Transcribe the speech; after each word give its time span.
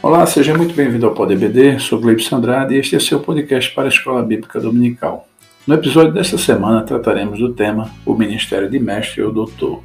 Olá, 0.00 0.24
seja 0.26 0.56
muito 0.56 0.76
bem-vindo 0.76 1.06
ao 1.06 1.12
PodBD, 1.12 1.80
sou 1.80 2.00
Gleibson 2.00 2.36
Andrade 2.36 2.72
e 2.72 2.78
este 2.78 2.94
é 2.94 3.00
seu 3.00 3.18
podcast 3.18 3.74
para 3.74 3.86
a 3.86 3.88
Escola 3.88 4.22
Bíblica 4.22 4.60
Dominical. 4.60 5.26
No 5.66 5.74
episódio 5.74 6.12
desta 6.12 6.38
semana 6.38 6.82
trataremos 6.82 7.40
do 7.40 7.52
tema 7.52 7.90
O 8.06 8.14
Ministério 8.14 8.70
de 8.70 8.78
Mestre 8.78 9.22
ou 9.22 9.32
Doutor. 9.32 9.82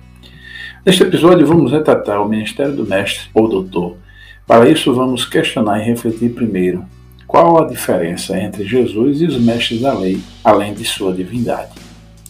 Neste 0.86 1.02
episódio 1.02 1.48
vamos 1.48 1.72
retratar 1.72 2.22
o 2.22 2.30
Ministério 2.30 2.76
do 2.76 2.86
Mestre 2.86 3.28
ou 3.34 3.50
Doutor. 3.50 3.98
Para 4.46 4.70
isso 4.70 4.94
vamos 4.94 5.26
questionar 5.26 5.80
e 5.80 5.84
refletir 5.84 6.30
primeiro 6.30 6.86
qual 7.26 7.64
a 7.64 7.68
diferença 7.68 8.38
entre 8.38 8.64
Jesus 8.66 9.20
e 9.20 9.26
os 9.26 9.42
mestres 9.42 9.82
da 9.82 9.98
lei, 9.98 10.22
além 10.44 10.76
de 10.76 10.86
sua 10.86 11.12
divindade. 11.12 11.72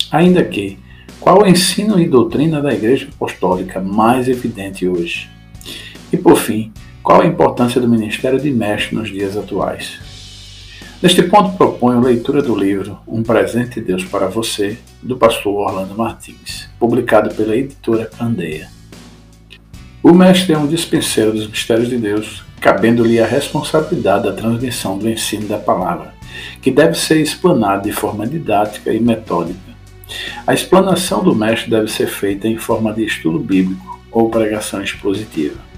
Ainda 0.09 0.41
que, 0.41 0.79
qual 1.19 1.43
o 1.43 1.45
ensino 1.45 1.99
e 1.99 2.07
doutrina 2.07 2.61
da 2.61 2.73
Igreja 2.73 3.09
Apostólica 3.13 3.81
mais 3.81 4.29
evidente 4.29 4.87
hoje? 4.87 5.29
E 6.13 6.15
por 6.15 6.37
fim, 6.37 6.71
qual 7.03 7.19
a 7.19 7.25
importância 7.25 7.81
do 7.81 7.87
ministério 7.87 8.39
de 8.39 8.49
mestre 8.49 8.95
nos 8.95 9.09
dias 9.09 9.35
atuais? 9.35 9.99
Neste 11.01 11.21
ponto, 11.21 11.57
proponho 11.57 11.99
leitura 11.99 12.41
do 12.41 12.55
livro 12.55 12.97
Um 13.05 13.21
Presente 13.21 13.81
de 13.81 13.87
Deus 13.87 14.05
para 14.05 14.27
Você, 14.27 14.77
do 15.01 15.17
pastor 15.17 15.53
Orlando 15.53 15.97
Martins, 15.97 16.69
publicado 16.79 17.35
pela 17.35 17.57
editora 17.57 18.05
Candeia. 18.05 18.69
O 20.01 20.13
mestre 20.13 20.53
é 20.53 20.57
um 20.57 20.65
dispenseiro 20.65 21.33
dos 21.33 21.45
mistérios 21.45 21.89
de 21.89 21.97
Deus, 21.97 22.41
cabendo-lhe 22.61 23.19
a 23.19 23.27
responsabilidade 23.27 24.23
da 24.23 24.31
transmissão 24.31 24.97
do 24.97 25.09
ensino 25.09 25.45
da 25.45 25.57
palavra, 25.57 26.13
que 26.61 26.71
deve 26.71 26.97
ser 26.97 27.19
explanado 27.19 27.83
de 27.83 27.91
forma 27.91 28.25
didática 28.25 28.93
e 28.93 28.99
metódica. 29.01 29.59
A 30.47 30.53
explanação 30.53 31.21
do 31.21 31.35
mestre 31.35 31.69
deve 31.69 31.91
ser 31.91 32.07
feita 32.07 32.47
em 32.47 32.57
forma 32.57 32.93
de 32.93 33.03
estudo 33.03 33.39
bíblico 33.39 34.01
ou 34.09 34.29
pregação 34.29 34.81
expositiva 34.81 35.72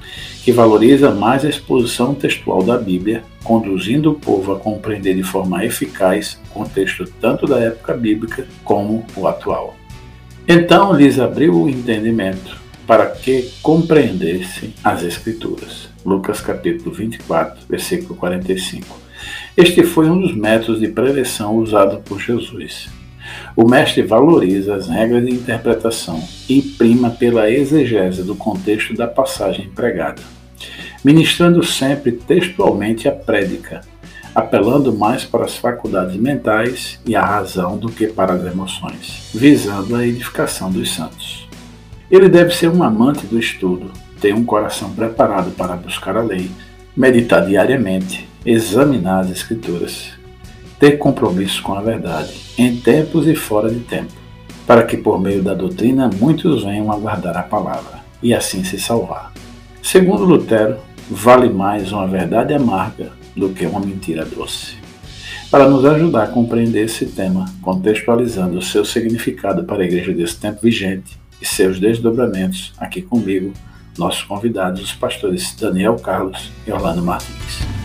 que 0.45 0.51
valoriza 0.51 1.09
mais 1.09 1.43
a 1.43 1.49
exposição 1.49 2.13
textual 2.13 2.61
da 2.61 2.77
Bíblia, 2.77 3.23
conduzindo 3.43 4.11
o 4.11 4.13
povo 4.13 4.53
a 4.53 4.59
compreender 4.59 5.15
de 5.15 5.23
forma 5.23 5.65
eficaz 5.65 6.39
o 6.45 6.53
contexto 6.53 7.03
tanto 7.19 7.47
da 7.47 7.59
época 7.59 7.95
bíblica 7.95 8.45
como 8.63 9.03
o 9.15 9.27
atual. 9.27 9.75
Então 10.47 10.93
lhes 10.93 11.19
abriu 11.19 11.63
o 11.63 11.67
entendimento 11.67 12.61
para 12.85 13.07
que 13.07 13.49
compreendessem 13.63 14.71
as 14.83 15.01
Escrituras. 15.01 15.89
Lucas 16.05 16.41
capítulo 16.41 16.93
24, 16.93 17.65
versículo 17.67 18.13
45. 18.13 18.99
Este 19.57 19.83
foi 19.83 20.07
um 20.07 20.21
dos 20.21 20.35
métodos 20.35 20.79
de 20.79 20.89
preleção 20.89 21.55
usado 21.55 22.01
por 22.01 22.21
Jesus. 22.21 22.87
O 23.55 23.67
mestre 23.67 24.03
valoriza 24.03 24.75
as 24.75 24.87
regras 24.87 25.25
de 25.25 25.31
interpretação 25.31 26.23
e 26.47 26.61
prima 26.61 27.09
pela 27.09 27.49
exegese 27.49 28.21
do 28.21 28.35
contexto 28.35 28.93
da 28.93 29.07
passagem 29.07 29.71
pregada 29.71 30.34
ministrando 31.05 31.63
sempre 31.63 32.13
textualmente 32.13 33.07
a 33.07 33.11
prédica, 33.11 33.81
apelando 34.33 34.91
mais 34.91 35.23
para 35.23 35.45
as 35.45 35.55
faculdades 35.55 36.15
mentais 36.15 36.99
e 37.05 37.15
a 37.15 37.23
razão 37.23 37.77
do 37.77 37.89
que 37.89 38.07
para 38.07 38.33
as 38.33 38.43
emoções, 38.43 39.29
visando 39.31 39.95
a 39.95 40.03
edificação 40.03 40.71
dos 40.71 40.95
santos. 40.95 41.47
Ele 42.09 42.27
deve 42.27 42.55
ser 42.55 42.69
um 42.69 42.81
amante 42.81 43.23
do 43.27 43.37
estudo, 43.37 43.91
ter 44.19 44.33
um 44.33 44.43
coração 44.43 44.95
preparado 44.95 45.51
para 45.51 45.75
buscar 45.75 46.17
a 46.17 46.23
lei, 46.23 46.49
meditar 46.97 47.45
diariamente, 47.45 48.27
examinar 48.43 49.19
as 49.19 49.29
Escrituras, 49.29 50.09
ter 50.79 50.97
compromisso 50.97 51.61
com 51.61 51.75
a 51.75 51.81
verdade, 51.81 52.33
em 52.57 52.77
tempos 52.77 53.27
e 53.27 53.35
fora 53.35 53.69
de 53.69 53.81
tempo, 53.81 54.11
para 54.65 54.81
que 54.81 54.97
por 54.97 55.21
meio 55.21 55.43
da 55.43 55.53
doutrina 55.53 56.09
muitos 56.19 56.63
venham 56.63 56.91
a 56.91 56.97
guardar 56.97 57.37
a 57.37 57.43
palavra 57.43 57.99
e 58.23 58.33
assim 58.33 58.63
se 58.63 58.79
salvar. 58.79 59.31
Segundo 59.83 60.25
Lutero, 60.25 60.79
vale 61.09 61.49
mais 61.49 61.91
uma 61.91 62.07
verdade 62.07 62.53
amarga 62.53 63.11
do 63.35 63.49
que 63.49 63.65
uma 63.65 63.79
mentira 63.79 64.25
doce. 64.25 64.75
Para 65.51 65.69
nos 65.69 65.85
ajudar 65.85 66.23
a 66.23 66.27
compreender 66.27 66.85
esse 66.85 67.05
tema, 67.05 67.45
contextualizando 67.61 68.57
o 68.57 68.61
seu 68.61 68.83
significado 68.83 69.63
para 69.63 69.83
a 69.83 69.85
igreja 69.85 70.11
desse 70.11 70.37
tempo 70.37 70.61
vigente 70.61 71.17
e 71.41 71.45
seus 71.45 71.79
desdobramentos, 71.79 72.73
aqui 72.77 73.01
comigo, 73.01 73.53
nossos 73.97 74.23
convidados, 74.23 74.81
os 74.81 74.93
pastores 74.93 75.55
Daniel 75.55 75.95
Carlos 75.95 76.51
e 76.67 76.71
Orlando 76.71 77.03
Martins. 77.03 77.84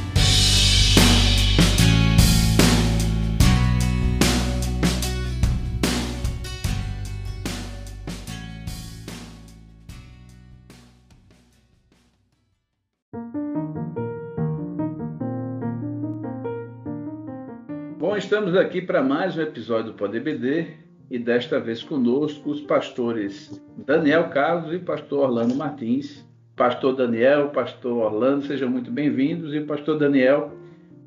Estamos 18.30 18.54
aqui 18.54 18.80
para 18.80 19.02
mais 19.02 19.36
um 19.36 19.40
episódio 19.40 19.90
do 19.90 19.94
PodBD 19.94 20.68
e 21.10 21.18
desta 21.18 21.58
vez 21.58 21.82
conosco 21.82 22.50
os 22.50 22.60
pastores 22.60 23.60
Daniel 23.84 24.28
Carlos 24.28 24.72
e 24.72 24.78
pastor 24.78 25.24
Orlando 25.24 25.56
Martins. 25.56 26.24
Pastor 26.54 26.94
Daniel, 26.94 27.48
pastor 27.48 28.04
Orlando, 28.04 28.46
sejam 28.46 28.70
muito 28.70 28.88
bem-vindos 28.88 29.52
e 29.52 29.58
pastor 29.62 29.98
Daniel 29.98 30.52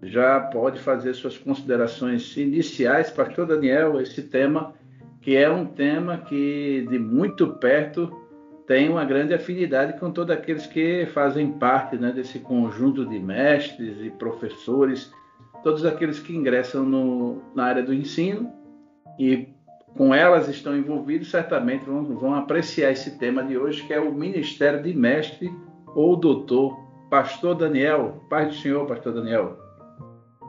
já 0.02 0.38
pode 0.38 0.82
fazer 0.82 1.14
suas 1.14 1.38
considerações 1.38 2.36
iniciais. 2.36 3.10
Pastor 3.10 3.48
Daniel, 3.48 4.02
esse 4.02 4.24
tema 4.24 4.74
que 5.22 5.38
é 5.38 5.50
um 5.50 5.66
tema 5.66 6.18
que 6.18 6.86
de 6.90 7.00
muito 7.00 7.54
perto 7.54 8.12
tem 8.68 8.90
uma 8.90 9.06
grande 9.06 9.34
afinidade 9.34 9.98
com 9.98 10.12
todos 10.12 10.36
aqueles 10.36 10.68
que 10.68 11.06
fazem 11.14 11.54
parte 11.54 11.96
né, 11.96 12.12
desse 12.12 12.40
conjunto 12.40 13.06
de 13.06 13.18
mestres 13.18 13.96
e 14.02 14.10
professores 14.10 15.10
todos 15.64 15.86
aqueles 15.86 16.20
que 16.20 16.36
ingressam 16.36 16.84
no, 16.84 17.42
na 17.56 17.64
área 17.64 17.82
do 17.82 17.94
ensino 17.94 18.52
e 19.18 19.48
com 19.96 20.14
elas 20.14 20.48
estão 20.50 20.76
envolvidos, 20.76 21.30
certamente 21.30 21.86
vão, 21.86 22.04
vão 22.04 22.36
apreciar 22.36 22.92
esse 22.92 23.18
tema 23.18 23.44
de 23.44 23.58
hoje, 23.58 23.86
que 23.86 23.94
é 23.94 24.00
o 24.00 24.12
Ministério 24.12 24.82
de 24.82 24.94
Mestre 24.94 25.54
ou 25.96 26.16
Doutor. 26.16 26.82
Pastor 27.10 27.56
Daniel, 27.56 28.24
paz 28.28 28.48
do 28.48 28.62
Senhor, 28.62 28.88
Pastor 28.88 29.14
Daniel. 29.14 29.56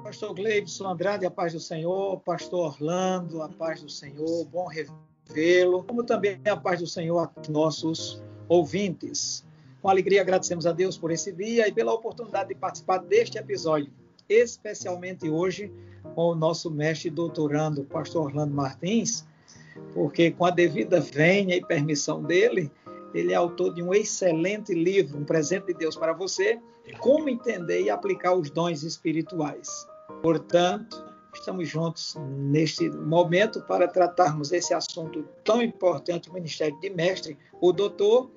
Pastor 0.03 0.35
Gleibson 0.35 0.89
Andrade, 0.89 1.27
a 1.27 1.31
paz 1.31 1.53
do 1.53 1.61
Senhor. 1.61 2.19
Pastor 2.21 2.67
Orlando, 2.67 3.43
a 3.43 3.51
paz 3.51 3.83
do 3.83 3.91
Senhor. 3.91 4.47
Bom 4.47 4.67
revê-lo. 4.67 5.85
Como 5.85 6.03
também 6.03 6.41
a 6.51 6.57
paz 6.57 6.81
do 6.81 6.87
Senhor 6.87 7.19
a 7.19 7.31
nossos 7.51 8.23
ouvintes. 8.49 9.47
Com 9.83 9.91
alegria 9.91 10.23
agradecemos 10.23 10.67
a 10.67 10.73
Deus 10.73 10.97
por 10.97 11.11
esse 11.11 11.31
dia 11.33 11.69
e 11.69 11.73
pela 11.73 11.93
oportunidade 11.93 12.49
de 12.49 12.55
participar 12.55 12.99
deste 12.99 13.37
episódio 13.37 13.93
especialmente 14.29 15.29
hoje 15.29 15.73
com 16.15 16.29
o 16.29 16.35
nosso 16.35 16.71
mestre 16.71 17.11
doutorando, 17.11 17.85
pastor 17.85 18.27
Orlando 18.27 18.55
Martins, 18.55 19.25
porque 19.93 20.31
com 20.31 20.45
a 20.45 20.51
devida 20.51 21.01
venha 21.01 21.57
e 21.57 21.65
permissão 21.65 22.23
dele, 22.23 22.71
ele 23.15 23.33
é 23.33 23.37
autor 23.37 23.75
de 23.75 23.83
um 23.83 23.95
excelente 23.95 24.75
livro, 24.75 25.19
um 25.19 25.25
presente 25.25 25.67
de 25.67 25.75
Deus 25.75 25.97
para 25.97 26.13
você, 26.13 26.59
como 26.99 27.29
entender 27.29 27.83
e 27.83 27.91
aplicar 27.91 28.35
os 28.35 28.51
dons 28.51 28.83
espirituais. 28.83 29.69
Portanto, 30.21 31.05
estamos 31.33 31.69
juntos 31.69 32.17
neste 32.29 32.89
momento 32.91 33.61
para 33.63 33.89
tratarmos 33.89 34.53
esse 34.53 34.75
assunto 34.75 35.25
tão 35.43 35.63
importante, 35.63 36.29
o 36.29 36.33
Ministério 36.33 36.79
de 36.81 36.91
Mestre, 36.91 37.39
o 37.61 37.73
doutor, 37.73 38.31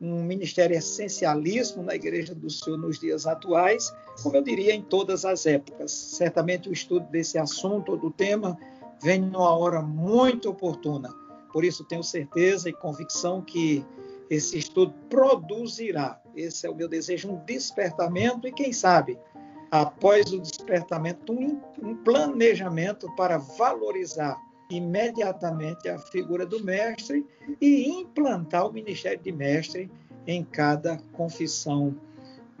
um 0.00 0.22
ministério 0.22 0.76
essencialíssimo 0.76 1.82
na 1.82 1.94
Igreja 1.94 2.34
do 2.34 2.48
Senhor 2.48 2.78
nos 2.78 2.98
dias 2.98 3.26
atuais, 3.26 3.92
como 4.22 4.36
eu 4.36 4.42
diria 4.42 4.74
em 4.74 4.82
todas 4.82 5.24
as 5.24 5.44
épocas. 5.44 5.92
Certamente 5.92 6.68
o 6.68 6.72
estudo 6.72 7.06
desse 7.10 7.38
assunto, 7.38 7.96
do 7.96 8.10
tema, 8.10 8.58
vem 9.02 9.20
numa 9.20 9.54
hora 9.54 9.82
muito 9.82 10.48
oportuna. 10.48 11.14
Por 11.52 11.64
isso 11.64 11.84
tenho 11.84 12.02
certeza 12.02 12.68
e 12.68 12.72
convicção 12.72 13.42
que 13.42 13.84
esse 14.30 14.56
estudo 14.56 14.94
produzirá, 15.10 16.20
esse 16.36 16.66
é 16.66 16.70
o 16.70 16.74
meu 16.74 16.88
desejo, 16.88 17.32
um 17.32 17.44
despertamento 17.44 18.46
e 18.46 18.52
quem 18.52 18.72
sabe, 18.72 19.18
após 19.70 20.32
o 20.32 20.40
despertamento, 20.40 21.32
um, 21.32 21.60
um 21.82 21.96
planejamento 21.96 23.12
para 23.16 23.38
valorizar 23.38 24.40
imediatamente 24.70 25.88
a 25.88 25.98
figura 25.98 26.46
do 26.46 26.62
mestre 26.64 27.26
e 27.60 27.88
implantar 27.88 28.66
o 28.66 28.72
ministério 28.72 29.20
de 29.22 29.32
mestre 29.32 29.90
em 30.26 30.44
cada 30.44 30.98
confissão, 31.12 31.94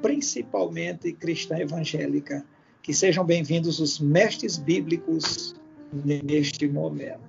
principalmente 0.02 1.12
cristã 1.12 1.58
evangélica. 1.58 2.44
Que 2.82 2.92
sejam 2.92 3.24
bem-vindos 3.24 3.78
os 3.78 4.00
mestres 4.00 4.56
bíblicos 4.56 5.54
neste 5.92 6.66
momento. 6.66 7.20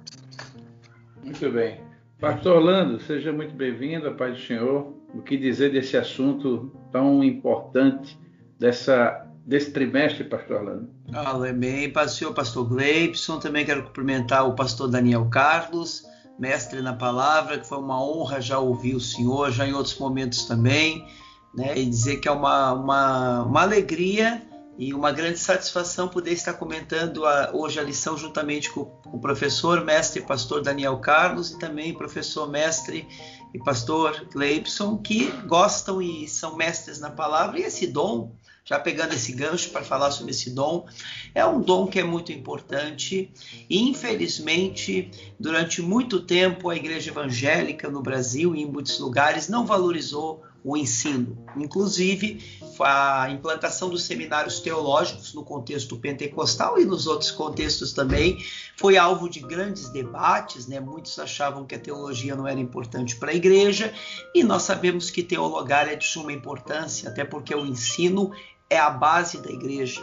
Muito 1.23 1.51
bem. 1.51 1.79
Pastor 2.19 2.57
Orlando, 2.57 2.99
seja 2.99 3.33
muito 3.33 3.53
bem-vindo, 3.55 4.07
a 4.07 4.13
paz 4.13 4.37
do 4.37 4.45
Senhor. 4.45 4.93
O 5.13 5.21
que 5.21 5.35
dizer 5.37 5.71
desse 5.71 5.97
assunto 5.97 6.71
tão 6.91 7.23
importante, 7.23 8.17
dessa, 8.57 9.27
desse 9.45 9.71
trimestre, 9.71 10.23
Pastor 10.23 10.57
Orlando? 10.57 10.89
Amém. 11.13 11.91
Senhor, 12.07 12.33
Pastor 12.33 12.67
Gleibson. 12.67 13.39
Também 13.39 13.65
quero 13.65 13.83
cumprimentar 13.83 14.47
o 14.47 14.55
Pastor 14.55 14.89
Daniel 14.89 15.29
Carlos, 15.29 16.03
mestre 16.39 16.81
na 16.81 16.93
palavra, 16.93 17.59
que 17.59 17.67
foi 17.67 17.77
uma 17.77 18.03
honra 18.03 18.41
já 18.41 18.59
ouvir 18.59 18.95
o 18.95 18.99
Senhor, 18.99 19.51
já 19.51 19.67
em 19.67 19.73
outros 19.73 19.97
momentos 19.97 20.45
também. 20.45 21.05
né, 21.53 21.77
e 21.77 21.85
dizer 21.85 22.17
que 22.17 22.27
é 22.27 22.31
uma, 22.31 22.73
uma, 22.73 23.43
uma 23.43 23.61
alegria 23.61 24.41
e 24.77 24.93
uma 24.93 25.11
grande 25.11 25.37
satisfação 25.37 26.07
poder 26.07 26.31
estar 26.31 26.53
comentando 26.53 27.25
a, 27.25 27.51
hoje 27.53 27.79
a 27.79 27.83
lição 27.83 28.17
juntamente 28.17 28.71
com, 28.71 28.85
com 28.85 29.17
o 29.17 29.21
professor, 29.21 29.83
mestre 29.83 30.21
e 30.21 30.25
pastor 30.25 30.61
Daniel 30.61 30.97
Carlos 30.99 31.51
e 31.51 31.59
também 31.59 31.93
professor, 31.93 32.49
mestre 32.49 33.07
e 33.53 33.59
pastor 33.59 34.27
Gleibson, 34.31 34.97
que 34.97 35.29
gostam 35.45 36.01
e 36.01 36.27
são 36.27 36.55
mestres 36.55 36.99
na 36.99 37.09
palavra, 37.09 37.59
e 37.59 37.63
esse 37.63 37.85
dom, 37.85 38.33
já 38.63 38.79
pegando 38.79 39.13
esse 39.13 39.31
gancho 39.31 39.69
para 39.69 39.83
falar 39.83 40.11
sobre 40.11 40.31
esse 40.31 40.51
dom, 40.51 40.87
é 41.33 41.45
um 41.45 41.61
dom 41.61 41.87
que 41.87 41.99
é 41.99 42.03
muito 42.03 42.31
importante 42.31 43.31
e, 43.69 43.89
infelizmente, 43.89 45.09
durante 45.39 45.81
muito 45.81 46.21
tempo 46.21 46.69
a 46.69 46.75
igreja 46.75 47.11
evangélica 47.11 47.89
no 47.89 48.01
Brasil 48.01 48.55
e 48.55 48.61
em 48.61 48.65
muitos 48.65 48.99
lugares 48.99 49.49
não 49.49 49.65
valorizou 49.65 50.43
o 50.63 50.77
ensino. 50.77 51.37
Inclusive, 51.57 52.61
a 52.79 53.29
implantação 53.31 53.89
dos 53.89 54.03
seminários 54.03 54.59
teológicos 54.59 55.33
no 55.33 55.43
contexto 55.43 55.97
pentecostal 55.97 56.79
e 56.79 56.85
nos 56.85 57.07
outros 57.07 57.31
contextos 57.31 57.93
também 57.93 58.37
foi 58.81 58.97
alvo 58.97 59.29
de 59.29 59.39
grandes 59.41 59.89
debates, 59.89 60.65
né? 60.65 60.79
Muitos 60.79 61.19
achavam 61.19 61.67
que 61.67 61.75
a 61.75 61.79
teologia 61.79 62.35
não 62.35 62.47
era 62.47 62.59
importante 62.59 63.15
para 63.15 63.29
a 63.29 63.35
igreja, 63.35 63.93
e 64.33 64.43
nós 64.43 64.63
sabemos 64.63 65.11
que 65.11 65.21
teologar 65.21 65.87
é 65.87 65.95
de 65.95 66.03
suma 66.03 66.33
importância, 66.33 67.07
até 67.07 67.23
porque 67.23 67.53
o 67.53 67.63
ensino 67.63 68.31
é 68.67 68.79
a 68.79 68.89
base 68.89 69.37
da 69.37 69.51
igreja. 69.51 70.01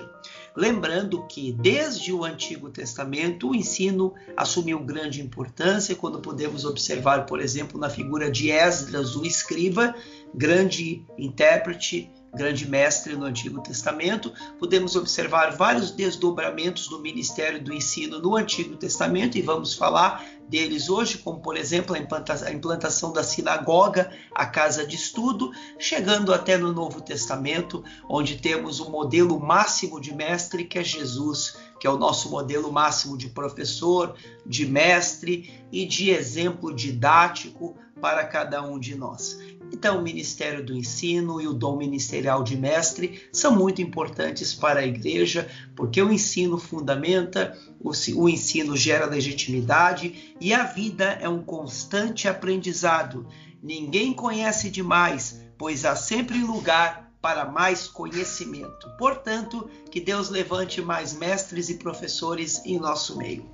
Lembrando 0.54 1.26
que 1.26 1.52
desde 1.52 2.12
o 2.12 2.24
Antigo 2.24 2.70
Testamento 2.70 3.50
o 3.50 3.54
ensino 3.54 4.14
assumiu 4.36 4.78
grande 4.78 5.20
importância, 5.20 5.96
quando 5.96 6.20
podemos 6.20 6.64
observar, 6.64 7.26
por 7.26 7.40
exemplo, 7.40 7.80
na 7.80 7.90
figura 7.90 8.30
de 8.30 8.48
Esdras, 8.48 9.16
o 9.16 9.24
escriba, 9.24 9.92
grande 10.32 11.04
intérprete, 11.18 12.12
grande 12.34 12.68
mestre 12.68 13.16
no 13.16 13.24
Antigo 13.24 13.60
Testamento. 13.60 14.32
Podemos 14.58 14.96
observar 14.96 15.56
vários 15.56 15.90
desdobramentos 15.90 16.88
do 16.88 17.00
ministério 17.00 17.62
do 17.62 17.72
ensino 17.72 18.18
no 18.18 18.36
Antigo 18.36 18.76
Testamento 18.76 19.38
e 19.38 19.42
vamos 19.42 19.74
falar 19.74 20.24
deles 20.48 20.88
hoje, 20.88 21.18
como 21.18 21.40
por 21.40 21.56
exemplo 21.56 21.94
a 21.94 22.50
implantação 22.52 23.12
da 23.12 23.22
sinagoga, 23.22 24.10
a 24.34 24.46
casa 24.46 24.86
de 24.86 24.96
estudo, 24.96 25.52
chegando 25.78 26.32
até 26.32 26.56
no 26.56 26.72
Novo 26.72 27.00
Testamento, 27.00 27.84
onde 28.08 28.36
temos 28.36 28.80
o 28.80 28.90
modelo 28.90 29.38
máximo 29.38 30.00
de 30.00 30.14
mestre 30.14 30.64
que 30.64 30.78
é 30.78 30.84
Jesus, 30.84 31.56
que 31.78 31.86
é 31.86 31.90
o 31.90 31.98
nosso 31.98 32.30
modelo 32.30 32.72
máximo 32.72 33.16
de 33.16 33.28
professor, 33.28 34.14
de 34.44 34.66
mestre 34.66 35.62
e 35.70 35.86
de 35.86 36.10
exemplo 36.10 36.74
didático 36.74 37.76
para 38.00 38.24
cada 38.24 38.62
um 38.62 38.78
de 38.78 38.94
nós. 38.94 39.38
Então, 39.72 39.98
o 39.98 40.02
ministério 40.02 40.64
do 40.64 40.74
ensino 40.74 41.40
e 41.40 41.46
o 41.46 41.52
dom 41.52 41.76
ministerial 41.76 42.42
de 42.42 42.56
mestre 42.56 43.28
são 43.32 43.54
muito 43.54 43.82
importantes 43.82 44.54
para 44.54 44.80
a 44.80 44.86
igreja, 44.86 45.48
porque 45.76 46.02
o 46.02 46.12
ensino 46.12 46.58
fundamenta, 46.58 47.56
o, 47.80 48.28
ensino 48.28 48.76
gera 48.76 49.06
legitimidade 49.06 50.34
e 50.40 50.52
a 50.52 50.64
vida 50.64 51.18
é 51.20 51.28
um 51.28 51.42
constante 51.42 52.26
aprendizado. 52.26 53.26
Ninguém 53.62 54.12
conhece 54.12 54.70
demais, 54.70 55.44
pois 55.56 55.84
há 55.84 55.94
sempre 55.94 56.38
lugar 56.38 57.12
para 57.20 57.44
mais 57.44 57.88
conhecimento. 57.88 58.88
Portanto, 58.96 59.68
que 59.90 60.00
Deus 60.00 60.30
levante 60.30 60.80
mais 60.80 61.12
mestres 61.12 61.68
e 61.68 61.74
professores 61.74 62.62
em 62.64 62.78
nosso 62.78 63.18
meio. 63.18 63.44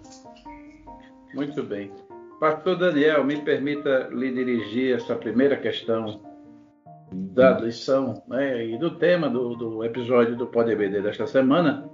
Muito 1.35 1.63
bem. 1.63 1.91
Pastor 2.41 2.77
Daniel, 2.77 3.25
me 3.25 3.41
permita 3.41 4.09
lhe 4.11 4.31
dirigir 4.31 4.97
essa 4.97 5.15
primeira 5.15 5.57
questão 5.57 6.21
da 7.13 7.59
lição 7.61 8.23
né, 8.29 8.67
e 8.67 8.77
do 8.77 8.91
tema 8.97 9.31
do, 9.31 9.55
do 9.55 9.85
episódio 9.85 10.37
do 10.37 10.47
Pode 10.47 10.73
EBD 10.73 11.01
desta 11.01 11.27
semana, 11.27 11.89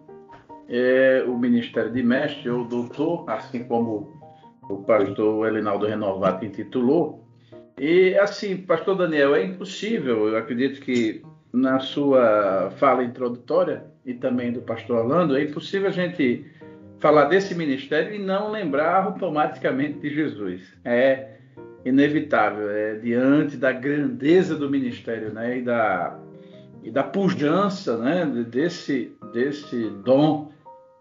é 0.69 1.25
o 1.27 1.37
Ministério 1.37 1.93
de 1.93 2.03
Mestre, 2.03 2.49
ou 2.49 2.65
doutor, 2.65 3.29
assim 3.29 3.65
como 3.65 4.21
o 4.63 4.79
pastor 4.79 5.47
Elinaldo 5.49 5.87
Renovato 5.87 6.45
intitulou. 6.45 7.25
E 7.79 8.17
assim, 8.19 8.57
pastor 8.57 8.97
Daniel, 8.97 9.35
é 9.35 9.45
impossível, 9.45 10.29
eu 10.29 10.37
acredito 10.37 10.81
que 10.81 11.23
na 11.53 11.81
sua 11.81 12.71
fala 12.77 13.05
introdutória 13.05 13.85
e 14.07 14.15
também 14.15 14.53
do 14.53 14.63
pastor 14.63 14.99
Orlando, 14.99 15.37
é 15.37 15.43
impossível 15.43 15.89
a 15.89 15.93
gente 15.93 16.47
falar 17.01 17.25
desse 17.25 17.55
ministério 17.55 18.15
e 18.15 18.19
não 18.19 18.51
lembrar 18.51 19.05
automaticamente 19.05 19.99
de 19.99 20.15
Jesus. 20.15 20.63
É 20.85 21.39
inevitável, 21.85 22.71
é 22.71 22.95
diante 22.97 23.57
da 23.57 23.73
grandeza 23.73 24.55
do 24.55 24.71
ministério, 24.71 25.33
né, 25.33 25.59
e 25.59 25.63
da 25.63 26.19
e 26.83 26.91
da 26.91 27.03
pujança, 27.03 27.99
né, 27.99 28.25
desse 28.47 29.13
desse 29.33 29.91
dom 30.03 30.51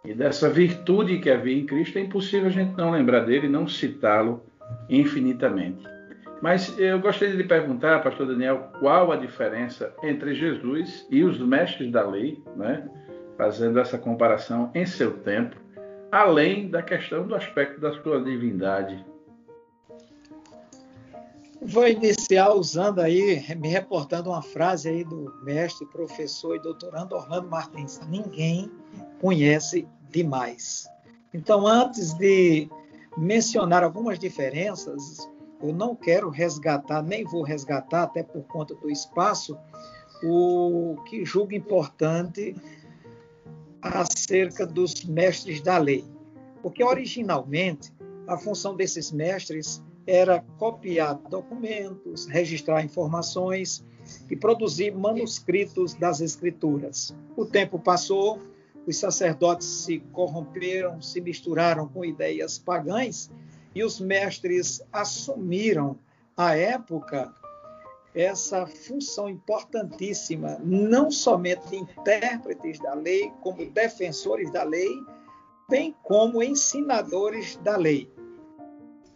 e 0.06 0.13
dessa 0.13 0.50
virtude 0.50 1.19
que 1.19 1.30
havia 1.30 1.57
em 1.57 1.66
Cristo, 1.66 1.98
é 1.98 2.01
impossível 2.01 2.48
a 2.48 2.51
gente 2.51 2.75
não 2.78 2.92
lembrar 2.92 3.22
dele 3.22 3.48
e 3.48 3.50
não 3.50 3.68
citá-lo 3.68 4.42
infinitamente. 4.90 5.84
Mas 6.42 6.78
eu 6.80 7.00
gostaria 7.00 7.36
de 7.36 7.44
perguntar, 7.44 8.01
pastor 8.01 8.28
Daniel, 8.28 8.72
qual 8.80 9.12
a 9.12 9.18
diferença 9.18 9.94
entre 10.01 10.34
Jesus 10.34 11.06
e 11.10 11.24
os 11.24 11.38
mestres 11.40 11.92
da 11.92 12.07
lei, 12.07 12.42
né, 12.56 12.88
fazendo 13.38 13.80
essa 13.80 13.98
comparação 13.98 14.72
em 14.74 14.86
seu 14.86 15.12
tempo, 15.12 15.56
além 16.12 16.70
da 16.70 16.82
questão 16.82 17.28
do 17.28 17.36
aspecto 17.36 17.80
da 17.80 18.02
sua 18.02 18.22
divindade. 18.24 19.06
Vou 21.62 21.88
iniciar 21.88 22.54
usando 22.54 23.00
aí, 23.00 23.44
me 23.58 23.68
reportando 23.68 24.30
uma 24.30 24.42
frase 24.42 24.88
aí 24.88 25.04
do 25.04 25.34
mestre, 25.44 25.86
professor 25.88 26.56
e 26.56 26.60
doutorando 26.60 27.16
Orlando 27.16 27.50
Martins. 27.50 28.00
Ninguém 28.08 28.72
conhece 29.20 29.86
demais. 30.10 30.88
Então, 31.34 31.68
antes 31.68 32.14
de 32.14 32.70
mencionar 33.18 33.84
algumas 33.84 34.18
diferenças, 34.18 35.30
eu 35.62 35.74
não 35.74 35.96
quero 35.96 36.30
resgatar, 36.30 37.04
nem 37.04 37.26
vou 37.26 37.44
resgatar, 37.44 38.04
até 38.04 38.24
por 38.24 38.44
conta 38.44 38.74
do 38.76 38.90
espaço, 38.90 39.58
o 40.24 40.96
que 41.10 41.26
julgo 41.26 41.54
importante 41.54 42.56
acerca 43.81 44.66
dos 44.66 45.04
mestres 45.04 45.62
da 45.62 45.78
lei. 45.78 46.04
Porque 46.62 46.84
originalmente 46.84 47.94
a 48.28 48.38
função 48.38 48.76
desses 48.76 49.12
mestres 49.12 49.81
era 50.06 50.44
copiar 50.58 51.16
documentos, 51.30 52.26
registrar 52.28 52.84
informações 52.84 53.84
e 54.30 54.36
produzir 54.36 54.92
manuscritos 54.92 55.94
das 55.94 56.20
escrituras. 56.20 57.15
O 57.36 57.46
tempo 57.46 57.77
passou, 57.77 58.39
os 58.88 58.98
sacerdotes 58.98 59.68
se 59.68 60.00
corromperam, 60.12 61.01
se 61.01 61.22
misturaram 61.22 61.88
com 61.88 62.03
ideias 62.03 62.58
pagãs 62.58 63.30
e 63.75 63.84
os 63.84 64.00
mestres 64.00 64.82
assumiram 64.92 65.98
à 66.36 66.56
época 66.56 67.34
essa 68.13 68.66
função 68.66 69.30
importantíssima, 69.30 70.58
não 70.63 71.12
somente 71.12 71.68
de 71.70 71.78
intérpretes 71.78 72.80
da 72.80 72.94
lei, 72.94 73.32
como 73.42 73.70
defensores 73.70 74.51
da 74.51 74.63
lei, 74.63 74.89
bem 75.70 75.96
como 76.04 76.42
ensinadores 76.42 77.58
da 77.58 77.78
lei. 77.78 78.12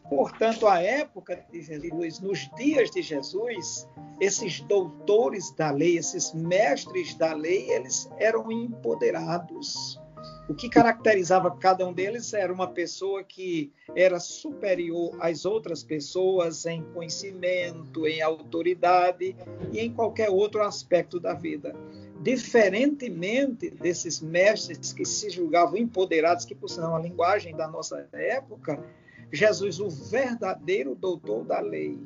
Portanto, 0.10 0.68
à 0.68 0.80
época 0.80 1.44
de 1.52 1.62
Jesus, 1.62 2.20
nos 2.20 2.50
dias 2.56 2.92
de 2.92 3.02
Jesus, 3.02 3.88
esses 4.20 4.62
doutores 4.62 5.52
da 5.56 5.72
lei, 5.72 5.98
esses 5.98 6.34
mestres 6.34 7.16
da 7.16 7.34
lei, 7.34 7.72
eles 7.72 8.10
eram 8.18 8.52
empoderados. 8.52 10.00
O 10.48 10.54
que 10.54 10.68
caracterizava 10.68 11.50
cada 11.52 11.88
um 11.88 11.94
deles 11.94 12.34
era 12.34 12.52
uma 12.52 12.68
pessoa 12.68 13.24
que 13.24 13.72
era 13.96 14.20
superior 14.20 15.16
às 15.22 15.46
outras 15.46 15.84
pessoas 15.84 16.66
em 16.66 16.84
conhecimento, 16.94 18.06
em 18.06 18.22
autoridade 18.22 19.36
e 19.72 19.80
em 19.80 19.94
qualquer 19.94 20.30
outro 20.30 20.62
aspecto 20.62 21.18
da 21.18 21.34
vida. 21.34 21.74
Diferentemente 22.22 23.70
desses 23.70 24.20
mestres 24.20 24.92
que 24.92 25.06
se 25.06 25.30
julgavam 25.30 25.78
empoderados, 25.78 26.44
que 26.44 26.56
por 26.56 26.70
sinal 26.70 26.96
a 26.96 27.00
linguagem 27.00 27.56
da 27.56 27.68
nossa 27.68 28.06
época, 28.12 28.84
Jesus, 29.32 29.80
o 29.80 29.90
verdadeiro 29.90 30.94
doutor 30.94 31.46
da 31.46 31.62
lei 31.62 31.98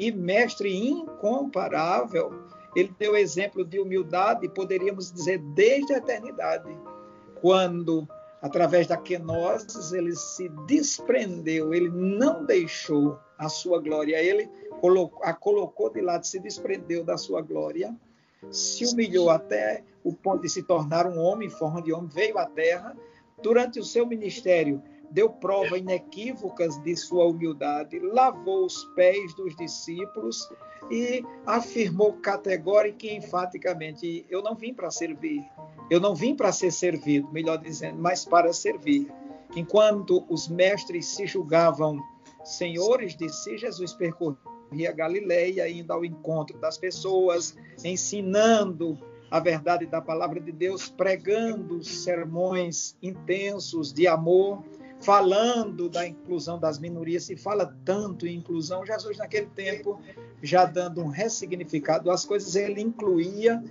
e 0.00 0.10
mestre 0.10 0.76
incomparável, 0.76 2.32
ele 2.74 2.92
deu 2.98 3.16
exemplo 3.16 3.64
de 3.64 3.78
humildade, 3.78 4.48
poderíamos 4.48 5.12
dizer, 5.12 5.38
desde 5.38 5.94
a 5.94 5.98
eternidade 5.98 6.68
quando, 7.40 8.08
através 8.40 8.86
da 8.86 8.96
kenosis, 8.96 9.92
ele 9.92 10.14
se 10.14 10.48
desprendeu, 10.66 11.72
ele 11.74 11.90
não 11.90 12.44
deixou 12.44 13.18
a 13.36 13.48
sua 13.48 13.80
glória, 13.80 14.22
ele 14.22 14.48
a 15.22 15.34
colocou 15.34 15.90
de 15.90 16.00
lado, 16.00 16.26
se 16.26 16.38
desprendeu 16.38 17.04
da 17.04 17.16
sua 17.16 17.42
glória, 17.42 17.94
se 18.50 18.86
humilhou 18.86 19.30
até 19.30 19.82
o 20.04 20.12
ponto 20.12 20.42
de 20.42 20.48
se 20.48 20.62
tornar 20.62 21.06
um 21.06 21.18
homem 21.18 21.48
em 21.48 21.50
forma 21.50 21.82
de 21.82 21.92
homem, 21.92 22.08
veio 22.08 22.38
à 22.38 22.46
terra. 22.46 22.96
Durante 23.42 23.78
o 23.78 23.84
seu 23.84 24.06
ministério, 24.06 24.82
deu 25.10 25.30
prova 25.30 25.78
inequívocas 25.78 26.76
de 26.82 26.96
sua 26.96 27.26
humildade, 27.26 27.98
lavou 27.98 28.66
os 28.66 28.84
pés 28.94 29.34
dos 29.34 29.56
discípulos 29.56 30.48
e 30.90 31.24
afirmou 31.46 32.14
categórica 32.14 33.06
e 33.06 33.16
enfaticamente: 33.16 34.26
Eu 34.30 34.42
não 34.42 34.54
vim 34.54 34.72
para 34.72 34.90
servir, 34.90 35.44
eu 35.90 36.00
não 36.00 36.14
vim 36.14 36.34
para 36.34 36.52
ser 36.52 36.70
servido, 36.70 37.30
melhor 37.32 37.58
dizendo, 37.58 37.98
mas 37.98 38.24
para 38.24 38.52
servir. 38.52 39.10
Enquanto 39.56 40.24
os 40.28 40.46
mestres 40.48 41.06
se 41.06 41.26
julgavam 41.26 41.98
senhores 42.44 43.16
de 43.16 43.28
si, 43.30 43.56
Jesus 43.56 43.94
percorria 43.94 44.92
Galileia, 44.94 45.68
indo 45.68 45.92
ao 45.92 46.04
encontro 46.04 46.58
das 46.58 46.76
pessoas, 46.76 47.56
ensinando 47.82 48.98
a 49.30 49.40
verdade 49.40 49.86
da 49.86 50.00
palavra 50.00 50.40
de 50.40 50.52
Deus, 50.52 50.88
pregando 50.88 51.82
sermões 51.82 52.96
intensos 53.02 53.92
de 53.92 54.06
amor, 54.06 54.62
falando 55.00 55.88
da 55.88 56.06
inclusão 56.06 56.58
das 56.58 56.78
minorias. 56.78 57.24
Se 57.24 57.36
fala 57.36 57.76
tanto 57.84 58.26
em 58.26 58.36
inclusão, 58.36 58.84
Jesus, 58.84 59.18
naquele 59.18 59.46
tempo, 59.46 60.00
já 60.42 60.64
dando 60.64 61.02
um 61.02 61.08
ressignificado 61.08 62.10
às 62.10 62.24
coisas, 62.24 62.54
ele 62.56 62.80
incluía 62.80 63.62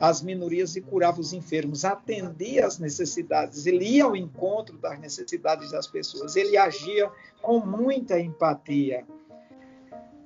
as 0.00 0.22
minorias 0.22 0.76
e 0.76 0.80
curava 0.80 1.20
os 1.20 1.32
enfermos, 1.32 1.84
atendia 1.84 2.66
às 2.66 2.78
necessidades, 2.78 3.66
ele 3.66 3.84
ia 3.84 4.04
ao 4.04 4.14
encontro 4.14 4.78
das 4.78 4.96
necessidades 5.00 5.72
das 5.72 5.88
pessoas, 5.88 6.36
ele 6.36 6.56
agia 6.56 7.10
com 7.42 7.58
muita 7.58 8.20
empatia. 8.20 9.04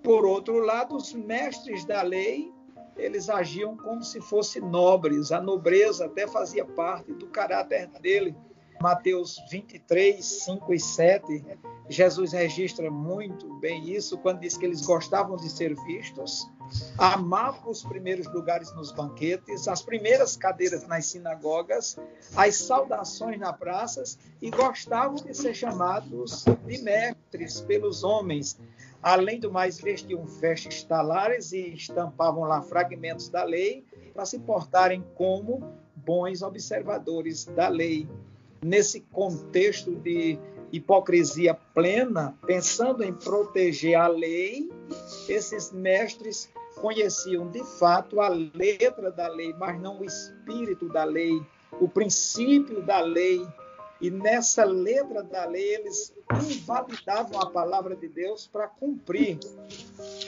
Por 0.02 0.26
outro 0.26 0.58
lado, 0.58 0.94
os 0.94 1.14
mestres 1.14 1.86
da 1.86 2.02
lei 2.02 2.52
eles 2.96 3.30
agiam 3.30 3.76
como 3.76 4.02
se 4.02 4.20
fossem 4.20 4.62
nobres, 4.62 5.32
a 5.32 5.40
nobreza 5.40 6.06
até 6.06 6.26
fazia 6.26 6.64
parte 6.64 7.12
do 7.12 7.26
caráter 7.26 7.88
dele. 8.00 8.36
Mateus 8.82 9.40
23, 9.48 10.24
5 10.24 10.74
e 10.74 10.80
7, 10.80 11.44
Jesus 11.88 12.32
registra 12.32 12.90
muito 12.90 13.54
bem 13.60 13.88
isso 13.88 14.18
quando 14.18 14.40
diz 14.40 14.56
que 14.56 14.66
eles 14.66 14.84
gostavam 14.84 15.36
de 15.36 15.48
ser 15.48 15.72
vistos, 15.84 16.50
amavam 16.98 17.70
os 17.70 17.84
primeiros 17.84 18.26
lugares 18.26 18.74
nos 18.74 18.90
banquetes, 18.90 19.68
as 19.68 19.82
primeiras 19.82 20.36
cadeiras 20.36 20.84
nas 20.88 21.06
sinagogas, 21.06 21.96
as 22.34 22.56
saudações 22.56 23.38
nas 23.38 23.56
praças 23.56 24.18
e 24.40 24.50
gostavam 24.50 25.14
de 25.14 25.32
ser 25.32 25.54
chamados 25.54 26.44
de 26.66 26.78
mestres 26.82 27.60
pelos 27.60 28.02
homens. 28.02 28.58
Além 29.00 29.38
do 29.38 29.52
mais, 29.52 29.80
vestiam 29.80 30.26
festas 30.26 30.82
talares 30.82 31.52
e 31.52 31.72
estampavam 31.72 32.42
lá 32.42 32.60
fragmentos 32.60 33.28
da 33.28 33.44
lei 33.44 33.84
para 34.12 34.26
se 34.26 34.40
portarem 34.40 35.06
como 35.14 35.72
bons 35.94 36.42
observadores 36.42 37.44
da 37.44 37.68
lei. 37.68 38.08
Nesse 38.64 39.00
contexto 39.12 39.94
de 39.96 40.38
hipocrisia 40.72 41.54
plena, 41.74 42.34
pensando 42.46 43.02
em 43.02 43.12
proteger 43.12 43.96
a 43.96 44.06
lei, 44.06 44.70
esses 45.28 45.72
mestres 45.72 46.48
conheciam 46.80 47.50
de 47.50 47.62
fato 47.64 48.20
a 48.20 48.28
letra 48.28 49.10
da 49.10 49.28
lei, 49.28 49.52
mas 49.54 49.80
não 49.80 50.00
o 50.00 50.04
espírito 50.04 50.88
da 50.88 51.04
lei, 51.04 51.42
o 51.80 51.88
princípio 51.88 52.82
da 52.82 53.00
lei, 53.00 53.46
e 54.00 54.10
nessa 54.10 54.64
letra 54.64 55.22
da 55.22 55.44
lei, 55.44 55.76
eles 55.76 56.12
invalidavam 56.50 57.40
a 57.40 57.50
palavra 57.50 57.94
de 57.94 58.08
Deus 58.08 58.48
para 58.48 58.66
cumprir 58.66 59.38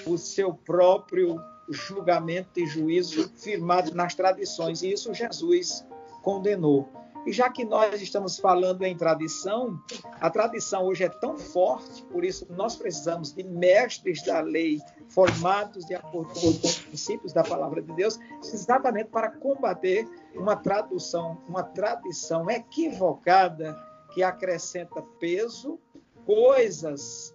o 0.07 0.17
seu 0.17 0.55
próprio 0.55 1.41
julgamento 1.69 2.61
e 2.61 2.67
juízo 2.67 3.29
firmado 3.37 3.93
nas 3.93 4.15
tradições. 4.15 4.83
E 4.83 4.93
isso 4.93 5.13
Jesus 5.13 5.85
condenou. 6.23 6.89
E 7.27 7.33
já 7.33 7.49
que 7.49 7.65
nós 7.65 8.03
estamos 8.03 8.39
falando 8.39 8.83
em 8.83 8.97
tradição, 8.97 9.81
a 10.21 10.29
tradição 10.29 10.85
hoje 10.85 11.05
é 11.05 11.09
tão 11.09 11.39
forte, 11.39 12.03
por 12.05 12.25
isso 12.25 12.47
nós 12.51 12.77
precisamos 12.77 13.33
de 13.33 13.43
mestres 13.43 14.23
da 14.25 14.41
lei 14.41 14.79
formados 15.09 15.87
de 15.87 15.95
acordo 15.95 16.33
com 16.39 16.49
os 16.49 16.79
princípios 16.81 17.33
da 17.33 17.43
palavra 17.43 17.81
de 17.81 17.93
Deus, 17.95 18.19
exatamente 18.43 19.09
para 19.09 19.31
combater 19.31 20.07
uma 20.35 20.55
tradução, 20.57 21.39
uma 21.49 21.63
tradição 21.63 22.51
equivocada 22.51 23.75
que 24.13 24.23
acrescenta 24.23 25.03
peso, 25.19 25.79
coisas 26.27 27.35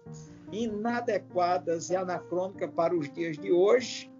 inadequadas 0.52 1.90
e 1.90 1.96
anacrônicas 1.96 2.70
para 2.70 2.94
os 2.94 3.12
dias 3.12 3.36
de 3.36 3.52
hoje 3.52 4.10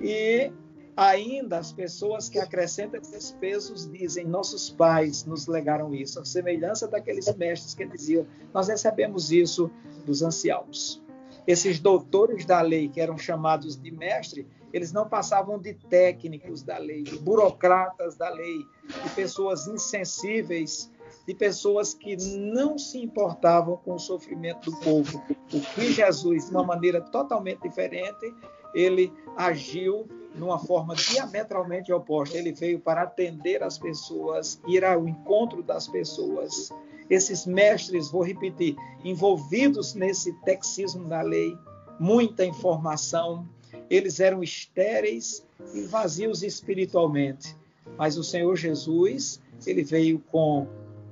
e 0.00 0.52
Ainda 0.96 1.58
as 1.58 1.72
pessoas 1.72 2.28
que 2.28 2.38
acrescentam 2.38 3.00
esses 3.00 3.32
pesos 3.32 3.90
dizem: 3.90 4.26
nossos 4.26 4.68
pais 4.68 5.24
nos 5.24 5.46
legaram 5.46 5.94
isso, 5.94 6.20
a 6.20 6.24
semelhança 6.24 6.86
daqueles 6.86 7.34
mestres 7.36 7.74
que 7.74 7.86
diziam: 7.86 8.26
nós 8.52 8.68
recebemos 8.68 9.32
isso 9.32 9.70
dos 10.04 10.22
anciãos. 10.22 11.02
Esses 11.46 11.80
doutores 11.80 12.44
da 12.44 12.60
lei, 12.60 12.88
que 12.88 13.00
eram 13.00 13.18
chamados 13.18 13.76
de 13.76 13.90
mestre, 13.90 14.46
eles 14.72 14.92
não 14.92 15.08
passavam 15.08 15.58
de 15.58 15.74
técnicos 15.74 16.62
da 16.62 16.78
lei, 16.78 17.02
de 17.02 17.18
burocratas 17.18 18.16
da 18.16 18.28
lei, 18.30 18.58
de 19.02 19.10
pessoas 19.14 19.66
insensíveis, 19.66 20.90
de 21.26 21.34
pessoas 21.34 21.94
que 21.94 22.16
não 22.16 22.78
se 22.78 22.98
importavam 22.98 23.76
com 23.78 23.94
o 23.94 23.98
sofrimento 23.98 24.70
do 24.70 24.76
povo. 24.78 25.22
O 25.52 25.60
que 25.74 25.92
Jesus, 25.92 26.46
de 26.46 26.50
uma 26.52 26.64
maneira 26.64 27.00
totalmente 27.00 27.62
diferente, 27.62 28.32
ele 28.74 29.12
agiu 29.36 30.06
numa 30.34 30.58
forma 30.58 30.94
diametralmente 30.94 31.92
oposta. 31.92 32.36
Ele 32.36 32.52
veio 32.52 32.80
para 32.80 33.02
atender 33.02 33.62
as 33.62 33.78
pessoas, 33.78 34.60
ir 34.66 34.84
ao 34.84 35.06
encontro 35.08 35.62
das 35.62 35.88
pessoas. 35.88 36.70
Esses 37.10 37.46
mestres, 37.46 38.10
vou 38.10 38.22
repetir, 38.22 38.76
envolvidos 39.04 39.94
nesse 39.94 40.32
texismo 40.44 41.08
da 41.08 41.20
lei, 41.20 41.56
muita 41.98 42.44
informação, 42.44 43.46
eles 43.90 44.20
eram 44.20 44.42
estéreis 44.42 45.44
e 45.74 45.82
vazios 45.82 46.42
espiritualmente. 46.42 47.56
Mas 47.98 48.16
o 48.16 48.24
Senhor 48.24 48.56
Jesus, 48.56 49.40
ele 49.66 49.82
veio 49.82 50.18
com 50.18 50.66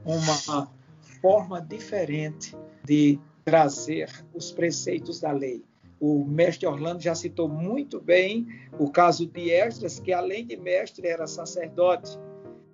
uma 0.04 0.68
forma 1.20 1.60
diferente 1.60 2.56
de 2.84 3.18
trazer 3.44 4.24
os 4.32 4.50
preceitos 4.50 5.20
da 5.20 5.32
lei. 5.32 5.62
O 6.00 6.24
mestre 6.24 6.66
Orlando 6.66 7.02
já 7.02 7.14
citou 7.14 7.46
muito 7.46 8.00
bem 8.00 8.48
o 8.78 8.90
caso 8.90 9.26
de 9.26 9.50
Esdras, 9.50 10.00
que 10.00 10.14
além 10.14 10.46
de 10.46 10.56
mestre 10.56 11.06
era 11.06 11.26
sacerdote, 11.26 12.18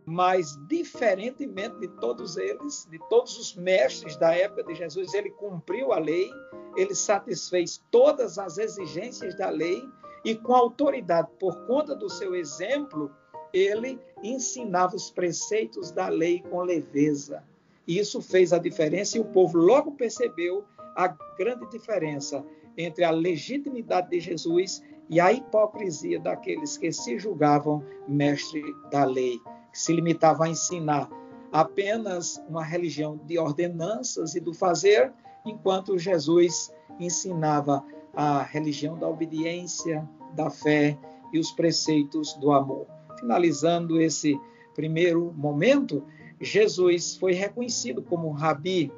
mas 0.05 0.57
diferentemente 0.69 1.77
de 1.81 1.89
todos 1.89 2.37
eles, 2.37 2.87
de 2.89 3.01
todos 3.11 3.37
os 3.37 3.57
mestres 3.57 4.17
da 4.17 4.33
época 4.33 4.63
de 4.63 4.77
Jesus, 4.77 5.13
ele 5.13 5.31
cumpriu 5.31 5.93
a 5.93 5.99
lei, 5.99 6.31
ele 6.77 6.95
satisfez 6.95 7.83
todas 7.91 8.39
as 8.39 8.59
exigências 8.59 9.37
da 9.37 9.51
lei 9.51 9.83
e 10.25 10.37
com 10.37 10.55
autoridade, 10.55 11.29
por 11.41 11.67
conta 11.67 11.97
do 11.97 12.09
seu 12.09 12.37
exemplo, 12.37 13.11
ele 13.53 13.99
ensinava 14.23 14.95
os 14.95 15.11
preceitos 15.11 15.91
da 15.91 16.09
lei 16.09 16.43
com 16.43 16.63
leveza. 16.63 17.43
E 17.87 17.99
isso 17.99 18.23
fez 18.23 18.53
a 18.53 18.59
diferença 18.59 19.17
e 19.17 19.21
o 19.21 19.25
povo 19.25 19.59
logo 19.59 19.93
percebeu 19.93 20.65
a 20.95 21.09
grande 21.37 21.69
diferença 21.71 22.45
entre 22.77 23.05
a 23.05 23.11
legitimidade 23.11 24.11
de 24.11 24.21
Jesus 24.21 24.83
e 25.09 25.21
a 25.21 25.33
hipocrisia 25.33 26.19
daqueles 26.19 26.77
que 26.77 26.91
se 26.93 27.19
julgavam 27.19 27.83
mestre 28.09 28.63
da 28.91 29.05
lei, 29.05 29.39
que 29.73 29.79
se 29.79 29.93
limitavam 29.93 30.47
a 30.47 30.51
ensinar 30.51 31.09
apenas 31.53 32.43
uma 32.49 32.65
religião 32.65 33.19
de 33.25 33.39
ordenanças 33.39 34.35
e 34.35 34.41
do 34.41 34.53
fazer, 34.53 35.13
enquanto 35.45 35.99
Jesus 35.99 36.73
ensinava 36.99 37.85
a 38.15 38.43
religião 38.43 38.99
da 38.99 39.09
obediência, 39.09 40.09
da 40.35 40.51
fé 40.51 40.99
e 41.33 41.39
os 41.39 41.51
preceitos 41.53 42.35
do 42.35 42.53
amor. 42.53 42.87
Finalizando 43.19 44.01
esse 44.01 44.39
primeiro 44.75 45.33
momento, 45.37 46.05
Jesus 46.41 47.17
foi 47.17 47.33
reconhecido 47.33 48.03
como 48.03 48.31
rabi, 48.31 48.93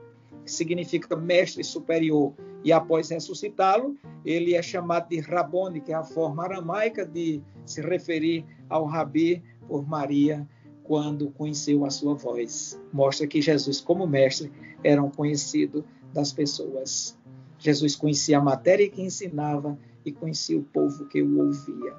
que 0.49 0.55
significa 0.55 1.15
mestre 1.15 1.63
superior, 1.63 2.33
e 2.65 2.73
após 2.73 3.11
ressuscitá-lo, 3.11 3.95
ele 4.25 4.55
é 4.55 4.63
chamado 4.63 5.11
de 5.11 5.21
Rabone, 5.21 5.79
que 5.79 5.93
é 5.93 5.95
a 5.95 6.03
forma 6.03 6.43
aramaica 6.43 7.05
de 7.05 7.43
se 7.67 7.83
referir 7.83 8.47
ao 8.67 8.87
rabi 8.87 9.43
por 9.69 9.87
Maria 9.87 10.49
quando 10.85 11.31
conheceu 11.33 11.85
a 11.85 11.91
sua 11.91 12.15
voz. 12.15 12.81
Mostra 12.95 13.27
que 13.27 13.43
Jesus, 13.43 13.79
como 13.79 14.07
mestre, 14.07 14.51
era 14.83 15.03
um 15.03 15.11
conhecido 15.11 15.85
das 16.15 16.33
pessoas. 16.33 17.17
Jesus 17.59 17.95
conhecia 17.95 18.39
a 18.39 18.43
matéria 18.43 18.89
que 18.89 19.03
ensinava 19.03 19.79
e 20.03 20.11
conhecia 20.11 20.59
o 20.59 20.65
povo 20.65 21.05
que 21.09 21.21
o 21.21 21.45
ouvia. 21.45 21.95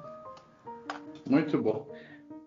Muito 1.24 1.56
bom. 1.62 1.86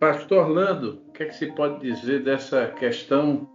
Pastor 0.02 0.50
Orlando, 0.50 1.02
o 1.08 1.12
que, 1.14 1.24
é 1.24 1.28
que 1.28 1.36
se 1.36 1.48
pode 1.54 1.80
dizer 1.80 2.26
dessa 2.26 2.68
questão? 2.68 3.48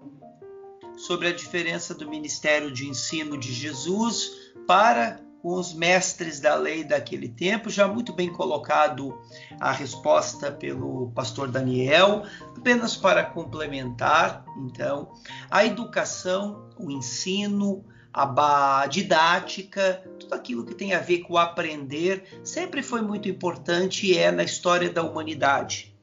Sobre 0.99 1.29
a 1.29 1.33
diferença 1.33 1.95
do 1.95 2.09
ministério 2.09 2.71
de 2.71 2.87
ensino 2.89 3.39
de 3.39 3.53
Jesus 3.53 4.31
para 4.67 5.21
com 5.41 5.55
os 5.55 5.73
mestres 5.73 6.41
da 6.41 6.57
lei 6.57 6.85
daquele 6.85 7.29
tempo, 7.29 7.71
já 7.71 7.87
muito 7.87 8.13
bem 8.13 8.31
colocado 8.33 9.19
a 9.61 9.71
resposta 9.71 10.51
pelo 10.51 11.11
pastor 11.13 11.49
Daniel, 11.49 12.25
apenas 12.57 12.97
para 12.97 13.25
complementar, 13.25 14.45
então, 14.59 15.13
a 15.51 15.65
educação, 15.65 16.69
o 16.77 16.91
ensino, 16.91 17.85
a 18.13 18.87
didática, 18.89 20.03
tudo 20.19 20.35
aquilo 20.35 20.65
que 20.65 20.75
tem 20.75 20.93
a 20.93 20.99
ver 20.99 21.21
com 21.21 21.37
aprender, 21.37 22.41
sempre 22.43 22.83
foi 22.83 23.01
muito 23.01 23.29
importante 23.29 24.07
e 24.07 24.19
é 24.19 24.33
na 24.33 24.43
história 24.43 24.91
da 24.91 25.03
humanidade. 25.03 25.97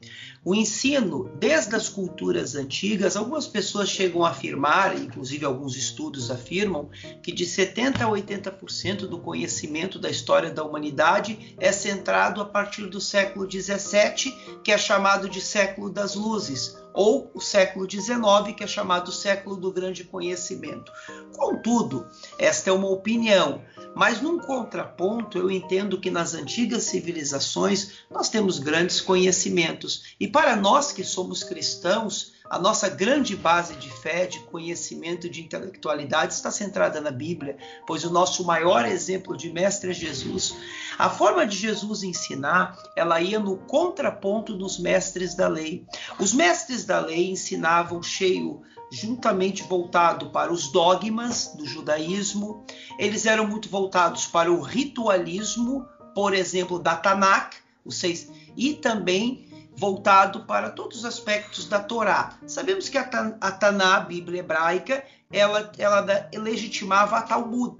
O 0.46 0.54
ensino, 0.54 1.28
desde 1.40 1.75
as 1.75 1.90
culturas 1.90 2.54
antigas, 2.54 3.18
algumas 3.18 3.48
pessoas 3.48 3.90
chegam 3.90 4.24
a 4.24 4.30
afirmar, 4.30 4.96
inclusive 4.96 5.44
alguns 5.44 5.75
estudos 5.75 6.30
afirmam, 6.30 6.88
que 7.24 7.32
de 7.32 7.48
70% 7.48 8.02
a 8.02 8.08
80% 8.08 9.08
do 9.08 9.18
conhecimento 9.18 9.98
da 9.98 10.08
história 10.08 10.52
da 10.52 10.64
humanidade 10.64 11.56
é 11.60 11.72
centrado 11.72 12.40
a 12.40 12.46
partir 12.46 12.86
do 12.86 13.02
século 13.02 13.48
17, 13.48 14.62
que 14.64 14.72
é 14.72 14.78
chamado 14.78 15.28
de 15.28 15.42
século 15.42 15.90
das 15.90 16.14
luzes, 16.14 16.78
ou 16.94 17.32
o 17.34 17.42
século 17.42 17.90
XIX, 17.90 18.56
que 18.56 18.64
é 18.64 18.68
chamado 18.68 19.12
século 19.12 19.58
do 19.58 19.72
grande 19.72 20.04
conhecimento. 20.04 20.92
Contudo, 21.36 22.08
esta 22.38 22.70
é 22.70 22.74
uma 22.74 22.90
opinião, 22.90 23.64
mas 23.96 24.22
num 24.22 24.38
contraponto, 24.38 25.38
eu 25.38 25.50
entendo 25.50 26.00
que 26.00 26.12
nas 26.12 26.34
antigas 26.34 26.84
civilizações 26.84 27.94
nós 28.12 28.28
temos 28.28 28.60
grandes 28.60 29.00
conhecimentos. 29.00 30.16
E 30.20 30.28
para 30.28 30.56
nós 30.56 30.92
que 30.92 31.04
somos 31.04 31.44
cristãos, 31.44 32.34
a 32.50 32.60
nossa 32.60 32.90
grande 32.90 33.36
base 33.36 33.75
de 33.75 33.90
fé, 33.90 34.28
de 34.28 34.40
conhecimento, 34.42 35.30
de 35.30 35.42
intelectualidade 35.42 36.34
está 36.34 36.52
centrada 36.52 37.00
na 37.00 37.10
Bíblia, 37.10 37.58
pois 37.88 38.04
o 38.04 38.12
nosso 38.12 38.44
maior 38.44 38.86
exemplo 38.86 39.36
de 39.36 39.52
mestre 39.52 39.92
é 39.92 39.94
Jesus. 39.94 40.56
A 40.98 41.10
forma 41.10 41.48
de 41.48 41.58
Jesus 41.58 42.04
ensinar, 42.04 42.78
ela 42.96 43.20
ia 43.22 43.40
no 43.40 43.58
contraponto 43.58 44.54
dos 44.54 44.78
mestres 44.78 45.34
da 45.36 45.48
lei. 45.48 45.86
Os 46.20 46.34
mestres 46.34 46.86
da 46.86 47.00
lei 47.00 47.32
ensinavam 47.32 48.04
cheio 48.04 48.62
juntamente 48.96 49.64
voltado 49.64 50.30
para 50.30 50.52
os 50.52 50.72
dogmas 50.72 51.54
do 51.56 51.66
judaísmo, 51.66 52.66
eles 52.98 53.25
eram 53.25 53.46
muito 53.46 53.70
voltados 53.70 54.25
para 54.25 54.52
o 54.52 54.62
ritualismo, 54.62 55.86
por 56.14 56.34
exemplo, 56.34 56.80
da 56.80 56.96
Tanakh, 56.96 57.56
os 57.84 57.98
seis, 57.98 58.32
e 58.56 58.74
também 58.74 59.46
voltado 59.75 60.46
para 60.46 60.70
todos 60.70 61.00
os 61.00 61.06
aspectos 61.06 61.68
da 61.68 61.80
Torá. 61.80 62.40
Sabemos 62.48 62.88
que 62.88 62.98
a, 62.98 63.04
Taná, 63.04 63.98
a 63.98 64.00
Bíblia 64.00 64.40
hebraica, 64.40 65.04
ela, 65.30 65.72
ela 65.78 66.30
legitimava 66.34 67.18
a 67.18 67.22
Talmud. 67.22 67.78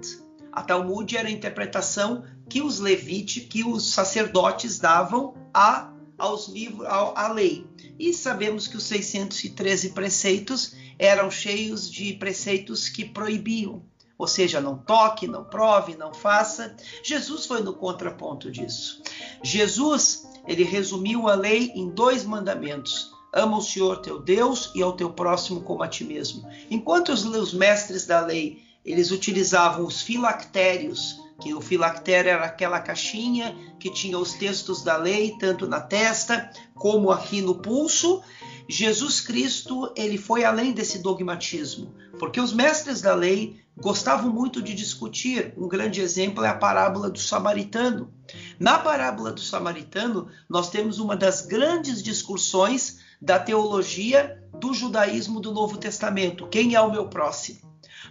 A 0.52 0.62
Talmud 0.62 1.16
era 1.16 1.30
a 1.30 1.32
interpretação 1.32 2.26
que 2.50 2.62
os 2.62 2.80
levites, 2.80 3.46
que 3.46 3.64
os 3.64 3.94
sacerdotes 3.94 4.80
davam 4.80 5.34
a, 5.54 5.92
aos 6.18 6.50
livros, 6.50 6.86
à 6.88 7.32
lei. 7.32 7.66
E 7.98 8.14
sabemos 8.14 8.68
que 8.68 8.76
os 8.76 8.84
613 8.84 9.92
preceitos 9.92 10.76
eram 10.98 11.30
cheios 11.30 11.90
de 11.90 12.14
preceitos 12.14 12.90
que 12.90 13.06
proibiam. 13.06 13.84
Ou 14.18 14.28
seja, 14.28 14.62
não 14.62 14.78
toque, 14.78 15.28
não 15.28 15.44
prove, 15.44 15.96
não 15.96 16.14
faça. 16.14 16.76
Jesus 17.04 17.46
foi 17.46 17.62
no 17.62 17.74
contraponto 17.74 18.50
disso. 18.50 19.02
Jesus 19.44 20.26
ele 20.48 20.64
resumiu 20.64 21.28
a 21.28 21.36
lei 21.36 21.72
em 21.76 21.90
dois 21.90 22.24
mandamentos: 22.24 23.12
ama 23.34 23.58
o 23.58 23.62
Senhor 23.62 23.98
teu 23.98 24.20
Deus 24.22 24.72
e 24.74 24.82
ao 24.82 24.94
teu 24.94 25.12
próximo 25.12 25.62
como 25.62 25.84
a 25.84 25.88
ti 25.88 26.04
mesmo. 26.04 26.48
Enquanto 26.72 27.10
os, 27.10 27.54
mestres 27.54 28.06
da 28.06 28.22
lei 28.22 28.64
eles 28.86 29.12
utilizavam 29.12 29.86
os 29.86 30.02
filactérios, 30.02 31.20
que 31.42 31.54
o 31.54 31.60
filactério 31.60 32.30
era 32.30 32.46
aquela 32.46 32.80
caixinha 32.80 33.56
que 33.80 33.92
tinha 33.92 34.18
os 34.18 34.34
textos 34.34 34.84
da 34.84 34.96
lei 34.96 35.36
tanto 35.40 35.68
na 35.68 35.82
testa 35.82 36.50
como 36.76 37.12
aqui 37.12 37.42
no 37.42 37.56
pulso. 37.56 38.22
Jesus 38.68 39.22
Cristo 39.22 39.92
ele 39.96 40.18
foi 40.18 40.44
além 40.44 40.74
desse 40.74 41.00
dogmatismo, 41.00 41.94
porque 42.18 42.40
os 42.40 42.52
mestres 42.52 43.02
da 43.02 43.14
lei 43.14 43.64
gostavam 43.78 44.32
muito 44.32 44.62
de 44.62 44.74
discutir. 44.74 45.54
Um 45.58 45.68
grande 45.68 46.02
exemplo 46.02 46.44
é 46.44 46.48
a 46.48 46.56
parábola 46.56 47.10
do 47.10 47.20
samaritano. 47.20 48.12
Na 48.60 48.80
parábola 48.80 49.32
do 49.32 49.42
samaritano, 49.42 50.30
nós 50.50 50.70
temos 50.70 51.00
uma 51.00 51.16
das 51.16 51.42
grandes 51.42 52.02
discussões 52.02 53.00
da 53.22 53.38
teologia 53.38 54.42
do 54.60 54.74
judaísmo 54.74 55.40
do 55.40 55.54
Novo 55.54 55.78
Testamento. 55.78 56.48
Quem 56.48 56.76
é 56.76 56.82
o 56.82 56.92
meu 56.92 57.08
próximo? 57.08 57.60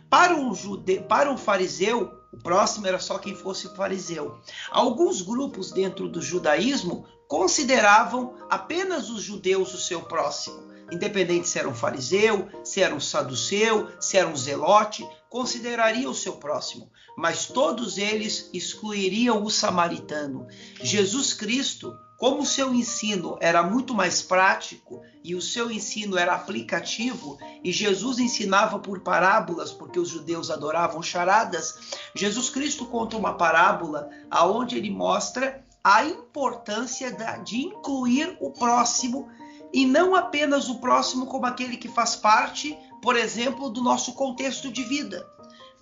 Para 0.08 0.36
um, 0.36 0.54
jude... 0.54 1.00
para 1.08 1.32
um 1.32 1.36
fariseu, 1.36 2.12
o 2.32 2.36
próximo 2.36 2.86
era 2.86 2.98
só 2.98 3.18
quem 3.18 3.34
fosse 3.34 3.74
fariseu. 3.74 4.38
Alguns 4.70 5.22
grupos 5.22 5.72
dentro 5.72 6.08
do 6.08 6.20
judaísmo 6.20 7.06
consideravam 7.28 8.34
apenas 8.50 9.10
os 9.10 9.22
judeus 9.22 9.74
o 9.74 9.78
seu 9.78 10.02
próximo 10.02 10.74
independente 10.90 11.48
se 11.48 11.58
era 11.58 11.68
um 11.68 11.74
fariseu, 11.74 12.48
se 12.62 12.80
era 12.80 12.94
um 12.94 13.00
saduceu, 13.00 13.88
se 14.00 14.16
era 14.16 14.28
um 14.28 14.36
zelote, 14.36 15.06
consideraria 15.28 16.08
o 16.08 16.14
seu 16.14 16.34
próximo, 16.34 16.90
mas 17.16 17.46
todos 17.46 17.98
eles 17.98 18.50
excluiriam 18.52 19.42
o 19.42 19.50
samaritano. 19.50 20.46
Jesus 20.80 21.32
Cristo, 21.32 21.96
como 22.16 22.42
o 22.42 22.46
seu 22.46 22.72
ensino 22.72 23.36
era 23.40 23.62
muito 23.62 23.94
mais 23.94 24.22
prático 24.22 25.02
e 25.24 25.34
o 25.34 25.42
seu 25.42 25.70
ensino 25.70 26.16
era 26.16 26.34
aplicativo, 26.34 27.38
e 27.62 27.72
Jesus 27.72 28.18
ensinava 28.18 28.78
por 28.78 29.00
parábolas, 29.00 29.72
porque 29.72 29.98
os 29.98 30.08
judeus 30.08 30.50
adoravam 30.50 31.02
charadas, 31.02 31.78
Jesus 32.14 32.50
Cristo 32.50 32.86
conta 32.86 33.16
uma 33.16 33.34
parábola 33.34 34.08
aonde 34.30 34.76
ele 34.76 34.90
mostra 34.90 35.63
a 35.84 36.02
importância 36.02 37.14
de 37.44 37.60
incluir 37.60 38.38
o 38.40 38.50
próximo 38.50 39.28
e 39.70 39.84
não 39.84 40.14
apenas 40.14 40.70
o 40.70 40.80
próximo 40.80 41.26
como 41.26 41.44
aquele 41.44 41.76
que 41.76 41.88
faz 41.88 42.16
parte, 42.16 42.74
por 43.02 43.16
exemplo, 43.16 43.68
do 43.68 43.82
nosso 43.82 44.14
contexto 44.14 44.72
de 44.72 44.82
vida. 44.82 45.28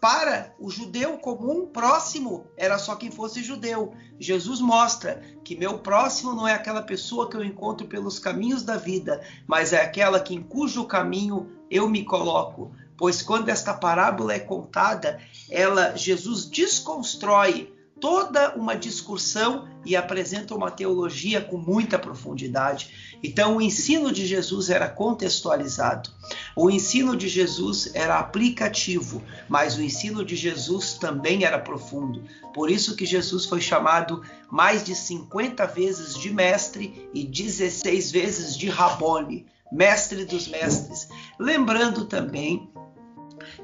Para 0.00 0.52
o 0.58 0.68
judeu 0.68 1.16
comum, 1.18 1.66
próximo 1.66 2.44
era 2.56 2.76
só 2.76 2.96
quem 2.96 3.12
fosse 3.12 3.40
judeu. 3.44 3.94
Jesus 4.18 4.60
mostra 4.60 5.22
que 5.44 5.54
meu 5.54 5.78
próximo 5.78 6.34
não 6.34 6.48
é 6.48 6.54
aquela 6.54 6.82
pessoa 6.82 7.30
que 7.30 7.36
eu 7.36 7.44
encontro 7.44 7.86
pelos 7.86 8.18
caminhos 8.18 8.64
da 8.64 8.76
vida, 8.76 9.22
mas 9.46 9.72
é 9.72 9.80
aquela 9.80 10.18
que 10.18 10.34
em 10.34 10.42
cujo 10.42 10.84
caminho 10.86 11.52
eu 11.70 11.88
me 11.88 12.04
coloco. 12.04 12.72
Pois 12.96 13.22
quando 13.22 13.48
esta 13.48 13.72
parábola 13.72 14.34
é 14.34 14.40
contada, 14.40 15.20
ela 15.48 15.96
Jesus 15.96 16.46
desconstrói 16.46 17.72
toda 18.02 18.56
uma 18.56 18.74
discussão 18.74 19.68
e 19.86 19.94
apresenta 19.94 20.56
uma 20.56 20.72
teologia 20.72 21.40
com 21.40 21.56
muita 21.56 21.96
profundidade. 21.96 23.16
Então, 23.22 23.56
o 23.56 23.62
ensino 23.62 24.10
de 24.10 24.26
Jesus 24.26 24.70
era 24.70 24.88
contextualizado, 24.88 26.10
o 26.56 26.68
ensino 26.68 27.16
de 27.16 27.28
Jesus 27.28 27.92
era 27.94 28.18
aplicativo, 28.18 29.22
mas 29.48 29.76
o 29.76 29.82
ensino 29.82 30.24
de 30.24 30.34
Jesus 30.34 30.94
também 30.94 31.44
era 31.44 31.60
profundo. 31.60 32.24
Por 32.52 32.68
isso 32.68 32.96
que 32.96 33.06
Jesus 33.06 33.46
foi 33.46 33.60
chamado 33.60 34.20
mais 34.50 34.82
de 34.82 34.96
50 34.96 35.64
vezes 35.66 36.18
de 36.18 36.34
mestre 36.34 37.08
e 37.14 37.22
16 37.22 38.10
vezes 38.10 38.56
de 38.56 38.68
Rabone, 38.68 39.46
mestre 39.70 40.24
dos 40.24 40.48
mestres. 40.48 41.08
Lembrando 41.38 42.04
também 42.04 42.68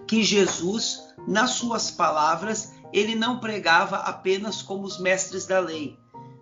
que 0.07 0.23
Jesus, 0.23 1.13
nas 1.27 1.51
suas 1.51 1.91
palavras, 1.91 2.78
ele 2.93 3.15
não 3.15 3.39
pregava 3.39 3.97
apenas 3.97 4.63
como 4.63 4.85
os 4.85 4.99
mestres 4.99 5.47
da 5.47 5.59
lei, 5.59 5.99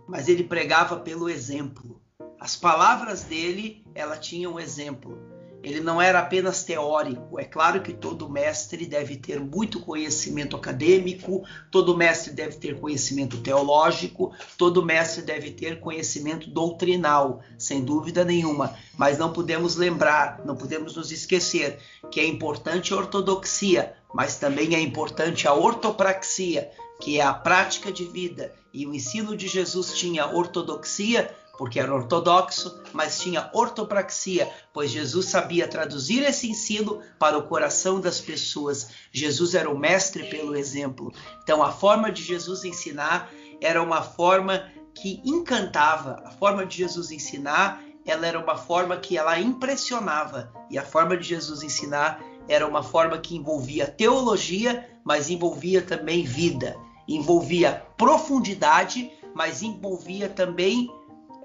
mas 0.09 0.29
ele 0.29 0.45
pregava 0.45 0.97
pelo 0.97 1.29
exemplo. 1.29 2.01
As 2.39 2.55
palavras 2.55 3.25
dele, 3.25 3.85
ela 3.95 4.17
tinham 4.17 4.55
um 4.55 4.61
exemplo. 4.61 5.19
Ele 5.67 5.81
não 5.81 6.01
era 6.01 6.21
apenas 6.21 6.63
teórico. 6.63 7.41
É 7.41 7.45
claro 7.45 7.83
que 7.83 7.93
todo 7.93 8.31
mestre 8.31 8.87
deve 8.87 9.17
ter 9.17 9.41
muito 9.41 9.81
conhecimento 9.81 10.55
acadêmico, 10.55 11.43
todo 11.73 11.97
mestre 11.97 12.33
deve 12.33 12.57
ter 12.59 12.79
conhecimento 12.79 13.39
teológico, 13.39 14.33
todo 14.57 14.85
mestre 14.85 15.23
deve 15.23 15.51
ter 15.51 15.81
conhecimento 15.81 16.49
doutrinal, 16.49 17.41
sem 17.59 17.85
dúvida 17.85 18.25
nenhuma. 18.25 18.77
Mas 18.97 19.19
não 19.19 19.33
podemos 19.33 19.75
lembrar, 19.75 20.41
não 20.45 20.55
podemos 20.55 20.95
nos 20.95 21.11
esquecer 21.11 21.81
que 22.13 22.21
é 22.21 22.25
importante 22.25 22.95
a 22.95 22.99
ortodoxia, 22.99 23.93
mas 24.15 24.37
também 24.37 24.77
é 24.77 24.81
importante 24.81 25.49
a 25.49 25.53
ortopraxia, 25.53 26.71
que 27.01 27.19
é 27.19 27.25
a 27.25 27.35
prática 27.35 27.91
de 27.91 28.05
vida. 28.05 28.55
E 28.73 28.87
o 28.87 28.95
ensino 28.95 29.37
de 29.37 29.49
Jesus 29.49 29.95
tinha 29.95 30.29
ortodoxia, 30.29 31.35
porque 31.59 31.81
era 31.81 31.95
ortodoxo, 31.95 32.83
mas 32.93 33.19
tinha 33.19 33.51
ortopraxia, 33.53 34.51
pois 34.73 34.91
Jesus 34.91 35.27
sabia 35.27 35.69
traduzir 35.69 36.23
esse 36.23 36.49
ensino 36.51 37.01
para 37.19 37.39
o 37.39 37.43
coração 37.43 38.01
das 38.01 38.21
pessoas. 38.21 38.89
Jesus 39.11 39.55
era 39.55 39.71
o 39.71 39.79
mestre 39.79 40.25
pelo 40.25 40.57
exemplo. 40.57 41.13
Então, 41.43 41.63
a 41.63 41.73
forma 41.73 42.11
de 42.11 42.23
Jesus 42.23 42.65
ensinar 42.65 43.31
era 43.61 43.83
uma 43.83 44.03
forma 44.03 44.71
que 44.95 45.21
encantava. 45.25 46.23
A 46.25 46.31
forma 46.31 46.65
de 46.65 46.77
Jesus 46.77 47.11
ensinar, 47.11 47.83
ela 48.05 48.27
era 48.27 48.39
uma 48.39 48.57
forma 48.57 48.97
que 48.97 49.17
ela 49.17 49.39
impressionava. 49.39 50.53
E 50.71 50.79
a 50.79 50.83
forma 50.83 51.17
de 51.17 51.25
Jesus 51.25 51.63
ensinar 51.63 52.23
era 52.49 52.67
uma 52.67 52.83
forma 52.83 53.19
que 53.19 53.37
envolvia 53.37 53.87
teologia, 53.87 54.89
mas 55.05 55.29
envolvia 55.31 55.83
também 55.83 56.25
vida. 56.25 56.77
envolvia 57.09 57.87
profundidade, 57.97 59.13
mas 59.33 59.63
envolvia 59.63 60.29
também 60.29 60.91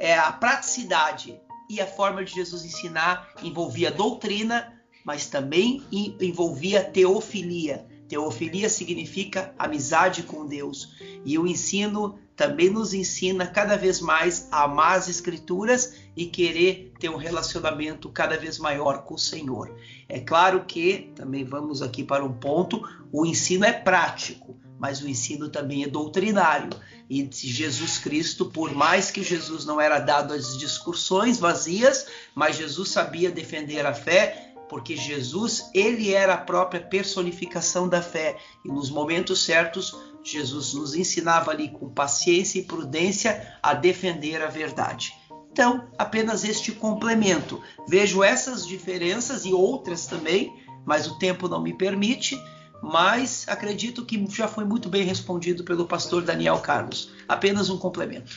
é, 0.02 0.18
a 0.18 0.32
praticidade. 0.32 1.40
E 1.70 1.80
a 1.80 1.88
forma 1.88 2.26
de 2.26 2.34
Jesus 2.34 2.66
ensinar 2.66 3.30
envolvia 3.42 3.92
doutrina, 3.92 4.74
mas 5.06 5.28
também 5.28 5.82
envolvia 6.20 6.84
teofilia. 6.84 7.86
Teofilia 8.10 8.68
significa 8.68 9.54
amizade 9.58 10.24
com 10.24 10.46
Deus. 10.46 10.98
E 11.24 11.38
o 11.38 11.48
ensino 11.48 12.20
também 12.36 12.70
nos 12.70 12.94
ensina 12.94 13.48
cada 13.48 13.78
vez 13.78 14.02
mais 14.02 14.50
a 14.52 14.64
amar 14.64 14.98
as 14.98 15.08
Escrituras 15.08 15.94
e 16.18 16.26
querer 16.26 16.92
ter 17.00 17.08
um 17.08 17.16
relacionamento 17.16 18.10
cada 18.10 18.38
vez 18.38 18.58
maior 18.58 19.04
com 19.04 19.14
o 19.14 19.20
Senhor. 19.20 19.74
É 20.10 20.20
claro 20.20 20.66
que, 20.66 21.12
também 21.16 21.46
vamos 21.46 21.82
aqui 21.82 22.04
para 22.04 22.26
um 22.26 22.34
ponto, 22.34 22.82
o 23.14 23.26
ensino 23.26 23.64
é 23.64 23.72
prático, 23.72 24.58
mas 24.82 25.00
o 25.00 25.08
ensino 25.08 25.48
também 25.48 25.84
é 25.84 25.88
doutrinário. 25.88 26.72
E 27.08 27.30
Jesus 27.32 28.00
Cristo, 28.00 28.48
por 28.48 28.74
mais 28.74 29.12
que 29.12 29.22
Jesus 29.22 29.64
não 29.64 29.80
era 29.80 30.00
dado 30.00 30.34
às 30.34 30.58
discussões 30.58 31.38
vazias, 31.38 32.08
mas 32.34 32.56
Jesus 32.56 32.90
sabia 32.90 33.30
defender 33.30 33.86
a 33.86 33.94
fé, 33.94 34.56
porque 34.68 34.98
Jesus, 34.98 35.70
ele 35.76 36.12
era 36.12 36.34
a 36.34 36.38
própria 36.38 36.82
personificação 36.82 37.88
da 37.88 38.02
fé. 38.02 38.40
E 38.66 38.70
nos 38.70 38.90
momentos 38.90 39.44
certos, 39.44 39.96
Jesus 40.24 40.74
nos 40.74 40.96
ensinava 40.96 41.52
ali 41.52 41.70
com 41.70 41.88
paciência 41.88 42.58
e 42.58 42.64
prudência 42.64 43.56
a 43.62 43.76
defender 43.76 44.42
a 44.42 44.48
verdade. 44.48 45.14
Então, 45.52 45.90
apenas 45.96 46.44
este 46.44 46.72
complemento. 46.72 47.62
Vejo 47.88 48.24
essas 48.24 48.66
diferenças 48.66 49.46
e 49.46 49.54
outras 49.54 50.08
também, 50.08 50.52
mas 50.84 51.06
o 51.06 51.20
tempo 51.20 51.48
não 51.48 51.62
me 51.62 51.72
permite. 51.72 52.36
Mas 52.82 53.46
acredito 53.48 54.06
que 54.06 54.26
já 54.30 54.48
foi 54.48 54.66
muito 54.66 54.90
bem 54.90 55.04
respondido 55.04 55.64
pelo 55.64 55.86
pastor 55.86 56.24
Daniel 56.24 56.60
Carlos. 56.60 57.12
Apenas 57.28 57.70
um 57.70 57.78
complemento. 57.78 58.32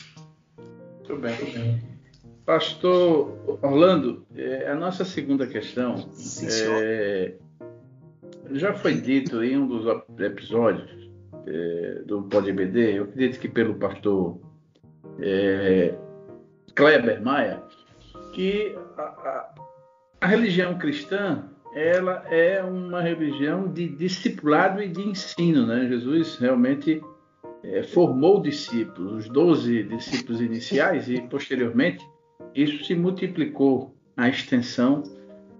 Muito 0.97 1.17
bem. 1.17 1.81
Pastor 2.45 3.59
Orlando, 3.61 4.25
é, 4.35 4.69
a 4.69 4.75
nossa 4.75 5.03
segunda 5.03 5.47
questão 5.47 5.97
Sim, 6.13 6.47
é, 6.49 7.33
já 8.51 8.73
foi 8.75 8.93
dito 9.01 9.43
em 9.43 9.57
um 9.57 9.67
dos 9.67 9.85
episódios 10.19 11.09
é, 11.47 12.01
do 12.05 12.23
PodBD, 12.23 12.99
eu 12.99 13.03
acredito 13.05 13.39
que 13.39 13.47
pelo 13.47 13.75
pastor 13.75 14.39
é, 15.19 15.95
Kleber 16.75 17.21
Maia, 17.21 17.63
que 18.33 18.75
a, 18.97 19.01
a, 19.01 19.55
a, 20.21 20.27
religião 20.27 20.77
cristã 20.77 21.49
ela 21.75 22.23
é 22.29 22.63
uma 22.63 23.01
religião 23.01 23.67
de 23.67 23.89
discipulado 23.89 24.81
e 24.81 24.87
de 24.87 25.01
ensino. 25.01 25.67
Né? 25.67 25.87
Jesus 25.89 26.37
realmente 26.37 27.01
é, 27.61 27.83
formou 27.83 28.41
discípulos, 28.41 29.25
os 29.25 29.29
doze 29.29 29.83
discípulos 29.83 30.39
iniciais, 30.39 31.09
e 31.09 31.19
posteriormente 31.21 32.03
isso 32.55 32.85
se 32.85 32.95
multiplicou 32.95 33.93
a 34.15 34.29
extensão 34.29 35.03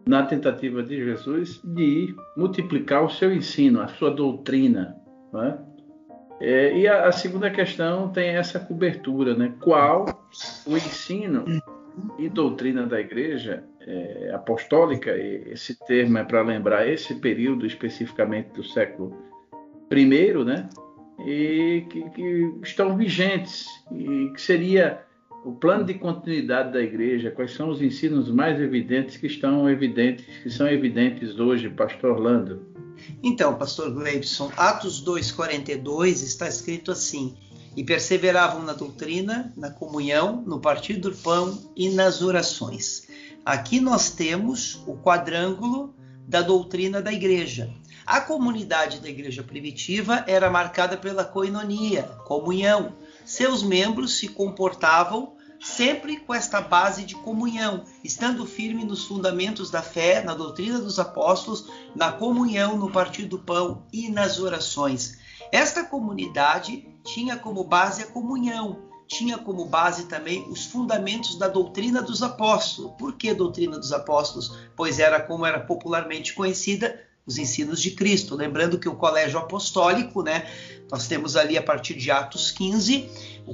na 0.08 0.24
tentativa 0.24 0.82
de 0.82 1.04
Jesus 1.04 1.60
de 1.64 2.16
multiplicar 2.38 3.04
o 3.04 3.10
seu 3.10 3.34
ensino, 3.34 3.82
a 3.82 3.88
sua 3.88 4.12
doutrina. 4.12 4.96
Né? 5.34 5.58
É, 6.40 6.78
e 6.78 6.88
a, 6.88 7.08
a, 7.08 7.12
segunda 7.12 7.50
questão 7.50 8.10
tem 8.10 8.30
essa 8.30 8.60
cobertura, 8.60 9.36
né? 9.36 9.54
Qual 9.62 10.06
o 10.66 10.78
ensino 10.78 11.46
e 12.20 12.30
doutrina 12.30 12.86
da 12.86 13.00
Igreja 13.00 13.64
é, 13.86 14.32
apostólica? 14.34 15.16
esse 15.18 15.76
termo 15.86 16.18
é 16.18 16.24
para 16.24 16.42
lembrar 16.42 16.88
esse 16.88 17.16
período 17.16 17.66
especificamente 17.66 18.50
do 18.54 18.64
século 18.64 19.16
I, 19.92 20.34
né? 20.44 20.70
E 21.26 21.86
que, 21.90 22.10
que 22.10 22.54
estão 22.64 22.98
vigentes 22.98 23.68
e 23.92 24.32
que 24.34 24.42
seria 24.42 25.06
o 25.46 25.54
plano 25.54 25.86
de 25.86 25.94
continuidade 25.94 26.74
da 26.74 26.82
Igreja. 26.82 27.30
Quais 27.30 27.54
são 27.54 27.70
os 27.70 27.82
ensinos 27.82 28.30
mais 28.32 28.60
evidentes 28.60 29.16
que 29.16 29.28
estão 29.28 29.70
evidentes, 29.70 30.26
que 30.42 30.50
são 30.50 30.68
evidentes 30.68 31.40
hoje, 31.40 31.70
Pastor 31.70 32.12
Orlando? 32.12 32.76
Então, 33.22 33.56
pastor 33.56 33.94
Gleibson, 33.94 34.52
Atos 34.58 35.04
2:42 35.04 36.24
está 36.24 36.48
escrito 36.48 36.92
assim: 36.92 37.36
"E 37.76 37.84
perseveravam 37.84 38.64
na 38.64 38.74
doutrina, 38.74 39.54
na 39.56 39.70
comunhão, 39.70 40.44
no 40.46 40.60
partir 40.60 40.96
do 40.96 41.12
pão 41.12 41.72
e 41.76 41.90
nas 41.90 42.22
orações". 42.22 43.05
Aqui 43.46 43.80
nós 43.80 44.10
temos 44.10 44.82
o 44.88 44.98
quadrângulo 44.98 45.94
da 46.28 46.42
doutrina 46.42 47.00
da 47.00 47.14
igreja. 47.14 47.72
A 48.04 48.20
comunidade 48.20 49.00
da 49.00 49.08
igreja 49.08 49.44
primitiva 49.44 50.24
era 50.26 50.50
marcada 50.50 50.98
pela 50.98 51.24
coinonia, 51.24 52.04
comunhão. 52.26 52.96
Seus 53.24 53.62
membros 53.62 54.18
se 54.18 54.30
comportavam 54.30 55.36
sempre 55.60 56.18
com 56.18 56.34
esta 56.34 56.60
base 56.60 57.04
de 57.04 57.14
comunhão, 57.14 57.84
estando 58.04 58.48
firme 58.48 58.84
nos 58.84 59.06
fundamentos 59.06 59.70
da 59.70 59.84
fé, 59.84 60.24
na 60.24 60.34
doutrina 60.34 60.80
dos 60.80 60.98
apóstolos, 60.98 61.70
na 61.96 62.12
comunhão, 62.12 62.76
no 62.76 62.92
partir 62.92 63.26
do 63.26 63.38
pão 63.38 63.86
e 63.94 64.10
nas 64.10 64.40
orações. 64.40 65.20
Esta 65.52 65.84
comunidade 65.84 66.88
tinha 67.04 67.36
como 67.36 67.64
base 67.64 68.02
a 68.02 68.08
comunhão, 68.08 68.90
tinha 69.08 69.38
como 69.38 69.66
base 69.66 70.06
também 70.06 70.48
os 70.50 70.66
fundamentos 70.66 71.38
da 71.38 71.48
doutrina 71.48 72.02
dos 72.02 72.22
apóstolos. 72.24 72.94
Por 72.98 73.14
que 73.14 73.34
doutrina 73.34 73.78
dos 73.78 73.92
apóstolos? 73.92 74.58
Pois 74.76 75.00
era 75.00 75.20
como 75.20 75.46
era 75.46 75.60
popularmente 75.60 76.34
conhecida 76.34 77.00
os 77.26 77.38
ensinos 77.38 77.82
de 77.82 77.92
Cristo. 77.92 78.36
Lembrando 78.36 78.78
que 78.78 78.88
o 78.88 78.96
colégio 78.96 79.40
apostólico, 79.40 80.22
né, 80.22 80.48
nós 80.92 81.08
temos 81.08 81.36
ali 81.36 81.58
a 81.58 81.64
partir 81.64 81.96
de 81.96 82.12
Atos 82.12 82.52
15, 82.52 83.10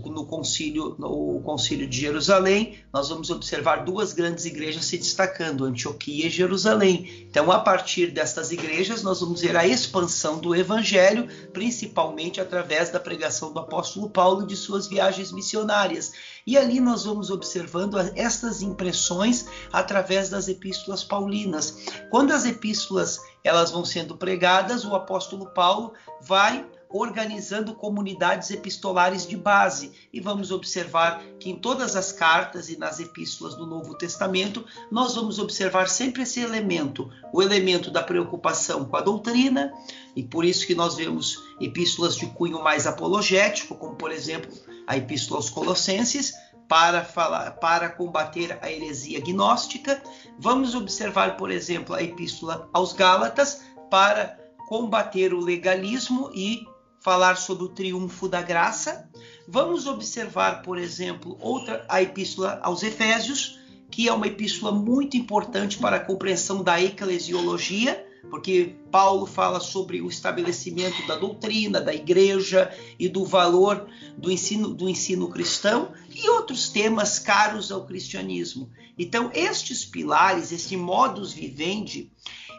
no 0.05 0.25
concílio, 0.25 0.95
no 0.97 1.41
concílio 1.41 1.87
de 1.87 1.99
Jerusalém, 1.99 2.79
nós 2.93 3.09
vamos 3.09 3.29
observar 3.29 3.83
duas 3.85 4.13
grandes 4.13 4.45
igrejas 4.45 4.85
se 4.85 4.97
destacando, 4.97 5.65
Antioquia 5.65 6.27
e 6.27 6.29
Jerusalém. 6.29 7.27
Então, 7.29 7.51
a 7.51 7.59
partir 7.59 8.11
destas 8.11 8.51
igrejas, 8.51 9.03
nós 9.03 9.19
vamos 9.21 9.41
ver 9.41 9.55
a 9.55 9.67
expansão 9.67 10.39
do 10.39 10.55
evangelho, 10.55 11.27
principalmente 11.53 12.39
através 12.39 12.89
da 12.89 12.99
pregação 12.99 13.53
do 13.53 13.59
apóstolo 13.59 14.09
Paulo 14.09 14.43
e 14.43 14.47
de 14.47 14.55
suas 14.55 14.87
viagens 14.87 15.31
missionárias. 15.31 16.13
E 16.45 16.57
ali 16.57 16.79
nós 16.79 17.05
vamos 17.05 17.29
observando 17.29 17.97
estas 18.15 18.61
impressões 18.61 19.45
através 19.71 20.29
das 20.29 20.47
epístolas 20.47 21.03
paulinas. 21.03 21.77
Quando 22.09 22.31
as 22.31 22.45
epístolas 22.45 23.19
elas 23.43 23.71
vão 23.71 23.83
sendo 23.83 24.15
pregadas, 24.15 24.85
o 24.85 24.95
apóstolo 24.95 25.47
Paulo 25.47 25.93
vai 26.21 26.65
organizando 26.93 27.73
comunidades 27.73 28.51
epistolares 28.51 29.25
de 29.25 29.37
base. 29.37 29.91
E 30.11 30.19
vamos 30.19 30.51
observar 30.51 31.23
que 31.39 31.49
em 31.49 31.55
todas 31.55 31.95
as 31.95 32.11
cartas 32.11 32.69
e 32.69 32.77
nas 32.77 32.99
epístolas 32.99 33.55
do 33.55 33.65
Novo 33.65 33.95
Testamento, 33.95 34.65
nós 34.91 35.15
vamos 35.15 35.39
observar 35.39 35.87
sempre 35.87 36.23
esse 36.23 36.41
elemento, 36.41 37.09
o 37.33 37.41
elemento 37.41 37.89
da 37.89 38.03
preocupação 38.03 38.85
com 38.85 38.97
a 38.97 39.01
doutrina, 39.01 39.73
e 40.15 40.23
por 40.23 40.43
isso 40.43 40.67
que 40.67 40.75
nós 40.75 40.95
vemos 40.95 41.41
epístolas 41.59 42.15
de 42.15 42.25
cunho 42.27 42.61
mais 42.61 42.85
apologético, 42.85 43.75
como 43.75 43.95
por 43.95 44.11
exemplo 44.11 44.51
a 44.85 44.97
epístola 44.97 45.39
aos 45.39 45.49
Colossenses, 45.49 46.33
para 46.71 47.03
falar, 47.03 47.51
para 47.59 47.89
combater 47.89 48.57
a 48.61 48.71
heresia 48.71 49.19
gnóstica. 49.19 50.01
Vamos 50.39 50.73
observar, 50.73 51.35
por 51.35 51.51
exemplo, 51.51 51.93
a 51.93 52.01
epístola 52.01 52.69
aos 52.71 52.93
Gálatas 52.93 53.61
para 53.89 54.39
combater 54.69 55.33
o 55.33 55.41
legalismo 55.41 56.31
e 56.33 56.65
falar 57.01 57.35
sobre 57.35 57.65
o 57.65 57.67
triunfo 57.67 58.29
da 58.29 58.41
graça. 58.41 59.09
Vamos 59.49 59.85
observar, 59.85 60.61
por 60.61 60.77
exemplo, 60.77 61.37
outra 61.41 61.85
a 61.89 62.01
epístola 62.01 62.57
aos 62.63 62.83
Efésios, 62.83 63.59
que 63.91 64.07
é 64.07 64.13
uma 64.13 64.27
epístola 64.27 64.71
muito 64.71 65.17
importante 65.17 65.77
para 65.77 65.97
a 65.97 66.05
compreensão 66.05 66.63
da 66.63 66.81
eclesiologia, 66.81 68.01
porque 68.29 68.75
Paulo 68.91 69.25
fala 69.25 69.59
sobre 69.59 70.01
o 70.01 70.07
estabelecimento 70.07 71.05
da 71.07 71.15
doutrina, 71.15 71.81
da 71.81 71.93
igreja 71.93 72.71
e 72.99 73.09
do 73.09 73.25
valor 73.25 73.87
do 74.17 74.31
ensino, 74.31 74.69
do 74.69 74.87
ensino 74.89 75.29
cristão 75.29 75.91
e 76.13 76.29
outros 76.29 76.69
temas 76.69 77.17
caros 77.17 77.71
ao 77.71 77.85
cristianismo. 77.85 78.69
Então, 78.97 79.31
estes 79.33 79.83
pilares, 79.83 80.51
esse 80.51 80.77
modus 80.77 81.33
vivendi, 81.33 82.11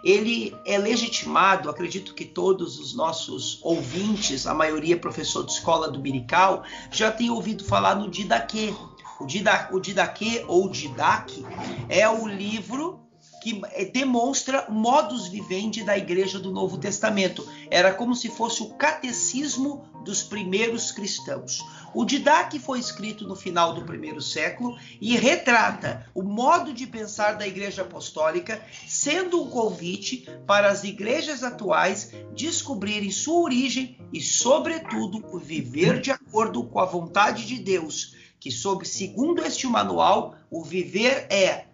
ele 0.02 0.54
é 0.66 0.76
legitimado, 0.76 1.70
acredito 1.70 2.14
que 2.14 2.24
todos 2.24 2.78
os 2.78 2.94
nossos 2.94 3.60
ouvintes, 3.62 4.46
a 4.46 4.54
maioria 4.54 4.96
professor 4.96 5.44
de 5.44 5.52
escola 5.52 5.88
dominical, 5.88 6.64
já 6.90 7.12
tem 7.12 7.30
ouvido 7.30 7.64
falar 7.64 7.94
no 7.94 8.10
Didaquê. 8.10 8.74
O, 9.20 9.76
o 9.76 9.80
Didaquê 9.80 10.44
ou 10.48 10.68
Didaque 10.68 11.44
é 11.88 12.08
o 12.08 12.26
livro 12.26 13.01
que 13.42 13.60
eh, 13.72 13.86
demonstra 13.86 14.66
modus 14.70 15.26
vivendi 15.26 15.82
da 15.82 15.98
igreja 15.98 16.38
do 16.38 16.52
Novo 16.52 16.78
Testamento. 16.78 17.44
Era 17.68 17.92
como 17.92 18.14
se 18.14 18.28
fosse 18.28 18.62
o 18.62 18.70
catecismo 18.74 19.84
dos 20.04 20.22
primeiros 20.22 20.92
cristãos. 20.92 21.60
O 21.92 22.04
Didaque 22.04 22.60
foi 22.60 22.78
escrito 22.78 23.26
no 23.26 23.34
final 23.34 23.74
do 23.74 23.84
primeiro 23.84 24.22
século 24.22 24.78
e 25.00 25.16
retrata 25.16 26.06
o 26.14 26.22
modo 26.22 26.72
de 26.72 26.86
pensar 26.86 27.32
da 27.32 27.46
igreja 27.46 27.82
apostólica, 27.82 28.62
sendo 28.86 29.42
um 29.42 29.50
convite 29.50 30.28
para 30.46 30.70
as 30.70 30.84
igrejas 30.84 31.42
atuais 31.42 32.12
descobrirem 32.36 33.10
sua 33.10 33.40
origem 33.40 33.98
e, 34.12 34.20
sobretudo, 34.20 35.20
viver 35.40 36.00
de 36.00 36.12
acordo 36.12 36.62
com 36.62 36.78
a 36.78 36.86
vontade 36.86 37.44
de 37.44 37.58
Deus, 37.58 38.14
que 38.38 38.52
sob 38.52 38.86
segundo 38.86 39.44
este 39.44 39.66
manual, 39.66 40.36
o 40.48 40.62
viver 40.62 41.26
é 41.28 41.71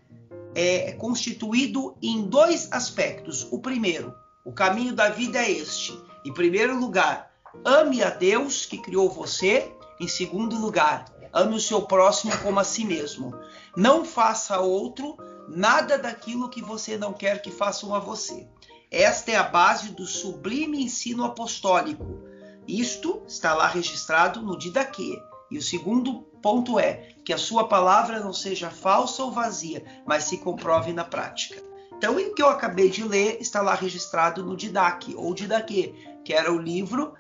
é 0.61 0.93
constituído 0.93 1.97
em 2.03 2.23
dois 2.23 2.73
aspectos. 2.73 3.47
O 3.53 3.61
primeiro, 3.61 4.13
o 4.45 4.53
caminho 4.53 4.93
da 4.93 5.09
vida 5.09 5.39
é 5.39 5.49
este. 5.49 5.97
Em 6.27 6.35
primeiro 6.35 6.77
lugar, 6.77 7.31
ame 7.65 8.03
a 8.03 8.11
Deus 8.11 8.67
que 8.67 8.77
criou 8.77 9.09
você. 9.09 9.73
Em 10.01 10.09
segundo 10.09 10.57
lugar, 10.57 11.05
ame 11.33 11.55
o 11.55 11.61
seu 11.61 11.83
próximo 11.83 12.37
como 12.39 12.59
a 12.59 12.65
si 12.65 12.85
mesmo. 12.85 13.39
Não 13.77 14.05
faça 14.05 14.57
a 14.57 14.61
outro 14.61 15.17
nada 15.49 15.97
daquilo 15.97 16.49
que 16.49 16.61
você 16.61 16.99
não 16.99 17.13
quer 17.13 17.41
que 17.41 17.53
façam 17.53 17.95
a 17.95 18.01
você. 18.01 18.49
Esta 18.91 19.31
é 19.31 19.37
a 19.37 19.45
base 19.45 19.91
do 19.91 20.07
sublime 20.07 20.83
ensino 20.83 21.25
apostólico. 21.25 22.21
Isto 22.67 23.23
está 23.29 23.55
lá 23.55 23.69
registrado 23.69 24.43
no 24.43 24.59
Didaquê. 24.59 25.23
E 25.53 25.57
o 25.57 25.63
segundo 25.63 26.28
ponto 26.43 26.79
é 26.79 27.09
que 27.25 27.33
a 27.33 27.39
sua 27.39 27.69
palavra 27.69 28.21
não 28.21 28.33
seja 28.33 28.71
falsa 28.71 29.23
ou 29.23 29.31
vazia, 29.31 29.85
mas 30.07 30.25
se 30.25 30.39
comprove 30.39 30.93
na 30.93 31.05
prática. 31.05 31.63
Então, 31.97 32.17
o 32.17 32.35
que 32.35 32.43
eu 32.43 32.49
acabei 32.49 32.89
de 32.89 33.03
ler 33.03 33.39
está 33.41 33.61
lá 33.61 33.75
registrado 33.75 34.45
no 34.45 34.57
Didaque, 34.57 35.15
ou 35.17 35.35
Didaquê, 35.35 35.95
que 36.25 36.33
era 36.33 36.53
o 36.53 36.59
livro 36.59 37.13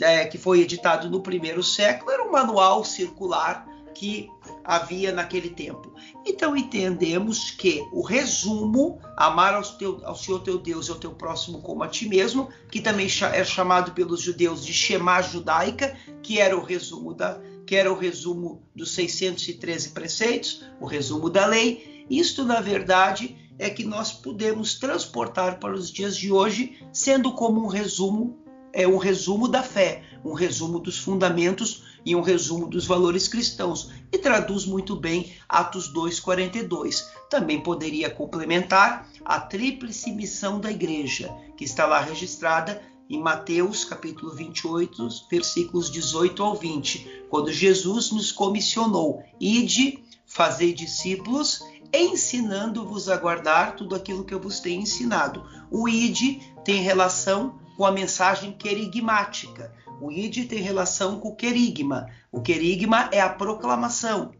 é, 0.00 0.24
que 0.24 0.38
foi 0.38 0.60
editado 0.60 1.10
no 1.10 1.20
primeiro 1.20 1.62
século, 1.62 2.10
era 2.10 2.26
um 2.26 2.30
manual 2.30 2.84
circular 2.84 3.66
que 3.94 4.28
havia 4.64 5.12
naquele 5.12 5.50
tempo. 5.50 5.94
Então 6.26 6.56
entendemos 6.56 7.50
que 7.50 7.82
o 7.92 8.02
resumo, 8.02 8.98
amar 9.16 9.54
ao, 9.54 9.62
teu, 9.62 10.00
ao 10.04 10.16
Senhor 10.16 10.40
teu 10.40 10.58
Deus 10.58 10.88
e 10.88 10.90
ao 10.90 10.98
teu 10.98 11.12
próximo 11.12 11.60
como 11.60 11.82
a 11.82 11.88
ti 11.88 12.08
mesmo, 12.08 12.48
que 12.70 12.80
também 12.80 13.06
é 13.32 13.44
chamado 13.44 13.92
pelos 13.92 14.20
judeus 14.20 14.64
de 14.64 14.72
Shema 14.72 15.20
judaica, 15.20 15.96
que 16.22 16.40
era 16.40 16.56
o 16.56 16.64
resumo 16.64 17.12
da, 17.12 17.38
que 17.72 17.76
era 17.76 17.90
o 17.90 17.96
resumo 17.96 18.62
dos 18.76 18.90
613 18.90 19.92
preceitos, 19.92 20.62
o 20.78 20.84
resumo 20.84 21.30
da 21.30 21.46
lei. 21.46 22.04
Isto, 22.10 22.44
na 22.44 22.60
verdade, 22.60 23.34
é 23.58 23.70
que 23.70 23.82
nós 23.82 24.12
podemos 24.12 24.74
transportar 24.74 25.58
para 25.58 25.74
os 25.74 25.90
dias 25.90 26.14
de 26.14 26.30
hoje, 26.30 26.78
sendo 26.92 27.32
como 27.32 27.64
um 27.64 27.66
resumo, 27.66 28.38
é 28.74 28.86
um 28.86 28.98
resumo 28.98 29.48
da 29.48 29.62
fé, 29.62 30.02
um 30.22 30.34
resumo 30.34 30.78
dos 30.78 30.98
fundamentos 30.98 31.82
e 32.04 32.14
um 32.14 32.20
resumo 32.20 32.66
dos 32.66 32.84
valores 32.84 33.26
cristãos, 33.26 33.90
e 34.12 34.18
traduz 34.18 34.66
muito 34.66 34.94
bem 34.94 35.32
Atos 35.48 35.90
2:42. 35.94 37.06
Também 37.30 37.62
poderia 37.62 38.10
complementar 38.10 39.08
a 39.24 39.40
tríplice 39.40 40.12
missão 40.12 40.60
da 40.60 40.70
igreja, 40.70 41.34
que 41.56 41.64
está 41.64 41.86
lá 41.86 42.02
registrada 42.02 42.82
em 43.08 43.20
Mateus 43.20 43.84
capítulo 43.84 44.32
28, 44.32 45.08
versículos 45.30 45.90
18 45.90 46.42
ao 46.42 46.54
20, 46.54 47.24
quando 47.28 47.52
Jesus 47.52 48.10
nos 48.10 48.32
comissionou: 48.32 49.22
Ide, 49.40 50.02
fazei 50.26 50.72
discípulos, 50.72 51.62
ensinando-vos 51.92 53.08
a 53.08 53.16
guardar 53.16 53.76
tudo 53.76 53.94
aquilo 53.94 54.24
que 54.24 54.32
eu 54.32 54.40
vos 54.40 54.60
tenho 54.60 54.82
ensinado. 54.82 55.44
O 55.70 55.88
ide 55.88 56.40
tem 56.64 56.82
relação 56.82 57.58
com 57.76 57.84
a 57.84 57.92
mensagem 57.92 58.52
querigmática. 58.52 59.72
O 60.00 60.10
ide 60.10 60.46
tem 60.46 60.60
relação 60.60 61.20
com 61.20 61.28
o 61.28 61.36
querigma. 61.36 62.06
O 62.30 62.40
querigma 62.40 63.08
é 63.12 63.20
a 63.20 63.28
proclamação. 63.28 64.32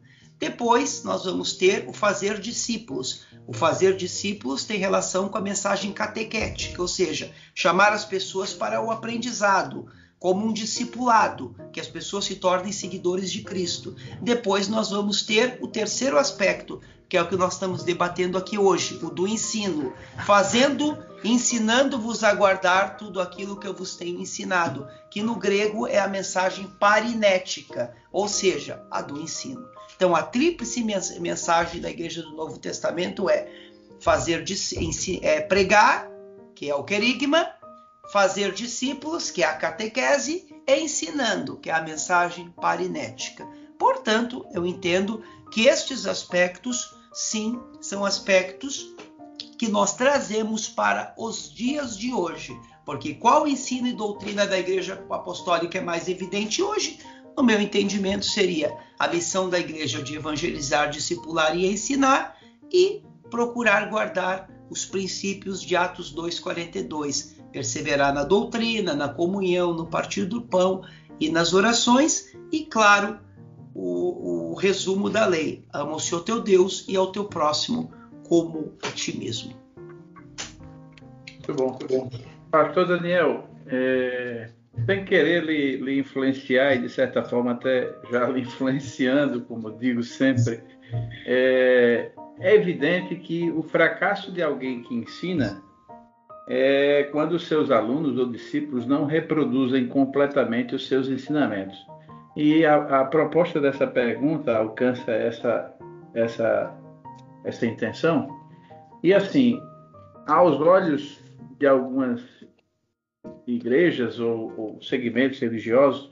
Depois 0.43 1.05
nós 1.05 1.25
vamos 1.25 1.53
ter 1.53 1.89
o 1.89 1.93
fazer 1.93 2.41
discípulos. 2.41 3.21
O 3.47 3.53
fazer 3.53 3.97
discípulos 3.97 4.65
tem 4.65 4.77
relação 4.77 5.29
com 5.29 5.39
a 5.39 5.41
mensagem 5.41 5.93
catequética, 5.93 6.83
ou 6.83 6.89
seja, 6.89 7.31
chamar 7.55 7.93
as 7.93 8.05
pessoas 8.05 8.53
para 8.53 8.83
o 8.83 8.91
aprendizado, 8.91 9.87
como 10.19 10.45
um 10.45 10.53
discipulado, 10.53 11.55
que 11.73 11.79
as 11.79 11.87
pessoas 11.87 12.25
se 12.25 12.35
tornem 12.35 12.73
seguidores 12.73 13.31
de 13.31 13.43
Cristo. 13.43 13.95
Depois 14.21 14.67
nós 14.67 14.91
vamos 14.91 15.23
ter 15.23 15.59
o 15.61 15.69
terceiro 15.69 16.19
aspecto, 16.19 16.81
que 17.09 17.17
é 17.17 17.23
o 17.23 17.29
que 17.29 17.37
nós 17.37 17.53
estamos 17.53 17.85
debatendo 17.85 18.37
aqui 18.37 18.59
hoje, 18.59 18.99
o 19.01 19.11
do 19.11 19.29
ensino, 19.29 19.93
fazendo, 20.27 20.99
ensinando-vos 21.23 22.25
a 22.25 22.35
guardar 22.35 22.97
tudo 22.97 23.21
aquilo 23.21 23.61
que 23.61 23.69
eu 23.69 23.75
vos 23.75 23.95
tenho 23.95 24.21
ensinado, 24.21 24.89
que 25.09 25.23
no 25.23 25.37
grego 25.37 25.87
é 25.87 26.01
a 26.01 26.09
mensagem 26.09 26.67
parinética, 26.81 27.95
ou 28.11 28.27
seja, 28.27 28.85
a 28.91 29.01
do 29.01 29.21
ensino. 29.21 29.71
Então, 29.97 30.15
a 30.15 30.23
tríplice 30.23 30.83
mensagem 31.21 31.81
da 31.81 31.91
Igreja 31.91 32.23
do 32.23 32.35
Novo 32.35 32.59
Testamento 32.59 33.29
é 33.29 33.49
fazer 34.01 34.45
é, 35.23 35.41
pregar, 35.41 36.11
que 36.55 36.69
é 36.69 36.75
o 36.75 36.83
querigma, 36.83 37.49
fazer 38.13 38.53
discípulos, 38.53 39.31
que 39.31 39.43
é 39.43 39.47
a 39.47 39.55
catequese, 39.55 40.47
e 40.67 40.81
ensinando, 40.81 41.57
que 41.57 41.71
é 41.71 41.73
a 41.73 41.83
mensagem 41.83 42.51
parinética. 42.51 43.47
Portanto, 43.79 44.45
eu 44.53 44.67
entendo 44.67 45.23
que 45.51 45.67
estes 45.67 46.07
aspectos, 46.07 46.95
sim, 47.13 47.61
são 47.81 48.05
aspectos 48.05 48.95
que 49.59 49.69
nós 49.69 49.95
trazemos 49.95 50.69
para 50.69 51.15
os 51.17 51.53
dias 51.53 51.97
de 51.97 52.13
hoje. 52.13 52.59
Porque 52.85 53.15
qual 53.15 53.47
ensino 53.47 53.87
e 53.87 53.93
doutrina 53.93 54.47
da 54.47 54.59
Igreja 54.59 55.05
Apostólica 55.09 55.79
é 55.79 55.81
mais 55.81 56.09
evidente 56.09 56.63
hoje? 56.63 56.99
No 57.37 57.43
meu 57.43 57.61
entendimento, 57.61 58.27
seria 58.27 58.77
a 59.03 59.09
missão 59.09 59.51
da 59.51 59.59
igreja 59.59 60.01
de 60.01 60.15
evangelizar, 60.15 60.89
discipular 60.89 61.57
e 61.57 61.67
ensinar 61.67 62.37
e 62.73 63.03
procurar 63.29 63.91
guardar 63.91 64.49
os 64.71 64.85
princípios 64.85 65.61
de 65.61 65.75
Atos 65.75 66.15
2,42. 66.15 67.35
Perseverar 67.51 68.15
na 68.15 68.23
doutrina, 68.23 68.95
na 68.95 69.09
comunhão, 69.09 69.75
no 69.75 69.89
partir 69.89 70.25
do 70.25 70.43
pão 70.43 70.85
e 71.19 71.29
nas 71.29 71.53
orações, 71.53 72.33
e, 72.53 72.65
claro, 72.65 73.19
o, 73.75 74.53
o 74.53 74.55
resumo 74.55 75.11
da 75.11 75.27
lei: 75.27 75.65
ama 75.75 75.97
o 75.97 76.01
Senhor 76.01 76.21
teu 76.21 76.41
Deus 76.41 76.85
e 76.89 76.97
ao 76.97 77.11
teu 77.11 77.25
próximo 77.25 77.93
como 78.29 78.79
a 78.85 78.91
ti 78.93 79.19
mesmo. 79.19 79.53
Muito 81.29 81.55
bom, 81.55 81.69
muito 81.71 81.89
bom. 81.89 82.11
Pastor 82.53 82.87
Daniel, 82.87 83.49
é, 83.67 84.53
sem 84.87 85.05
querer 85.05 85.45
lhe, 85.45 85.77
lhe, 85.77 85.99
influenciar 85.99 86.75
e 86.75 86.79
de 86.81 86.89
certa 86.89 87.23
forma 87.23 87.53
até 87.53 87.95
já 88.11 88.27
lhe 88.27 88.41
influenciando, 88.41 89.43
como 89.43 89.71
digo 89.79 90.03
sempre, 90.03 90.63
é, 91.27 92.11
é 92.41 92.55
evidente 92.55 93.17
que 93.17 93.51
o 93.51 93.63
fracasso 93.63 94.33
de 94.33 94.43
alguém 94.43 94.83
que 94.83 94.95
ensina 94.95 95.63
é 96.49 97.05
quando 97.13 97.39
seus 97.39 97.71
alunos 97.71 98.19
ou 98.19 98.27
discípulos 98.27 98.87
não 98.87 99.05
reproduzem 99.05 99.87
completamente 99.87 100.75
os 100.75 100.89
seus 100.89 101.09
ensinamentos. 101.09 101.79
E 102.37 102.65
a, 102.65 103.01
a 103.01 103.05
proposta 103.05 103.61
dessa 103.61 103.87
pergunta 103.87 104.57
alcança 104.57 105.13
essa, 105.13 105.73
essa, 106.15 106.75
essa 107.45 107.67
intenção. 107.67 108.41
E 109.03 109.13
assim, 109.13 109.61
aos 110.27 110.61
olhos 110.61 111.23
de 111.59 111.67
algumas 111.67 112.23
igrejas 113.47 114.21
ou, 114.21 114.53
ou 114.57 114.83
segmentos 114.83 115.39
religiosos, 115.41 116.11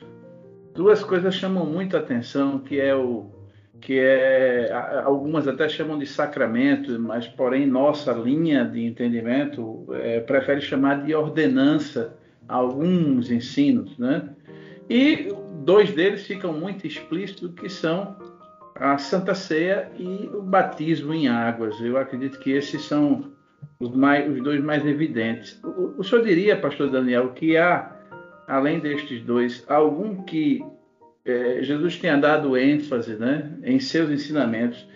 duas 0.74 1.02
coisas 1.02 1.34
chamam 1.34 1.66
muito 1.66 1.96
a 1.96 2.00
atenção, 2.00 2.58
que 2.58 2.80
é 2.80 2.94
o 2.94 3.30
que 3.80 3.98
é 3.98 4.70
algumas 5.04 5.48
até 5.48 5.66
chamam 5.66 5.98
de 5.98 6.06
sacramento, 6.06 7.00
mas 7.00 7.26
porém 7.26 7.66
nossa 7.66 8.12
linha 8.12 8.62
de 8.62 8.84
entendimento 8.84 9.86
é, 9.92 10.20
prefere 10.20 10.60
chamar 10.60 11.02
de 11.02 11.14
ordenança 11.14 12.14
alguns 12.46 13.30
ensinos, 13.30 13.96
né? 13.96 14.28
E 14.88 15.28
dois 15.64 15.92
deles 15.92 16.26
ficam 16.26 16.52
muito 16.52 16.86
explícitos 16.86 17.52
que 17.54 17.70
são 17.70 18.16
a 18.74 18.98
Santa 18.98 19.34
Ceia 19.34 19.90
e 19.96 20.28
o 20.34 20.42
batismo 20.42 21.14
em 21.14 21.28
águas. 21.28 21.80
Eu 21.80 21.96
acredito 21.96 22.38
que 22.38 22.50
esses 22.50 22.82
são 22.82 23.32
os, 23.78 23.94
mais, 23.94 24.30
os 24.30 24.42
dois 24.42 24.62
mais 24.62 24.84
evidentes. 24.84 25.60
O, 25.64 26.00
o 26.00 26.04
senhor 26.04 26.24
diria, 26.24 26.60
pastor 26.60 26.90
Daniel, 26.90 27.30
que 27.30 27.56
há, 27.56 27.96
além 28.46 28.80
destes 28.80 29.22
dois, 29.22 29.64
algum 29.68 30.22
que 30.22 30.64
é, 31.24 31.62
Jesus 31.62 31.98
tenha 31.98 32.16
dado 32.16 32.56
ênfase 32.56 33.14
né, 33.16 33.58
em 33.62 33.78
seus 33.78 34.10
ensinamentos 34.10 34.86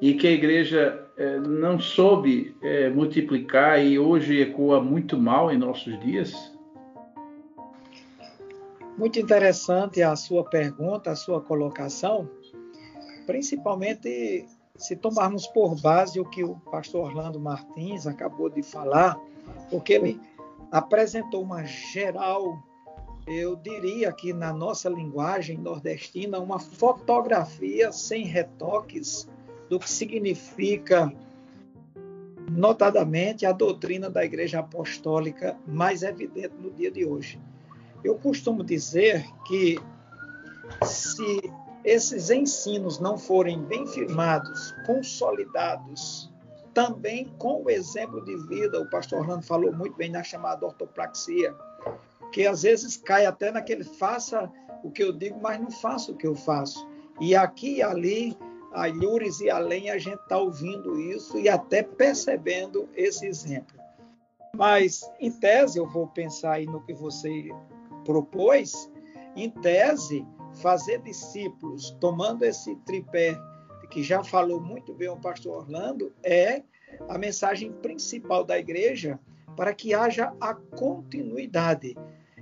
e 0.00 0.14
que 0.14 0.26
a 0.26 0.32
igreja 0.32 1.04
é, 1.16 1.38
não 1.38 1.80
soube 1.80 2.54
é, 2.62 2.88
multiplicar 2.88 3.84
e 3.84 3.98
hoje 3.98 4.40
ecoa 4.40 4.80
muito 4.80 5.18
mal 5.18 5.50
em 5.50 5.58
nossos 5.58 5.98
dias? 6.00 6.56
Muito 8.96 9.18
interessante 9.18 10.02
a 10.02 10.16
sua 10.16 10.44
pergunta, 10.44 11.12
a 11.12 11.16
sua 11.16 11.40
colocação, 11.40 12.28
principalmente 13.26 14.44
se 14.78 14.94
tomarmos 14.94 15.46
por 15.48 15.74
base 15.80 16.20
o 16.20 16.24
que 16.24 16.44
o 16.44 16.54
pastor 16.70 17.06
Orlando 17.06 17.40
Martins 17.40 18.06
acabou 18.06 18.48
de 18.48 18.62
falar, 18.62 19.18
porque 19.68 19.92
ele 19.94 20.20
apresentou 20.70 21.42
uma 21.42 21.64
geral, 21.64 22.62
eu 23.26 23.56
diria 23.56 24.12
que 24.12 24.32
na 24.32 24.52
nossa 24.52 24.88
linguagem 24.88 25.58
nordestina, 25.58 26.38
uma 26.38 26.60
fotografia 26.60 27.90
sem 27.90 28.24
retoques 28.24 29.28
do 29.68 29.80
que 29.80 29.90
significa 29.90 31.12
notadamente 32.50 33.44
a 33.44 33.52
doutrina 33.52 34.08
da 34.08 34.24
Igreja 34.24 34.60
Apostólica 34.60 35.58
mais 35.66 36.02
evidente 36.02 36.54
no 36.58 36.70
dia 36.70 36.90
de 36.90 37.04
hoje. 37.04 37.38
Eu 38.02 38.14
costumo 38.14 38.62
dizer 38.62 39.26
que 39.46 39.78
se 40.84 41.52
esses 41.88 42.28
ensinos 42.28 42.98
não 42.98 43.16
forem 43.16 43.62
bem 43.62 43.86
firmados, 43.86 44.74
consolidados, 44.84 46.30
também 46.74 47.24
com 47.38 47.64
o 47.64 47.70
exemplo 47.70 48.22
de 48.24 48.36
vida, 48.46 48.78
o 48.78 48.90
pastor 48.90 49.20
Orlando 49.20 49.46
falou 49.46 49.72
muito 49.72 49.96
bem 49.96 50.10
na 50.10 50.22
chamada 50.22 50.66
ortopraxia, 50.66 51.54
que 52.30 52.46
às 52.46 52.62
vezes 52.62 52.98
cai 52.98 53.24
até 53.24 53.50
naquele 53.50 53.84
faça 53.84 54.52
o 54.84 54.90
que 54.90 55.02
eu 55.02 55.12
digo, 55.12 55.40
mas 55.40 55.58
não 55.58 55.70
faça 55.70 56.12
o 56.12 56.16
que 56.16 56.26
eu 56.26 56.34
faço. 56.34 56.86
E 57.20 57.34
aqui 57.34 57.76
e 57.76 57.82
ali 57.82 58.36
a 58.72 58.86
Lures 58.86 59.40
e 59.40 59.48
além, 59.48 59.90
a 59.90 59.96
gente 59.96 60.20
está 60.20 60.36
ouvindo 60.36 61.00
isso 61.00 61.38
e 61.38 61.48
até 61.48 61.82
percebendo 61.82 62.86
esse 62.94 63.26
exemplo. 63.26 63.78
Mas, 64.54 65.10
em 65.18 65.30
tese, 65.30 65.78
eu 65.78 65.86
vou 65.86 66.06
pensar 66.06 66.52
aí 66.52 66.66
no 66.66 66.84
que 66.84 66.92
você 66.92 67.48
propôs, 68.04 68.90
em 69.34 69.48
tese, 69.50 70.26
fazer 70.54 71.02
discípulos, 71.02 71.90
tomando 72.00 72.44
esse 72.44 72.74
tripé 72.76 73.38
que 73.90 74.02
já 74.02 74.22
falou 74.22 74.60
muito 74.60 74.92
bem 74.94 75.08
o 75.08 75.16
pastor 75.16 75.58
Orlando, 75.58 76.12
é 76.22 76.62
a 77.08 77.16
mensagem 77.16 77.72
principal 77.72 78.44
da 78.44 78.58
igreja 78.58 79.18
para 79.56 79.74
que 79.74 79.94
haja 79.94 80.32
a 80.40 80.54
continuidade. 80.54 81.96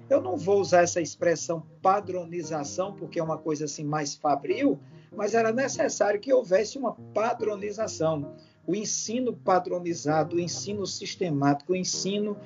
Eu 0.08 0.20
não 0.20 0.36
vou 0.36 0.60
usar 0.60 0.82
essa 0.82 1.00
expressão 1.00 1.66
padronização, 1.82 2.94
porque 2.94 3.18
é 3.18 3.22
uma 3.22 3.38
coisa 3.38 3.64
assim 3.64 3.84
mais 3.84 4.14
fabril, 4.14 4.78
mas 5.14 5.34
era 5.34 5.52
necessário 5.52 6.20
que 6.20 6.32
houvesse 6.32 6.78
uma 6.78 6.94
padronização. 7.14 8.34
O 8.66 8.74
ensino 8.74 9.32
padronizado, 9.32 10.36
o 10.36 10.40
ensino 10.40 10.86
sistemático, 10.86 11.72
o 11.72 11.76
ensino 11.76 12.36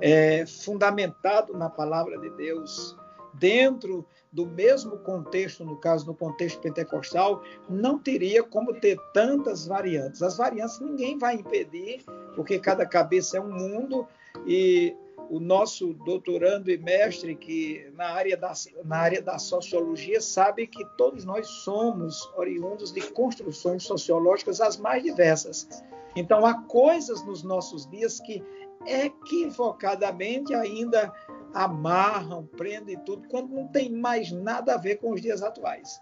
é, 0.00 0.44
fundamentado 0.46 1.56
na 1.56 1.70
palavra 1.70 2.18
de 2.18 2.30
Deus, 2.30 2.96
dentro 3.34 4.04
do 4.30 4.46
mesmo 4.46 4.98
contexto, 4.98 5.64
no 5.64 5.76
caso, 5.76 6.06
no 6.06 6.14
contexto 6.14 6.60
pentecostal, 6.60 7.42
não 7.68 7.98
teria 7.98 8.42
como 8.42 8.74
ter 8.74 8.98
tantas 9.12 9.66
variantes. 9.66 10.22
As 10.22 10.36
variantes 10.36 10.80
ninguém 10.80 11.18
vai 11.18 11.36
impedir, 11.36 12.04
porque 12.34 12.58
cada 12.58 12.84
cabeça 12.84 13.38
é 13.38 13.40
um 13.40 13.52
mundo 13.52 14.06
e 14.46 14.94
o 15.30 15.38
nosso 15.38 15.92
doutorando 15.92 16.70
e 16.70 16.78
mestre, 16.78 17.34
que 17.34 17.90
na 17.94 18.06
área, 18.10 18.36
da, 18.36 18.52
na 18.84 18.96
área 18.96 19.20
da 19.20 19.38
sociologia, 19.38 20.20
sabe 20.20 20.66
que 20.66 20.84
todos 20.96 21.24
nós 21.24 21.46
somos 21.46 22.30
oriundos 22.36 22.92
de 22.92 23.02
construções 23.10 23.82
sociológicas 23.82 24.60
as 24.60 24.76
mais 24.78 25.02
diversas. 25.02 25.68
Então, 26.16 26.46
há 26.46 26.62
coisas 26.62 27.24
nos 27.24 27.42
nossos 27.42 27.86
dias 27.86 28.20
que 28.20 28.42
equivocadamente 28.86 30.54
ainda 30.54 31.12
amarram, 31.54 32.46
prendem 32.46 32.98
tudo, 33.04 33.28
quando 33.28 33.54
não 33.54 33.68
tem 33.68 33.90
mais 33.90 34.30
nada 34.30 34.74
a 34.74 34.78
ver 34.78 34.96
com 34.96 35.12
os 35.12 35.20
dias 35.20 35.42
atuais. 35.42 36.00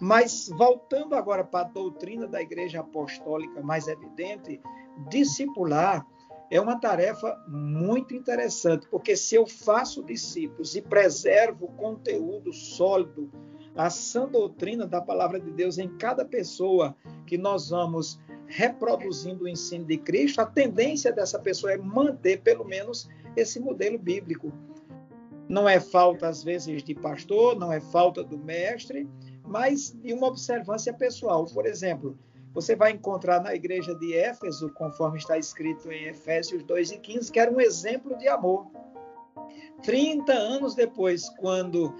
Mas, 0.00 0.48
voltando 0.56 1.14
agora 1.14 1.44
para 1.44 1.66
a 1.66 1.70
doutrina 1.70 2.26
da 2.26 2.42
Igreja 2.42 2.80
Apostólica 2.80 3.62
mais 3.62 3.88
evidente, 3.88 4.60
discipular 5.08 6.06
é 6.50 6.60
uma 6.60 6.78
tarefa 6.78 7.34
muito 7.48 8.14
interessante, 8.14 8.86
porque 8.88 9.16
se 9.16 9.34
eu 9.34 9.46
faço 9.46 10.02
discípulos 10.02 10.76
e 10.76 10.82
preservo 10.82 11.68
conteúdo 11.68 12.52
sólido, 12.52 13.30
a 13.74 13.88
sã 13.88 14.28
doutrina 14.28 14.86
da 14.86 15.00
palavra 15.00 15.40
de 15.40 15.50
Deus 15.50 15.78
em 15.78 15.88
cada 15.96 16.26
pessoa 16.26 16.94
que 17.26 17.38
nós 17.38 17.70
vamos 17.70 18.20
reproduzindo 18.46 19.44
o 19.44 19.48
ensino 19.48 19.86
de 19.86 19.96
Cristo, 19.96 20.42
a 20.42 20.46
tendência 20.46 21.10
dessa 21.10 21.38
pessoa 21.38 21.72
é 21.72 21.78
manter 21.78 22.42
pelo 22.42 22.66
menos 22.66 23.08
esse 23.34 23.58
modelo 23.58 23.98
bíblico. 23.98 24.52
Não 25.52 25.68
é 25.68 25.78
falta, 25.78 26.28
às 26.28 26.42
vezes, 26.42 26.82
de 26.82 26.94
pastor, 26.94 27.58
não 27.58 27.70
é 27.70 27.78
falta 27.78 28.24
do 28.24 28.38
mestre, 28.38 29.06
mas 29.44 29.90
de 30.02 30.14
uma 30.14 30.28
observância 30.28 30.94
pessoal. 30.94 31.44
Por 31.44 31.66
exemplo, 31.66 32.18
você 32.54 32.74
vai 32.74 32.92
encontrar 32.92 33.38
na 33.38 33.54
igreja 33.54 33.94
de 33.96 34.14
Éfeso, 34.14 34.72
conforme 34.72 35.18
está 35.18 35.36
escrito 35.36 35.92
em 35.92 36.06
Efésios 36.06 36.62
2 36.62 36.92
e 36.92 36.98
15, 36.98 37.30
que 37.30 37.38
era 37.38 37.52
um 37.52 37.60
exemplo 37.60 38.16
de 38.16 38.28
amor. 38.28 38.66
30 39.82 40.32
anos 40.32 40.74
depois, 40.74 41.28
quando 41.38 41.94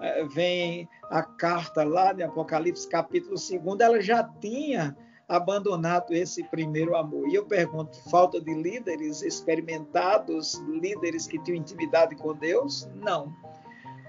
eh, 0.00 0.24
vem 0.24 0.88
a 1.04 1.22
carta 1.22 1.84
lá 1.84 2.12
de 2.12 2.24
Apocalipse, 2.24 2.88
capítulo 2.88 3.36
2, 3.36 3.78
ela 3.78 4.00
já 4.00 4.24
tinha 4.40 4.96
abandonado 5.28 6.12
esse 6.14 6.44
primeiro 6.44 6.96
amor. 6.96 7.28
E 7.28 7.34
eu 7.34 7.44
pergunto: 7.44 7.98
falta 8.10 8.40
de 8.40 8.54
líderes 8.54 9.22
experimentados, 9.22 10.54
líderes 10.68 11.26
que 11.26 11.38
tinham 11.38 11.58
intimidade 11.58 12.14
com 12.16 12.34
Deus? 12.34 12.88
Não. 12.94 13.34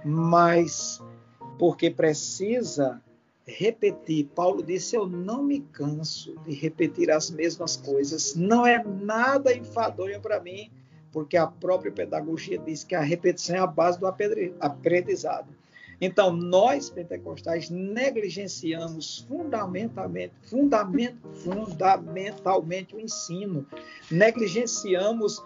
Mas 0.06 1.02
porque 1.58 1.90
precisa 1.90 3.02
repetir. 3.46 4.30
Paulo 4.36 4.62
disse: 4.62 4.96
Eu 4.96 5.08
não 5.08 5.42
me 5.42 5.62
canso 5.62 6.36
de 6.46 6.54
repetir 6.54 7.10
as 7.10 7.32
mesmas 7.32 7.76
coisas. 7.78 8.36
Não 8.36 8.66
é 8.66 8.84
nada 8.84 9.56
enfadonho 9.56 10.22
para 10.22 10.40
mim, 10.40 10.70
porque 11.12 11.38
a 11.38 11.48
própria 11.48 11.92
pedagogia 11.92 12.60
diz 12.60 12.84
que 12.84 12.94
a 12.94 13.02
repetição 13.02 13.56
é 13.56 13.60
a 13.60 13.68
base 13.68 14.00
do 14.00 14.06
aprendizado. 14.60 15.57
Então, 16.00 16.32
nós 16.32 16.90
pentecostais 16.90 17.70
negligenciamos 17.70 19.26
fundamentalmente, 19.28 20.34
fundament, 20.44 21.18
fundamentalmente 21.44 22.96
o 22.96 23.00
ensino, 23.00 23.66
negligenciamos 24.12 25.44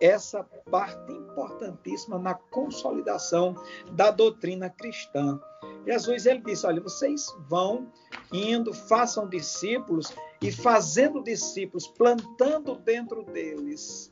essa 0.00 0.42
parte 0.68 1.12
importantíssima 1.12 2.18
na 2.18 2.34
consolidação 2.34 3.54
da 3.92 4.10
doutrina 4.10 4.68
cristã. 4.68 5.40
Jesus 5.86 6.26
ele 6.26 6.40
disse: 6.40 6.66
Olha, 6.66 6.80
vocês 6.80 7.26
vão 7.48 7.86
indo, 8.32 8.74
façam 8.74 9.28
discípulos 9.28 10.12
e 10.40 10.50
fazendo 10.50 11.22
discípulos, 11.22 11.86
plantando 11.86 12.74
dentro 12.74 13.22
deles 13.22 14.11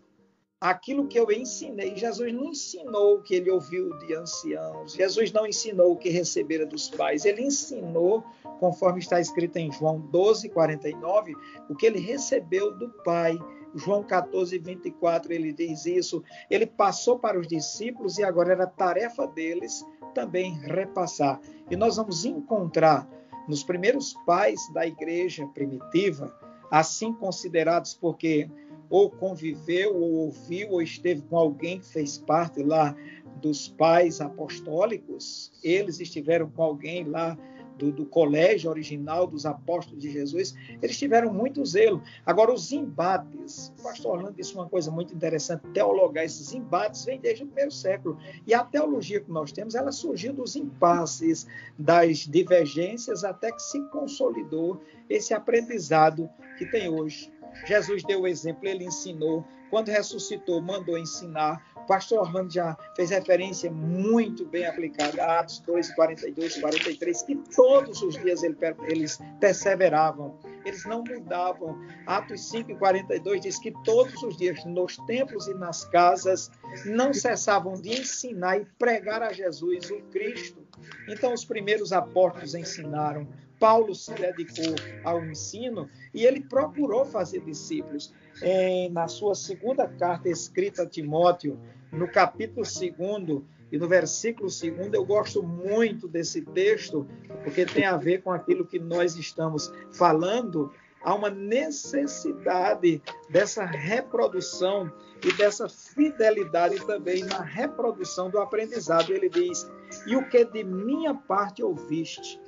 aquilo 0.61 1.07
que 1.07 1.18
eu 1.18 1.31
ensinei. 1.33 1.96
Jesus 1.96 2.33
não 2.35 2.44
ensinou 2.44 3.14
o 3.14 3.23
que 3.23 3.35
ele 3.35 3.51
ouviu 3.51 3.96
de 3.99 4.14
anciãos, 4.14 4.92
Jesus 4.92 5.33
não 5.33 5.46
ensinou 5.46 5.92
o 5.92 5.96
que 5.96 6.11
recebera 6.11 6.66
dos 6.66 6.90
pais, 6.90 7.25
ele 7.25 7.42
ensinou, 7.42 8.23
conforme 8.59 9.01
está 9.01 9.18
escrito 9.18 9.57
em 9.57 9.73
João 9.73 9.99
12, 9.99 10.51
49, 10.51 11.35
o 11.68 11.75
que 11.75 11.87
ele 11.87 11.99
recebeu 11.99 12.77
do 12.77 12.90
Pai. 13.05 13.38
João 13.73 14.03
14, 14.03 14.59
24, 14.59 15.33
ele 15.33 15.53
diz 15.53 15.87
isso. 15.87 16.25
Ele 16.51 16.66
passou 16.66 17.20
para 17.20 17.38
os 17.38 17.46
discípulos 17.46 18.18
e 18.18 18.25
agora 18.25 18.51
era 18.51 18.66
tarefa 18.66 19.29
deles 19.29 19.87
também 20.12 20.59
repassar. 20.59 21.40
E 21.70 21.77
nós 21.77 21.96
vamos 21.96 22.25
encontrar 22.25 23.09
nos 23.46 23.62
primeiros 23.62 24.12
pais 24.27 24.61
da 24.75 24.85
igreja 24.85 25.46
primitiva, 25.55 26.37
assim 26.68 27.12
considerados 27.12 27.94
porque 27.94 28.51
ou 28.90 29.09
conviveu, 29.09 29.96
ou 29.96 30.12
ouviu, 30.14 30.72
ou 30.72 30.83
esteve 30.83 31.22
com 31.22 31.38
alguém 31.38 31.79
que 31.79 31.87
fez 31.87 32.18
parte 32.18 32.62
lá 32.62 32.94
dos 33.40 33.68
pais 33.68 34.20
apostólicos, 34.20 35.50
eles 35.62 36.00
estiveram 36.00 36.50
com 36.50 36.62
alguém 36.62 37.05
lá 37.05 37.38
do, 37.76 37.90
do, 37.92 38.06
colégio 38.06 38.70
original 38.70 39.26
dos 39.26 39.46
apóstolos 39.46 40.02
de 40.02 40.11
Jesus, 40.11 40.54
eles 40.83 40.98
tiveram 40.98 41.33
muito 41.33 41.64
zelo. 41.64 42.02
Agora, 42.24 42.52
os 42.52 42.72
embates, 42.72 43.72
o 43.78 43.83
pastor 43.83 44.18
Orlando 44.18 44.37
disse 44.37 44.54
uma 44.54 44.68
coisa 44.68 44.90
muito 44.90 45.14
interessante, 45.14 45.66
teologar 45.72 46.24
esses 46.24 46.52
embates 46.52 47.04
vem 47.04 47.20
desde 47.20 47.44
o 47.44 47.46
primeiro 47.46 47.70
século. 47.70 48.18
E 48.46 48.54
a 48.54 48.64
teologia 48.64 49.20
que 49.20 49.30
nós 49.30 49.52
temos, 49.52 49.74
ela 49.74 49.92
surgiu 49.92 50.33
dos 50.33 50.56
impasses, 50.56 51.46
das 51.78 52.18
divergências, 52.18 53.24
até 53.24 53.50
que 53.52 53.62
se 53.62 53.80
consolidou 53.90 54.80
esse 55.09 55.35
aprendizado 55.35 56.28
que 56.59 56.66
tem 56.66 56.88
hoje. 56.88 57.33
Jesus 57.66 58.02
deu 58.04 58.22
o 58.22 58.26
exemplo, 58.26 58.68
ele 58.68 58.85
ensinou. 58.85 59.44
Quando 59.70 59.88
ressuscitou, 59.88 60.61
mandou 60.61 60.98
ensinar. 60.98 61.64
O 61.82 61.86
pastor 61.86 62.20
Orlando 62.20 62.52
já 62.52 62.76
fez 62.94 63.10
referência 63.10 63.70
muito 63.70 64.44
bem 64.46 64.66
aplicada 64.66 65.22
a 65.22 65.40
Atos 65.40 65.60
2, 65.60 65.94
42, 65.94 66.60
43, 66.60 67.22
que 67.22 67.36
todos 67.54 68.02
os 68.02 68.14
dias 68.14 68.42
eles 68.42 69.18
perseveravam 69.40 70.38
eles 70.64 70.84
não 70.84 71.02
mudavam. 71.02 71.78
Atos 72.06 72.48
5 72.50 72.72
e 72.72 72.76
42 72.76 73.40
diz 73.40 73.58
que 73.58 73.72
todos 73.84 74.22
os 74.22 74.36
dias, 74.36 74.64
nos 74.64 74.96
templos 74.98 75.46
e 75.48 75.54
nas 75.54 75.85
casas, 75.85 76.50
não 76.85 77.12
cessavam 77.12 77.74
de 77.74 78.00
ensinar 78.00 78.58
e 78.58 78.66
pregar 78.78 79.22
a 79.22 79.33
Jesus, 79.33 79.90
o 79.90 80.00
Cristo. 80.10 80.66
Então, 81.08 81.33
os 81.33 81.44
primeiros 81.44 81.92
apóstolos 81.92 82.54
ensinaram, 82.54 83.26
Paulo 83.61 83.94
se 83.94 84.13
dedicou 84.15 84.75
ao 85.04 85.23
ensino 85.23 85.88
e 86.15 86.25
ele 86.25 86.40
procurou 86.40 87.04
fazer 87.04 87.40
discípulos. 87.44 88.13
Em, 88.42 88.90
na 88.90 89.06
sua 89.06 89.35
segunda 89.35 89.87
carta 89.87 90.31
escrita 90.31 90.83
a 90.83 90.87
Timóteo, 90.87 91.61
no 91.92 92.08
capítulo 92.08 92.63
2 92.65 93.42
e 93.71 93.79
no 93.79 93.87
versículo 93.87 94.48
2, 94.48 94.94
eu 94.94 95.04
gosto 95.04 95.42
muito 95.42 96.08
desse 96.08 96.40
texto, 96.40 97.06
porque 97.44 97.67
tem 97.67 97.85
a 97.85 97.96
ver 97.96 98.23
com 98.23 98.33
aquilo 98.33 98.67
que 98.67 98.79
nós 98.79 99.15
estamos 99.17 99.71
falando. 99.92 100.73
Há 101.02 101.15
uma 101.15 101.31
necessidade 101.31 103.02
dessa 103.29 103.65
reprodução 103.65 104.90
e 105.25 105.33
dessa 105.35 105.69
fidelidade 105.69 106.85
também 106.87 107.25
na 107.25 107.42
reprodução 107.42 108.31
do 108.31 108.38
aprendizado. 108.38 109.11
Ele 109.13 109.29
diz: 109.29 109.71
E 110.06 110.17
o 110.17 110.29
que 110.29 110.44
de 110.44 110.65
minha 110.65 111.15
parte 111.15 111.63
ouviste, 111.63 112.40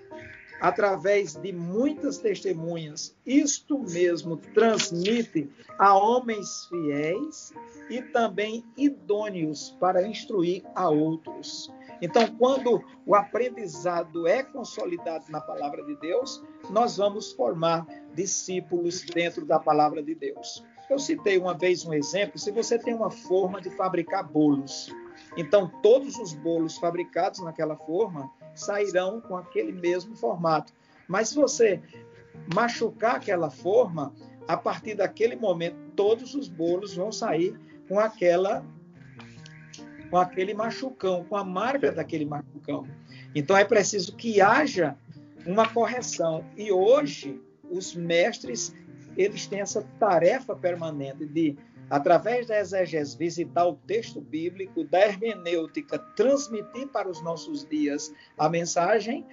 através 0.63 1.35
de 1.35 1.53
muitas 1.53 2.19
testemunhas, 2.19 3.17
isto 3.27 3.81
mesmo 3.81 4.37
transmite 4.37 5.51
a 5.77 5.93
homens 5.99 6.67
fiéis 6.67 7.53
e 7.91 8.01
também 8.01 8.65
idôneos 8.77 9.77
para 9.81 10.07
instruir 10.07 10.63
a 10.77 10.89
outros. 10.89 11.69
Então, 12.01 12.29
quando 12.37 12.81
o 13.05 13.17
aprendizado 13.17 14.29
é 14.29 14.45
consolidado 14.45 15.25
na 15.31 15.41
palavra 15.41 15.85
de 15.85 15.97
Deus, 15.97 16.41
nós 16.71 16.97
vamos 16.97 17.33
formar 17.33 17.85
discípulos 18.15 19.03
dentro 19.03 19.45
da 19.45 19.59
palavra 19.59 20.01
de 20.01 20.15
Deus. 20.15 20.65
Eu 20.89 20.99
citei 21.01 21.39
uma 21.39 21.55
vez 21.55 21.85
um 21.85 21.93
exemplo: 21.93 22.39
se 22.39 22.53
você 22.53 22.79
tem 22.79 22.95
uma 22.95 23.11
forma 23.11 23.61
de 23.61 23.71
fabricar 23.71 24.29
bolos, 24.29 24.95
então 25.37 25.69
todos 25.83 26.17
os 26.19 26.33
bolos 26.33 26.79
fabricados 26.79 27.41
naquela 27.41 27.77
forma 27.77 28.31
sairão 28.55 29.21
com 29.21 29.37
aquele 29.37 29.73
mesmo 29.73 30.17
formato. 30.17 30.73
Mas 31.09 31.31
se 31.31 31.35
você 31.35 31.81
machucar 32.55 33.17
aquela 33.17 33.51
forma, 33.51 34.15
a 34.49 34.57
partir 34.57 34.95
daquele 34.95 35.37
momento 35.37 35.77
todos 35.95 36.35
os 36.35 36.49
bolos 36.49 36.95
vão 36.95 37.13
sair 37.13 37.59
com 37.89 37.99
aquela 37.99 38.65
com 40.11 40.19
aquele 40.19 40.53
machucão, 40.53 41.25
com 41.25 41.37
a 41.37 41.45
marca 41.45 41.91
daquele 41.91 42.27
machucão. 42.27 42.87
Então 43.35 43.57
é 43.57 43.65
preciso 43.65 44.15
que 44.15 44.43
haja 44.43 44.95
uma 45.47 45.67
correção. 45.67 46.45
E 46.55 46.71
hoje 46.71 47.41
os 47.71 47.95
mestres 47.95 48.75
eles 49.17 49.47
têm 49.47 49.61
essa 49.61 49.83
tarefa 49.99 50.55
permanente 50.55 51.25
de 51.25 51.57
através 51.91 52.47
da 52.47 52.59
exegese, 52.59 53.17
visitar 53.17 53.67
o 53.67 53.75
texto 53.75 54.21
bíblico, 54.21 54.85
da 54.85 55.01
hermenêutica, 55.01 55.99
transmitir 55.99 56.89
para 56.89 57.09
os 57.09 57.23
nossos 57.23 57.67
dias 57.69 58.13
a 58.39 58.49
mensagem 58.49 59.27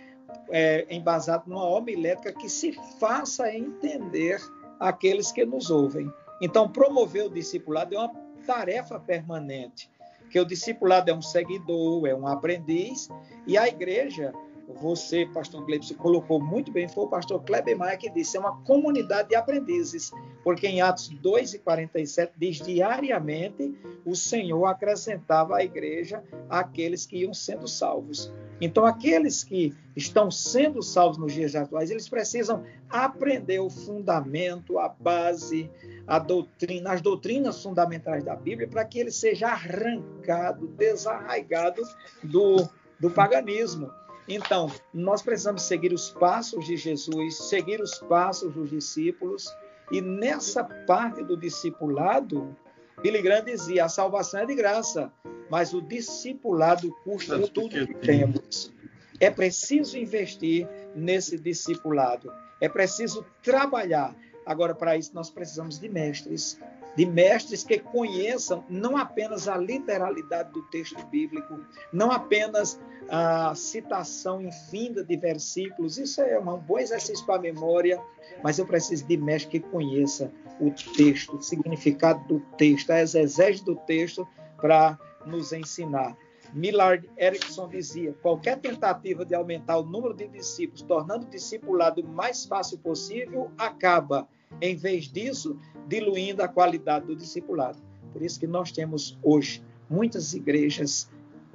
é, 0.49 0.85
embasada 0.89 1.43
numa 1.47 1.65
homilética 1.65 2.33
que 2.33 2.49
se 2.49 2.73
faça 2.99 3.53
entender 3.53 4.39
aqueles 4.79 5.31
que 5.31 5.45
nos 5.45 5.69
ouvem. 5.69 6.11
Então, 6.41 6.69
promover 6.69 7.25
o 7.25 7.29
discipulado 7.29 7.95
é 7.95 7.99
uma 7.99 8.13
tarefa 8.45 8.99
permanente, 8.99 9.89
que 10.29 10.39
o 10.39 10.45
discipulado 10.45 11.09
é 11.09 11.13
um 11.13 11.21
seguidor, 11.21 12.07
é 12.07 12.15
um 12.15 12.27
aprendiz, 12.27 13.09
e 13.45 13.57
a 13.57 13.67
igreja 13.67 14.33
você, 14.75 15.25
pastor 15.25 15.65
Cleber, 15.65 15.95
colocou 15.97 16.39
muito 16.39 16.71
bem, 16.71 16.87
foi 16.87 17.05
o 17.05 17.07
pastor 17.07 17.41
Kleber 17.43 17.77
Maia 17.77 17.97
que 17.97 18.09
disse, 18.09 18.37
é 18.37 18.39
uma 18.39 18.61
comunidade 18.61 19.29
de 19.29 19.35
aprendizes, 19.35 20.11
porque 20.43 20.67
em 20.67 20.81
Atos 20.81 21.09
2 21.09 21.55
e 21.55 21.59
47 21.59 22.33
diz, 22.37 22.57
diariamente 22.57 23.73
o 24.05 24.15
Senhor 24.15 24.65
acrescentava 24.65 25.57
à 25.57 25.63
igreja 25.63 26.23
aqueles 26.49 27.05
que 27.05 27.17
iam 27.17 27.33
sendo 27.33 27.67
salvos. 27.67 28.31
Então, 28.61 28.85
aqueles 28.85 29.43
que 29.43 29.73
estão 29.95 30.29
sendo 30.29 30.83
salvos 30.83 31.17
nos 31.17 31.33
dias 31.33 31.55
atuais, 31.55 31.89
eles 31.89 32.09
precisam 32.09 32.63
aprender 32.89 33.59
o 33.59 33.69
fundamento, 33.69 34.77
a 34.77 34.89
base, 34.89 35.71
a 36.05 36.19
doutrina, 36.19 36.91
as 36.91 37.01
doutrinas 37.01 37.63
fundamentais 37.63 38.23
da 38.23 38.35
Bíblia, 38.35 38.67
para 38.67 38.83
que 38.83 38.99
ele 38.99 39.11
seja 39.11 39.47
arrancado, 39.47 40.67
desarraigado 40.67 41.81
do, 42.21 42.67
do 42.99 43.09
paganismo. 43.09 43.89
Então, 44.29 44.71
nós 44.93 45.23
precisamos 45.23 45.63
seguir 45.63 45.91
os 45.91 46.11
passos 46.11 46.63
de 46.65 46.77
Jesus, 46.77 47.49
seguir 47.49 47.81
os 47.81 47.97
passos 47.97 48.53
dos 48.53 48.69
discípulos, 48.69 49.51
e 49.91 49.99
nessa 50.01 50.63
parte 50.63 51.23
do 51.23 51.35
discipulado, 51.35 52.55
Billy 53.01 53.23
Graham 53.23 53.43
dizia: 53.43 53.85
a 53.85 53.89
salvação 53.89 54.41
é 54.41 54.45
de 54.45 54.53
graça, 54.53 55.11
mas 55.49 55.73
o 55.73 55.81
discipulado 55.81 56.95
custa 57.03 57.39
tudo 57.47 57.87
que 57.87 57.95
temos. 57.95 58.71
É 59.19 59.31
preciso 59.31 59.97
investir 59.97 60.67
nesse 60.95 61.37
discipulado, 61.37 62.31
é 62.61 62.69
preciso 62.69 63.25
trabalhar. 63.41 64.15
Agora, 64.45 64.75
para 64.75 64.95
isso, 64.95 65.11
nós 65.13 65.31
precisamos 65.31 65.79
de 65.79 65.89
mestres, 65.89 66.59
de 66.95 67.05
mestres 67.05 67.63
que 67.63 67.79
conheçam 67.79 68.63
não 68.69 68.97
apenas 68.97 69.47
a 69.47 69.57
literalidade 69.57 70.51
do 70.51 70.61
texto 70.63 71.03
bíblico, 71.07 71.59
não 71.93 72.11
apenas 72.11 72.79
a 73.09 73.53
citação 73.55 74.41
infinda 74.41 75.03
de 75.03 75.17
versículos, 75.17 75.97
isso 75.97 76.21
é 76.21 76.39
um 76.39 76.57
bom 76.57 76.77
exercício 76.77 77.25
para 77.25 77.35
a 77.35 77.41
memória, 77.41 78.01
mas 78.43 78.59
eu 78.59 78.65
preciso 78.65 79.05
de 79.05 79.17
mestre 79.17 79.59
que 79.59 79.67
conheça 79.67 80.31
o 80.59 80.71
texto, 80.95 81.37
o 81.37 81.41
significado 81.41 82.27
do 82.27 82.39
texto, 82.57 82.91
a 82.91 83.01
exegese 83.01 83.63
do 83.63 83.75
texto 83.75 84.27
para 84.57 84.99
nos 85.25 85.53
ensinar. 85.53 86.15
Millard 86.53 87.07
Erickson 87.17 87.67
dizia: 87.67 88.13
qualquer 88.21 88.59
tentativa 88.59 89.25
de 89.25 89.35
aumentar 89.35 89.77
o 89.77 89.83
número 89.83 90.13
de 90.13 90.27
discípulos, 90.27 90.81
tornando 90.81 91.25
o 91.25 91.29
discipulado 91.29 92.01
o 92.01 92.07
mais 92.07 92.45
fácil 92.45 92.77
possível, 92.79 93.51
acaba, 93.57 94.27
em 94.61 94.75
vez 94.75 95.05
disso, 95.05 95.57
diluindo 95.87 96.41
a 96.41 96.47
qualidade 96.47 97.05
do 97.05 97.15
discipulado. 97.15 97.77
Por 98.11 98.21
isso 98.21 98.39
que 98.39 98.47
nós 98.47 98.71
temos 98.71 99.17
hoje 99.23 99.63
muitas 99.89 100.33
igrejas 100.33 101.09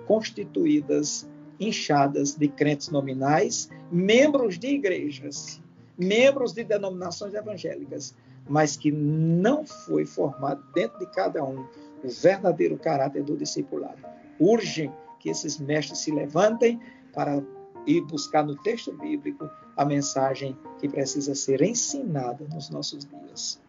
constituídas, 0.07 1.28
inchadas 1.59 2.34
de 2.34 2.49
crentes 2.49 2.88
nominais, 2.90 3.70
membros 3.90 4.59
de 4.59 4.68
igrejas, 4.68 5.61
membros 5.97 6.53
de 6.53 6.64
denominações 6.64 7.34
evangélicas, 7.34 8.14
mas 8.49 8.76
que 8.76 8.90
não 8.90 9.64
foi 9.64 10.05
formado 10.05 10.62
dentro 10.74 10.99
de 10.99 11.07
cada 11.07 11.42
um 11.45 11.66
o 12.03 12.09
verdadeiro 12.09 12.76
caráter 12.76 13.22
do 13.22 13.36
discipulado. 13.36 13.99
Urge 14.38 14.90
que 15.18 15.30
esses 15.30 15.59
mestres 15.59 16.01
se 16.01 16.11
levantem 16.11 16.78
para 17.14 17.42
ir 17.86 18.03
buscar 18.03 18.45
no 18.45 18.57
texto 18.57 18.92
bíblico 18.92 19.49
a 19.77 19.85
mensagem 19.85 20.57
que 20.79 20.89
precisa 20.89 21.35
ser 21.35 21.62
ensinada 21.62 22.45
nos 22.53 22.70
nossos 22.70 23.05
dias. 23.05 23.61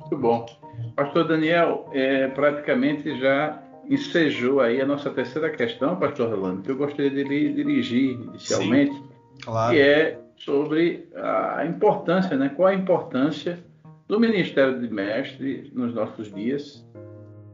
Muito 0.00 0.18
bom. 0.18 0.46
Pastor 0.94 1.26
Daniel, 1.26 1.88
é, 1.92 2.28
praticamente 2.28 3.18
já 3.18 3.62
ensejou 3.88 4.60
aí 4.60 4.80
a 4.80 4.86
nossa 4.86 5.10
terceira 5.10 5.50
questão, 5.50 5.96
pastor 5.96 6.30
Rolando, 6.30 6.62
que 6.62 6.70
eu 6.70 6.76
gostaria 6.76 7.10
de 7.10 7.24
lhe 7.24 7.52
dirigir 7.52 8.12
inicialmente, 8.12 8.94
Sim, 8.94 9.08
claro. 9.42 9.72
que 9.72 9.80
é 9.80 10.18
sobre 10.36 11.08
a 11.14 11.64
importância, 11.64 12.36
né? 12.36 12.50
Qual 12.54 12.68
a 12.68 12.74
importância 12.74 13.58
do 14.06 14.20
Ministério 14.20 14.80
de 14.80 14.92
Mestre 14.92 15.70
nos 15.74 15.94
nossos 15.94 16.32
dias 16.32 16.84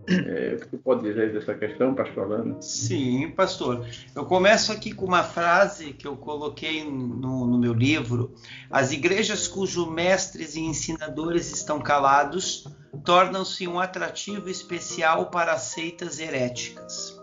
é, 0.09 0.55
o 0.55 0.61
que 0.61 0.71
você 0.71 0.77
pode 0.79 1.03
dizer 1.03 1.33
dessa 1.33 1.55
questão, 1.55 1.95
pastor 1.95 2.29
Lana? 2.29 2.61
Sim, 2.61 3.31
pastor. 3.31 3.87
Eu 4.15 4.25
começo 4.25 4.73
aqui 4.73 4.93
com 4.93 5.07
uma 5.07 5.23
frase 5.23 5.93
que 5.93 6.07
eu 6.07 6.17
coloquei 6.17 6.85
no, 6.85 7.47
no 7.47 7.59
meu 7.59 7.73
livro. 7.73 8.35
As 8.71 8.93
igrejas 8.93 9.47
cujos 9.47 9.89
mestres 9.89 10.57
e 10.57 10.61
ensinadores 10.61 11.53
estão 11.53 11.81
calados 11.81 12.67
tornam-se 13.05 13.67
um 13.67 13.81
atrativo 13.81 14.49
especial 14.49 15.31
para 15.31 15.57
seitas 15.59 16.19
heréticas. 16.19 17.21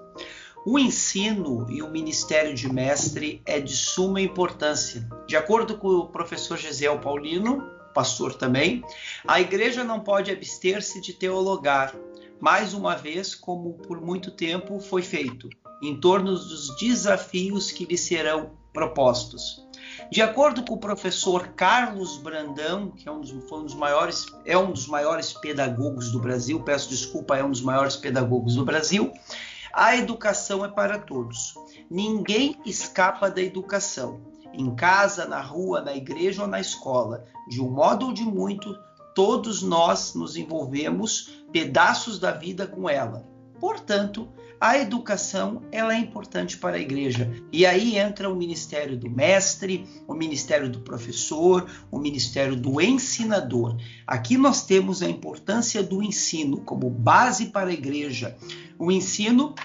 O 0.66 0.78
ensino 0.78 1.66
e 1.70 1.82
o 1.82 1.90
ministério 1.90 2.54
de 2.54 2.72
mestre 2.72 3.42
é 3.46 3.60
de 3.60 3.76
suma 3.76 4.20
importância. 4.20 5.08
De 5.26 5.38
acordo 5.38 5.78
com 5.78 5.88
o 5.88 6.08
professor 6.08 6.58
Gisel 6.58 7.00
Paulino, 7.00 7.79
pastor 7.94 8.34
também, 8.34 8.84
a 9.28 9.40
igreja 9.40 9.84
não 9.84 10.00
pode 10.00 10.32
abster-se 10.32 11.02
de 11.02 11.14
teologar, 11.14 11.96
mais 12.40 12.74
uma 12.74 12.96
vez, 12.96 13.36
como 13.36 13.74
por 13.74 14.02
muito 14.02 14.32
tempo 14.32 14.80
foi 14.80 15.02
feito, 15.02 15.50
em 15.82 16.00
torno 16.00 16.32
dos 16.32 16.76
desafios 16.78 17.72
que 17.72 17.86
lhe 17.86 17.98
serão 17.98 18.58
propostos. 18.74 19.68
De 20.12 20.22
acordo 20.22 20.64
com 20.64 20.76
o 20.76 20.80
professor 20.80 21.50
Carlos 21.50 22.18
Brandão, 22.18 22.92
que 22.92 23.08
é 23.08 23.12
um, 23.12 23.22
dos, 23.22 23.32
um 23.32 23.64
dos 23.64 23.76
maiores, 23.76 24.26
é 24.46 24.58
um 24.58 24.72
dos 24.72 24.88
maiores 24.88 25.34
pedagogos 25.34 26.12
do 26.12 26.20
Brasil, 26.20 26.62
peço 26.62 26.90
desculpa, 26.90 27.38
é 27.38 27.44
um 27.44 27.52
dos 27.52 27.62
maiores 27.62 27.96
pedagogos 27.96 28.56
do 28.56 28.66
Brasil, 28.66 29.12
a 29.74 29.96
educação 29.96 30.66
é 30.66 30.68
para 30.68 30.98
todos. 30.98 31.54
Ninguém 31.90 32.58
escapa 32.66 33.30
da 33.30 33.42
educação. 33.42 34.29
Em 34.54 34.74
casa, 34.76 35.26
na 35.26 35.42
rua, 35.42 35.82
na 35.82 35.96
igreja 35.96 36.44
ou 36.44 36.48
na 36.48 36.60
escola. 36.60 37.26
De 37.48 37.62
um 37.62 37.70
modo 37.70 38.08
ou 38.08 38.14
de 38.14 38.24
muito, 38.24 38.78
todos 39.16 39.62
nós 39.62 40.14
nos 40.14 40.36
envolvemos 40.36 41.44
pedaços 41.52 42.20
da 42.20 42.32
vida 42.32 42.68
com 42.68 42.90
ela. 42.90 43.28
Portanto, 43.60 44.30
a 44.60 44.78
educação 44.78 45.62
ela 45.72 45.94
é 45.94 45.98
importante 45.98 46.58
para 46.58 46.76
a 46.76 46.80
igreja. 46.80 47.32
E 47.52 47.66
aí 47.66 47.98
entra 47.98 48.30
o 48.30 48.36
ministério 48.36 48.98
do 48.98 49.10
mestre, 49.10 49.88
o 50.08 50.14
ministério 50.14 50.70
do 50.70 50.82
professor, 50.82 51.70
o 51.90 51.98
ministério 51.98 52.56
do 52.56 52.82
ensinador. 52.82 53.78
Aqui 54.06 54.38
nós 54.38 54.66
temos 54.66 55.02
a 55.02 55.10
importância 55.10 55.82
do 55.82 56.04
ensino 56.04 56.60
como 56.62 56.90
base 56.90 57.48
para 57.48 57.70
a 57.70 57.74
igreja. 57.74 58.36
O 58.78 58.92
ensino 58.92 59.56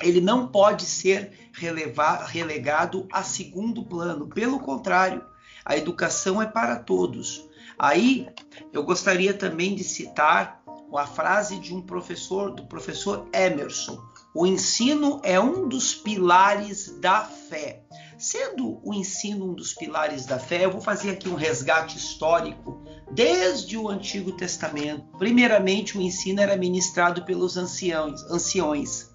ele 0.00 0.20
não 0.20 0.48
pode 0.48 0.84
ser 0.84 1.43
relevar, 1.54 2.26
relegado 2.26 3.06
a 3.12 3.22
segundo 3.22 3.84
plano. 3.84 4.28
Pelo 4.28 4.58
contrário, 4.60 5.24
a 5.64 5.76
educação 5.76 6.42
é 6.42 6.46
para 6.46 6.76
todos. 6.76 7.48
Aí 7.78 8.28
eu 8.72 8.82
gostaria 8.84 9.34
também 9.34 9.74
de 9.74 9.82
citar 9.82 10.62
a 10.96 11.06
frase 11.06 11.58
de 11.58 11.74
um 11.74 11.82
professor, 11.82 12.52
do 12.52 12.66
professor 12.66 13.26
Emerson. 13.32 13.98
O 14.34 14.46
ensino 14.46 15.20
é 15.24 15.40
um 15.40 15.68
dos 15.68 15.94
pilares 15.94 16.98
da 17.00 17.22
fé. 17.22 17.82
Sendo 18.18 18.80
o 18.82 18.94
ensino 18.94 19.50
um 19.50 19.54
dos 19.54 19.74
pilares 19.74 20.24
da 20.24 20.38
fé, 20.38 20.64
eu 20.64 20.70
vou 20.70 20.80
fazer 20.80 21.10
aqui 21.10 21.28
um 21.28 21.34
resgate 21.34 21.96
histórico 21.96 22.82
desde 23.10 23.76
o 23.76 23.88
Antigo 23.88 24.32
Testamento. 24.32 25.04
Primeiramente, 25.18 25.98
o 25.98 26.00
ensino 26.00 26.40
era 26.40 26.56
ministrado 26.56 27.24
pelos 27.24 27.56
anciãos, 27.56 28.22
anciões, 28.30 29.13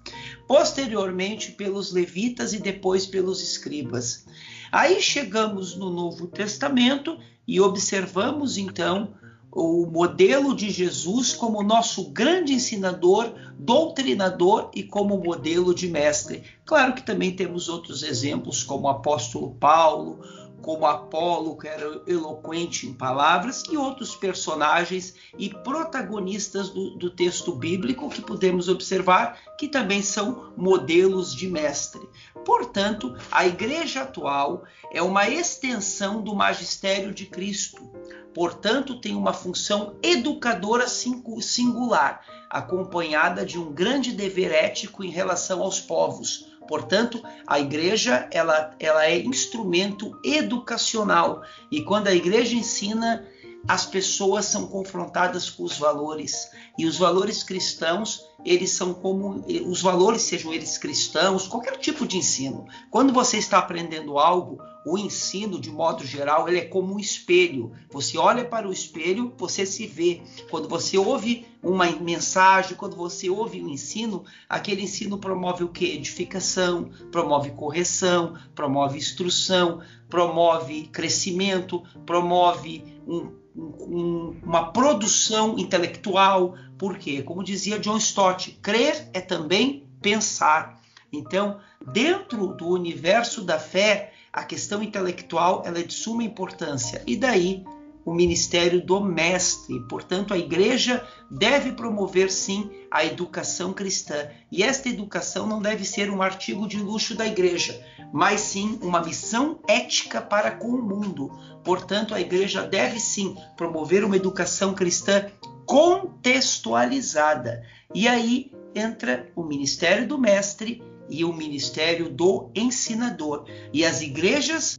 posteriormente 0.50 1.52
pelos 1.52 1.92
levitas 1.92 2.52
e 2.52 2.58
depois 2.58 3.06
pelos 3.06 3.40
escribas. 3.40 4.26
Aí 4.72 5.00
chegamos 5.00 5.76
no 5.76 5.90
Novo 5.90 6.26
Testamento 6.26 7.16
e 7.46 7.60
observamos 7.60 8.58
então 8.58 9.14
o 9.52 9.86
modelo 9.86 10.52
de 10.56 10.68
Jesus 10.68 11.32
como 11.32 11.62
nosso 11.62 12.10
grande 12.10 12.52
ensinador, 12.52 13.32
doutrinador 13.56 14.72
e 14.74 14.82
como 14.82 15.22
modelo 15.22 15.72
de 15.72 15.86
mestre. 15.86 16.42
Claro 16.64 16.94
que 16.94 17.06
também 17.06 17.30
temos 17.30 17.68
outros 17.68 18.02
exemplos, 18.02 18.64
como 18.64 18.88
o 18.88 18.90
apóstolo 18.90 19.54
Paulo, 19.54 20.18
como 20.62 20.86
Apolo, 20.86 21.56
que 21.56 21.66
era 21.66 22.02
eloquente 22.06 22.86
em 22.86 22.92
palavras, 22.92 23.62
e 23.70 23.76
outros 23.76 24.14
personagens 24.14 25.14
e 25.38 25.48
protagonistas 25.48 26.70
do, 26.70 26.96
do, 26.96 27.10
texto 27.10 27.52
bíblico 27.52 28.08
que 28.10 28.20
podemos 28.20 28.68
observar 28.68 29.38
que 29.58 29.68
também 29.68 30.02
são 30.02 30.52
modelos 30.56 31.34
de 31.34 31.48
mestre. 31.48 32.00
Portanto, 32.44 33.16
a 33.30 33.46
igreja 33.46 34.02
atual 34.02 34.64
é 34.92 35.02
uma 35.02 35.28
extensão 35.28 36.22
do 36.22 36.34
magistério 36.34 37.12
de 37.12 37.26
Cristo. 37.26 37.90
Portanto, 38.34 39.00
tem 39.00 39.14
uma 39.14 39.32
função 39.32 39.96
educadora 40.02 40.86
singular, 40.88 42.24
acompanhada 42.48 43.44
de 43.44 43.58
um 43.58 43.72
grande 43.72 44.12
dever 44.12 44.52
ético 44.52 45.02
em 45.02 45.10
relação 45.10 45.62
aos 45.62 45.80
povos 45.80 46.49
Portanto, 46.68 47.22
a 47.46 47.58
igreja 47.58 48.28
ela, 48.30 48.74
ela 48.78 49.06
é 49.06 49.18
instrumento 49.18 50.18
educacional. 50.24 51.42
E 51.70 51.82
quando 51.82 52.08
a 52.08 52.14
igreja 52.14 52.54
ensina, 52.54 53.26
as 53.68 53.86
pessoas 53.86 54.46
são 54.46 54.66
confrontadas 54.66 55.50
com 55.50 55.64
os 55.64 55.78
valores 55.78 56.50
e 56.78 56.86
os 56.86 56.98
valores 56.98 57.42
cristãos 57.42 58.24
eles 58.44 58.70
são 58.70 58.94
como 58.94 59.44
os 59.66 59.82
valores 59.82 60.22
sejam 60.22 60.52
eles 60.52 60.78
cristãos 60.78 61.46
qualquer 61.46 61.76
tipo 61.76 62.06
de 62.06 62.16
ensino 62.16 62.66
quando 62.90 63.12
você 63.12 63.36
está 63.36 63.58
aprendendo 63.58 64.18
algo 64.18 64.58
o 64.84 64.96
ensino, 64.96 65.60
de 65.60 65.70
modo 65.70 66.04
geral, 66.06 66.48
ele 66.48 66.58
é 66.58 66.64
como 66.64 66.94
um 66.94 66.98
espelho. 66.98 67.72
Você 67.90 68.16
olha 68.16 68.44
para 68.44 68.68
o 68.68 68.72
espelho, 68.72 69.32
você 69.36 69.66
se 69.66 69.86
vê. 69.86 70.22
Quando 70.50 70.68
você 70.68 70.96
ouve 70.96 71.46
uma 71.62 71.86
mensagem, 71.92 72.76
quando 72.76 72.96
você 72.96 73.28
ouve 73.28 73.62
um 73.62 73.68
ensino, 73.68 74.24
aquele 74.48 74.82
ensino 74.82 75.18
promove 75.18 75.64
o 75.64 75.68
que? 75.68 75.84
Edificação, 75.84 76.90
promove 77.12 77.50
correção, 77.50 78.34
promove 78.54 78.98
instrução, 78.98 79.80
promove 80.08 80.86
crescimento, 80.88 81.82
promove 82.06 82.82
um, 83.06 83.32
um, 83.54 84.36
uma 84.42 84.72
produção 84.72 85.58
intelectual. 85.58 86.56
Por 86.78 86.98
quê? 86.98 87.22
Como 87.22 87.44
dizia 87.44 87.78
John 87.78 87.96
Stott, 87.98 88.58
crer 88.62 89.08
é 89.12 89.20
também 89.20 89.86
pensar. 90.00 90.80
Então, 91.12 91.60
dentro 91.92 92.48
do 92.48 92.68
universo 92.68 93.42
da 93.42 93.58
fé, 93.58 94.12
a 94.32 94.44
questão 94.44 94.82
intelectual 94.82 95.62
ela 95.64 95.78
é 95.78 95.82
de 95.82 95.92
suma 95.92 96.22
importância. 96.22 97.02
E 97.06 97.16
daí 97.16 97.64
o 98.04 98.14
ministério 98.14 98.84
do 98.84 99.00
mestre. 99.00 99.80
Portanto, 99.88 100.32
a 100.32 100.38
igreja 100.38 101.06
deve 101.30 101.72
promover 101.72 102.30
sim 102.30 102.70
a 102.90 103.04
educação 103.04 103.72
cristã. 103.72 104.28
E 104.50 104.62
esta 104.62 104.88
educação 104.88 105.46
não 105.46 105.60
deve 105.60 105.84
ser 105.84 106.10
um 106.10 106.22
artigo 106.22 106.66
de 106.66 106.78
luxo 106.78 107.14
da 107.14 107.26
igreja, 107.26 107.80
mas 108.12 108.40
sim 108.40 108.78
uma 108.82 109.00
missão 109.02 109.60
ética 109.68 110.20
para 110.20 110.50
com 110.50 110.68
o 110.68 110.82
mundo. 110.82 111.30
Portanto, 111.64 112.14
a 112.14 112.20
igreja 112.20 112.66
deve 112.66 112.98
sim 112.98 113.36
promover 113.56 114.04
uma 114.04 114.16
educação 114.16 114.74
cristã 114.74 115.26
contextualizada. 115.66 117.62
E 117.94 118.08
aí 118.08 118.50
entra 118.74 119.30
o 119.36 119.42
ministério 119.42 120.06
do 120.06 120.18
mestre 120.18 120.82
e 121.08 121.24
o 121.24 121.32
ministério 121.32 122.08
do 122.08 122.50
ensinador. 122.54 123.44
E 123.72 123.84
as 123.84 124.00
igrejas 124.00 124.78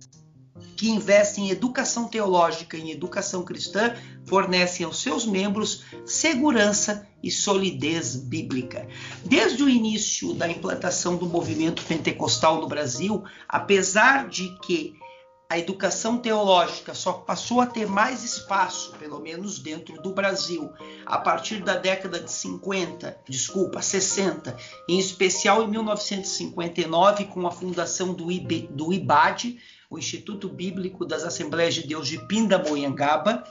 que 0.76 0.90
investem 0.90 1.48
em 1.48 1.50
educação 1.52 2.08
teológica 2.08 2.78
e 2.78 2.82
em 2.82 2.92
educação 2.92 3.44
cristã 3.44 3.96
fornecem 4.26 4.86
aos 4.86 5.02
seus 5.02 5.26
membros 5.26 5.84
segurança 6.06 7.08
e 7.24 7.30
solidez 7.30 8.16
bíblica. 8.16 8.88
Desde 9.24 9.64
o 9.64 9.70
início 9.70 10.34
da 10.34 10.50
implantação 10.50 11.16
do 11.16 11.26
movimento 11.26 11.84
pentecostal 11.84 12.60
no 12.60 12.68
Brasil, 12.68 13.24
apesar 13.48 14.28
de 14.28 14.58
que 14.60 14.96
a 15.52 15.60
educação 15.60 16.18
teológica 16.18 16.94
só 16.94 17.12
passou 17.12 17.60
a 17.60 17.66
ter 17.66 17.86
mais 17.86 18.24
espaço, 18.24 18.94
pelo 18.98 19.20
menos 19.20 19.60
dentro 19.60 20.02
do 20.02 20.14
Brasil, 20.14 20.72
a 21.06 21.18
partir 21.18 21.62
da 21.62 21.76
década 21.76 22.22
de 22.22 22.32
50, 22.32 23.18
desculpa, 23.28 23.82
60, 23.82 24.56
em 24.88 24.98
especial 24.98 25.62
em 25.62 25.68
1959, 25.68 27.26
com 27.26 27.46
a 27.46 27.52
fundação 27.52 28.14
do, 28.14 28.32
IB, 28.32 28.70
do 28.72 28.94
IBAD, 28.94 29.60
o 29.92 30.00
Instituto 30.00 30.48
Bíblico 30.48 31.06
das 31.06 31.24
Assembleias 31.24 31.76
de 31.76 31.86
Deus 31.86 32.08
de 32.08 32.18
Pindamonhangaba. 32.26 33.44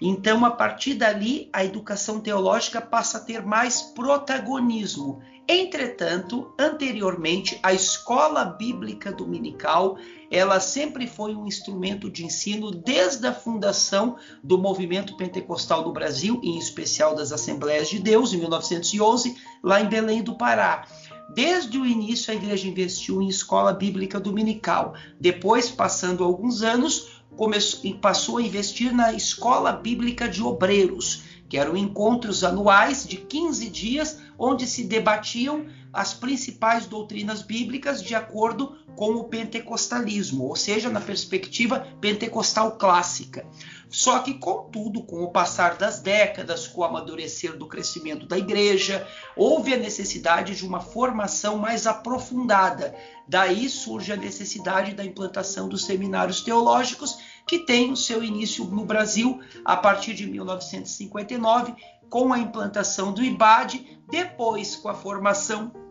Então, 0.00 0.44
a 0.44 0.50
partir 0.50 0.94
dali, 0.94 1.50
a 1.52 1.62
educação 1.62 2.18
teológica 2.18 2.80
passa 2.80 3.18
a 3.18 3.20
ter 3.20 3.44
mais 3.44 3.82
protagonismo. 3.82 5.22
Entretanto, 5.46 6.54
anteriormente, 6.58 7.58
a 7.62 7.74
escola 7.74 8.44
bíblica 8.44 9.12
dominical 9.12 9.98
ela 10.30 10.58
sempre 10.60 11.06
foi 11.06 11.36
um 11.36 11.46
instrumento 11.46 12.10
de 12.10 12.24
ensino 12.24 12.70
desde 12.70 13.26
a 13.26 13.34
fundação 13.34 14.16
do 14.42 14.56
movimento 14.56 15.14
pentecostal 15.14 15.84
no 15.84 15.92
Brasil, 15.92 16.40
em 16.42 16.56
especial 16.56 17.14
das 17.14 17.32
Assembleias 17.32 17.90
de 17.90 17.98
Deus, 17.98 18.32
em 18.32 18.38
1911, 18.38 19.36
lá 19.62 19.82
em 19.82 19.88
Belém 19.88 20.22
do 20.22 20.34
Pará. 20.34 20.86
Desde 21.34 21.78
o 21.78 21.86
início, 21.86 22.30
a 22.30 22.36
igreja 22.36 22.68
investiu 22.68 23.22
em 23.22 23.28
escola 23.28 23.72
bíblica 23.72 24.20
dominical. 24.20 24.94
Depois, 25.18 25.70
passando 25.70 26.22
alguns 26.22 26.62
anos, 26.62 27.22
começou, 27.36 27.94
passou 27.94 28.36
a 28.36 28.42
investir 28.42 28.92
na 28.92 29.14
escola 29.14 29.72
bíblica 29.72 30.28
de 30.28 30.42
obreiros, 30.42 31.22
que 31.48 31.56
eram 31.56 31.74
encontros 31.74 32.44
anuais 32.44 33.06
de 33.06 33.16
15 33.16 33.68
dias, 33.70 34.18
onde 34.38 34.66
se 34.66 34.84
debatiam 34.84 35.66
as 35.92 36.14
principais 36.14 36.86
doutrinas 36.86 37.42
bíblicas 37.42 38.02
de 38.02 38.14
acordo 38.14 38.78
com 38.96 39.12
o 39.14 39.24
pentecostalismo, 39.24 40.44
ou 40.44 40.56
seja, 40.56 40.88
na 40.88 41.00
perspectiva 41.00 41.86
pentecostal 42.00 42.72
clássica. 42.78 43.46
Só 43.90 44.20
que, 44.20 44.34
contudo, 44.34 45.02
com 45.02 45.22
o 45.22 45.30
passar 45.30 45.76
das 45.76 46.00
décadas, 46.00 46.66
com 46.66 46.80
o 46.80 46.84
amadurecer 46.84 47.56
do 47.56 47.66
crescimento 47.66 48.26
da 48.26 48.38
igreja, 48.38 49.06
houve 49.36 49.74
a 49.74 49.76
necessidade 49.76 50.56
de 50.56 50.66
uma 50.66 50.80
formação 50.80 51.58
mais 51.58 51.86
aprofundada. 51.86 52.94
Daí 53.28 53.68
surge 53.68 54.12
a 54.12 54.16
necessidade 54.16 54.94
da 54.94 55.04
implantação 55.04 55.68
dos 55.68 55.84
seminários 55.84 56.40
teológicos, 56.40 57.18
que 57.46 57.60
tem 57.60 57.92
o 57.92 57.96
seu 57.96 58.24
início 58.24 58.64
no 58.64 58.84
Brasil 58.86 59.40
a 59.62 59.76
partir 59.76 60.14
de 60.14 60.26
1959, 60.26 61.74
com 62.08 62.32
a 62.32 62.38
implantação 62.38 63.12
do 63.12 63.22
IBAD, 63.22 64.00
depois 64.10 64.76
com 64.76 64.88
a 64.88 64.94
formação 64.94 65.81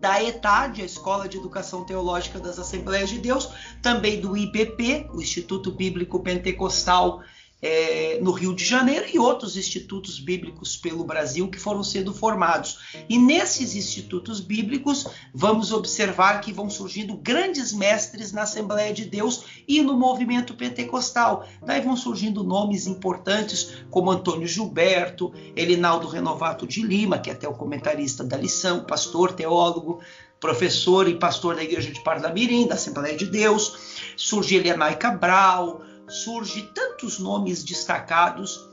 da 0.00 0.22
ETAD, 0.22 0.82
a 0.82 0.84
Escola 0.84 1.28
de 1.28 1.36
Educação 1.36 1.84
Teológica 1.84 2.38
das 2.38 2.58
Assembleias 2.58 3.10
de 3.10 3.18
Deus, 3.18 3.50
também 3.82 4.20
do 4.20 4.36
IBP, 4.36 5.08
o 5.12 5.20
Instituto 5.20 5.72
Bíblico 5.72 6.20
Pentecostal 6.20 7.22
é, 7.60 8.18
no 8.22 8.30
Rio 8.30 8.54
de 8.54 8.64
Janeiro 8.64 9.06
e 9.12 9.18
outros 9.18 9.56
institutos 9.56 10.18
bíblicos 10.18 10.76
pelo 10.76 11.04
Brasil 11.04 11.48
que 11.48 11.58
foram 11.58 11.82
sendo 11.82 12.14
formados. 12.14 12.78
E 13.08 13.18
nesses 13.18 13.74
institutos 13.74 14.40
bíblicos, 14.40 15.06
vamos 15.34 15.72
observar 15.72 16.40
que 16.40 16.52
vão 16.52 16.70
surgindo 16.70 17.16
grandes 17.16 17.72
mestres 17.72 18.32
na 18.32 18.42
Assembleia 18.42 18.92
de 18.92 19.04
Deus 19.04 19.44
e 19.66 19.82
no 19.82 19.96
movimento 19.96 20.54
pentecostal. 20.54 21.46
Daí 21.64 21.80
vão 21.80 21.96
surgindo 21.96 22.44
nomes 22.44 22.86
importantes 22.86 23.72
como 23.90 24.10
Antônio 24.10 24.46
Gilberto, 24.46 25.32
Elinaldo 25.56 26.06
Renovato 26.06 26.66
de 26.66 26.82
Lima, 26.82 27.18
que 27.18 27.30
é 27.30 27.32
até 27.32 27.48
o 27.48 27.54
comentarista 27.54 28.22
da 28.22 28.36
lição, 28.36 28.84
pastor, 28.84 29.32
teólogo, 29.32 30.00
professor 30.38 31.08
e 31.08 31.16
pastor 31.16 31.56
da 31.56 31.64
Igreja 31.64 31.90
de 31.90 32.02
Parlamirim, 32.02 32.68
da 32.68 32.74
Assembleia 32.74 33.16
de 33.16 33.26
Deus. 33.26 33.76
Surge 34.16 34.54
Elianai 34.54 34.96
Cabral, 34.96 35.82
surge 36.08 36.62
tantos 36.74 37.18
nomes 37.18 37.64
destacados 37.64 38.67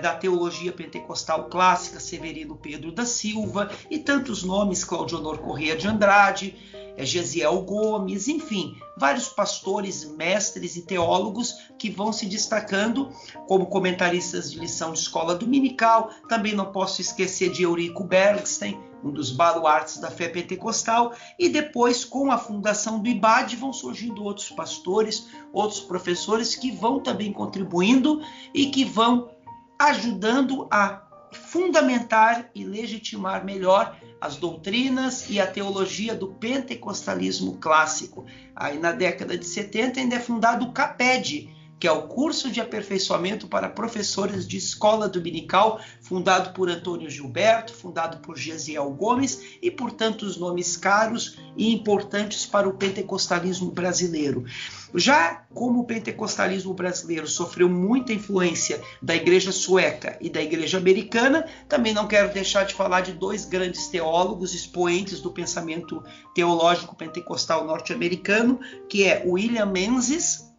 da 0.00 0.14
teologia 0.14 0.72
pentecostal 0.72 1.48
clássica, 1.48 2.00
Severino 2.00 2.56
Pedro 2.56 2.92
da 2.92 3.04
Silva, 3.04 3.70
e 3.90 3.98
tantos 3.98 4.42
nomes, 4.42 4.84
Claudionor 4.84 5.38
Corrêa 5.38 5.76
de 5.76 5.88
Andrade, 5.88 6.56
é, 6.96 7.04
Gesiel 7.04 7.62
Gomes, 7.62 8.28
enfim, 8.28 8.76
vários 8.96 9.28
pastores, 9.28 10.04
mestres 10.04 10.76
e 10.76 10.82
teólogos 10.82 11.54
que 11.78 11.90
vão 11.90 12.12
se 12.12 12.26
destacando 12.26 13.10
como 13.48 13.66
comentaristas 13.66 14.50
de 14.50 14.58
lição 14.58 14.92
de 14.92 14.98
escola 14.98 15.34
dominical. 15.34 16.10
Também 16.28 16.54
não 16.54 16.70
posso 16.70 17.00
esquecer 17.00 17.50
de 17.50 17.62
Eurico 17.62 18.04
Bergstein, 18.04 18.78
um 19.02 19.10
dos 19.10 19.30
baluartes 19.30 19.98
da 19.98 20.10
fé 20.10 20.28
pentecostal, 20.28 21.12
e 21.38 21.48
depois, 21.48 22.04
com 22.04 22.30
a 22.30 22.38
fundação 22.38 23.00
do 23.00 23.08
IBAD, 23.08 23.56
vão 23.56 23.72
surgindo 23.72 24.22
outros 24.22 24.50
pastores, 24.50 25.26
outros 25.52 25.80
professores 25.80 26.54
que 26.54 26.70
vão 26.70 27.00
também 27.00 27.32
contribuindo 27.32 28.22
e 28.54 28.66
que 28.66 28.84
vão 28.84 29.30
ajudando 29.88 30.68
a 30.70 31.02
fundamentar 31.32 32.50
e 32.54 32.64
legitimar 32.64 33.44
melhor 33.44 33.96
as 34.20 34.36
doutrinas 34.36 35.28
e 35.28 35.40
a 35.40 35.46
teologia 35.46 36.14
do 36.14 36.28
pentecostalismo 36.34 37.58
clássico. 37.58 38.24
Aí 38.54 38.78
na 38.78 38.92
década 38.92 39.36
de 39.36 39.44
70 39.44 39.98
ainda 39.98 40.16
é 40.16 40.20
fundado 40.20 40.66
o 40.66 40.72
CAPED, 40.72 41.52
que 41.82 41.88
é 41.88 41.90
o 41.90 42.02
curso 42.02 42.48
de 42.48 42.60
aperfeiçoamento 42.60 43.48
para 43.48 43.68
professores 43.68 44.46
de 44.46 44.56
escola 44.56 45.08
dominical, 45.08 45.80
fundado 46.00 46.52
por 46.52 46.70
Antônio 46.70 47.10
Gilberto, 47.10 47.74
fundado 47.74 48.18
por 48.18 48.38
Gesiel 48.38 48.88
Gomes 48.92 49.58
e 49.60 49.68
por 49.68 49.90
tantos 49.90 50.36
nomes 50.36 50.76
caros 50.76 51.38
e 51.56 51.74
importantes 51.74 52.46
para 52.46 52.68
o 52.68 52.74
pentecostalismo 52.74 53.72
brasileiro. 53.72 54.44
Já 54.94 55.44
como 55.52 55.80
o 55.80 55.84
pentecostalismo 55.84 56.72
brasileiro 56.72 57.26
sofreu 57.26 57.68
muita 57.68 58.12
influência 58.12 58.80
da 59.02 59.16
igreja 59.16 59.50
sueca 59.50 60.16
e 60.20 60.30
da 60.30 60.40
igreja 60.40 60.78
americana, 60.78 61.48
também 61.68 61.92
não 61.92 62.06
quero 62.06 62.32
deixar 62.32 62.64
de 62.64 62.74
falar 62.74 63.00
de 63.00 63.12
dois 63.12 63.44
grandes 63.44 63.88
teólogos, 63.88 64.54
expoentes 64.54 65.20
do 65.20 65.32
pensamento 65.32 66.00
teológico 66.32 66.94
pentecostal 66.94 67.66
norte-americano, 67.66 68.60
que 68.88 69.02
é 69.02 69.24
William 69.26 69.66
Menzies 69.66 70.51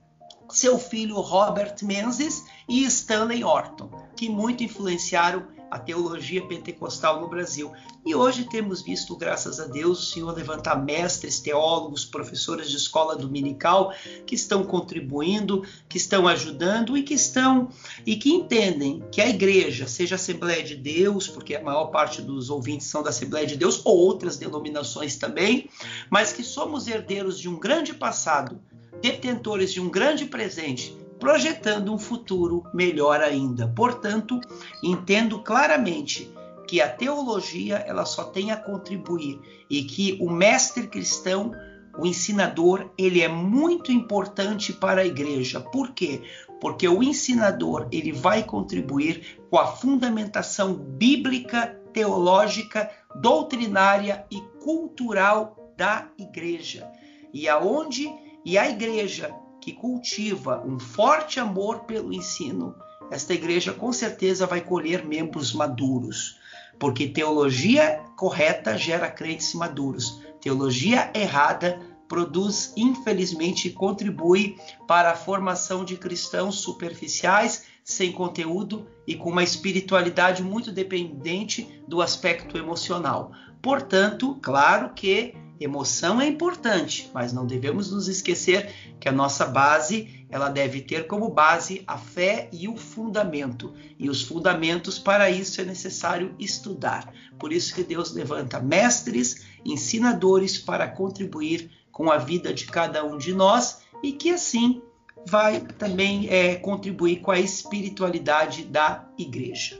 seu 0.53 0.77
filho 0.77 1.19
Robert 1.19 1.75
Menzies 1.81 2.45
e 2.69 2.85
Stanley 2.85 3.43
Orton, 3.43 3.89
que 4.15 4.29
muito 4.29 4.63
influenciaram 4.63 5.47
a 5.73 5.79
teologia 5.79 6.45
pentecostal 6.47 7.19
no 7.19 7.27
Brasil. 7.27 7.71
E 8.05 8.13
hoje 8.13 8.43
temos 8.43 8.83
visto, 8.83 9.15
graças 9.15 9.59
a 9.59 9.65
Deus, 9.65 10.03
o 10.03 10.11
Senhor 10.13 10.31
levantar 10.31 10.75
mestres, 10.75 11.39
teólogos, 11.39 12.05
professores 12.05 12.69
de 12.69 12.77
escola 12.77 13.15
dominical 13.15 13.91
que 14.27 14.35
estão 14.35 14.63
contribuindo, 14.63 15.65
que 15.89 15.97
estão 15.97 16.27
ajudando 16.27 16.95
e 16.95 17.01
que 17.01 17.15
estão 17.15 17.69
e 18.05 18.15
que 18.15 18.29
entendem 18.29 19.03
que 19.11 19.19
a 19.19 19.27
igreja, 19.27 19.87
seja 19.87 20.13
a 20.13 20.17
Assembleia 20.17 20.61
de 20.61 20.75
Deus, 20.75 21.27
porque 21.27 21.55
a 21.55 21.63
maior 21.63 21.85
parte 21.85 22.21
dos 22.21 22.51
ouvintes 22.51 22.85
são 22.85 23.01
da 23.01 23.09
Assembleia 23.09 23.47
de 23.47 23.55
Deus, 23.55 23.81
ou 23.83 23.97
outras 23.97 24.37
denominações 24.37 25.15
também, 25.15 25.67
mas 26.11 26.31
que 26.31 26.43
somos 26.43 26.87
herdeiros 26.87 27.39
de 27.39 27.49
um 27.49 27.59
grande 27.59 27.95
passado 27.95 28.61
detentores 29.01 29.71
de 29.71 29.81
um 29.81 29.89
grande 29.89 30.25
presente, 30.25 30.95
projetando 31.19 31.93
um 31.93 31.97
futuro 31.97 32.63
melhor 32.73 33.21
ainda. 33.21 33.67
Portanto, 33.67 34.39
entendo 34.83 35.39
claramente 35.39 36.31
que 36.67 36.81
a 36.81 36.89
teologia 36.89 37.77
ela 37.77 38.05
só 38.05 38.25
tem 38.25 38.51
a 38.51 38.57
contribuir 38.57 39.39
e 39.69 39.83
que 39.83 40.17
o 40.21 40.29
mestre 40.29 40.87
cristão, 40.87 41.51
o 41.97 42.05
ensinador, 42.05 42.89
ele 42.97 43.21
é 43.21 43.27
muito 43.27 43.91
importante 43.91 44.73
para 44.73 45.01
a 45.01 45.05
igreja. 45.05 45.59
Por 45.59 45.91
quê? 45.91 46.21
Porque 46.59 46.87
o 46.87 47.03
ensinador 47.03 47.87
ele 47.91 48.11
vai 48.11 48.43
contribuir 48.43 49.39
com 49.49 49.57
a 49.57 49.67
fundamentação 49.67 50.73
bíblica, 50.73 51.79
teológica, 51.93 52.89
doutrinária 53.15 54.25
e 54.31 54.41
cultural 54.63 55.73
da 55.77 56.09
igreja. 56.17 56.89
E 57.33 57.47
aonde 57.47 58.09
e 58.45 58.57
a 58.57 58.69
igreja 58.69 59.33
que 59.61 59.71
cultiva 59.71 60.63
um 60.65 60.79
forte 60.79 61.39
amor 61.39 61.81
pelo 61.81 62.13
ensino, 62.13 62.75
esta 63.09 63.33
igreja 63.33 63.73
com 63.73 63.93
certeza 63.93 64.45
vai 64.45 64.61
colher 64.61 65.05
membros 65.05 65.53
maduros, 65.53 66.37
porque 66.79 67.07
teologia 67.07 68.03
correta 68.17 68.77
gera 68.77 69.09
crentes 69.09 69.53
maduros, 69.53 70.21
teologia 70.41 71.11
errada 71.13 71.79
produz, 72.07 72.73
infelizmente, 72.75 73.71
contribui 73.71 74.57
para 74.87 75.11
a 75.11 75.15
formação 75.15 75.83
de 75.83 75.97
cristãos 75.97 76.55
superficiais, 76.55 77.65
sem 77.83 78.11
conteúdo 78.11 78.87
e 79.07 79.15
com 79.15 79.29
uma 79.29 79.43
espiritualidade 79.43 80.43
muito 80.43 80.71
dependente 80.71 81.81
do 81.87 82.01
aspecto 82.01 82.57
emocional. 82.57 83.31
Portanto, 83.61 84.37
claro 84.41 84.93
que 84.93 85.35
Emoção 85.63 86.19
é 86.19 86.27
importante, 86.27 87.09
mas 87.13 87.31
não 87.31 87.47
devemos 87.47 87.89
nos 87.89 88.09
esquecer 88.09 88.73
que 88.99 89.07
a 89.07 89.13
nossa 89.13 89.45
base, 89.45 90.25
ela 90.29 90.49
deve 90.49 90.81
ter 90.81 91.07
como 91.07 91.29
base 91.29 91.85
a 91.87 91.97
fé 91.97 92.49
e 92.51 92.67
o 92.67 92.75
fundamento. 92.75 93.73
E 93.97 94.09
os 94.09 94.21
fundamentos 94.21 94.99
para 94.99 95.29
isso 95.29 95.61
é 95.61 95.63
necessário 95.63 96.35
estudar. 96.37 97.13
Por 97.39 97.53
isso 97.53 97.73
que 97.73 97.81
Deus 97.81 98.13
levanta 98.13 98.59
mestres, 98.59 99.45
ensinadores 99.63 100.57
para 100.57 100.85
contribuir 100.85 101.71
com 101.93 102.11
a 102.11 102.17
vida 102.17 102.53
de 102.53 102.65
cada 102.65 103.01
um 103.05 103.17
de 103.17 103.33
nós 103.33 103.83
e 104.03 104.11
que 104.11 104.31
assim 104.31 104.81
vai 105.25 105.61
também 105.61 106.27
é, 106.27 106.55
contribuir 106.55 107.21
com 107.21 107.31
a 107.31 107.39
espiritualidade 107.39 108.65
da 108.65 109.07
igreja. 109.17 109.79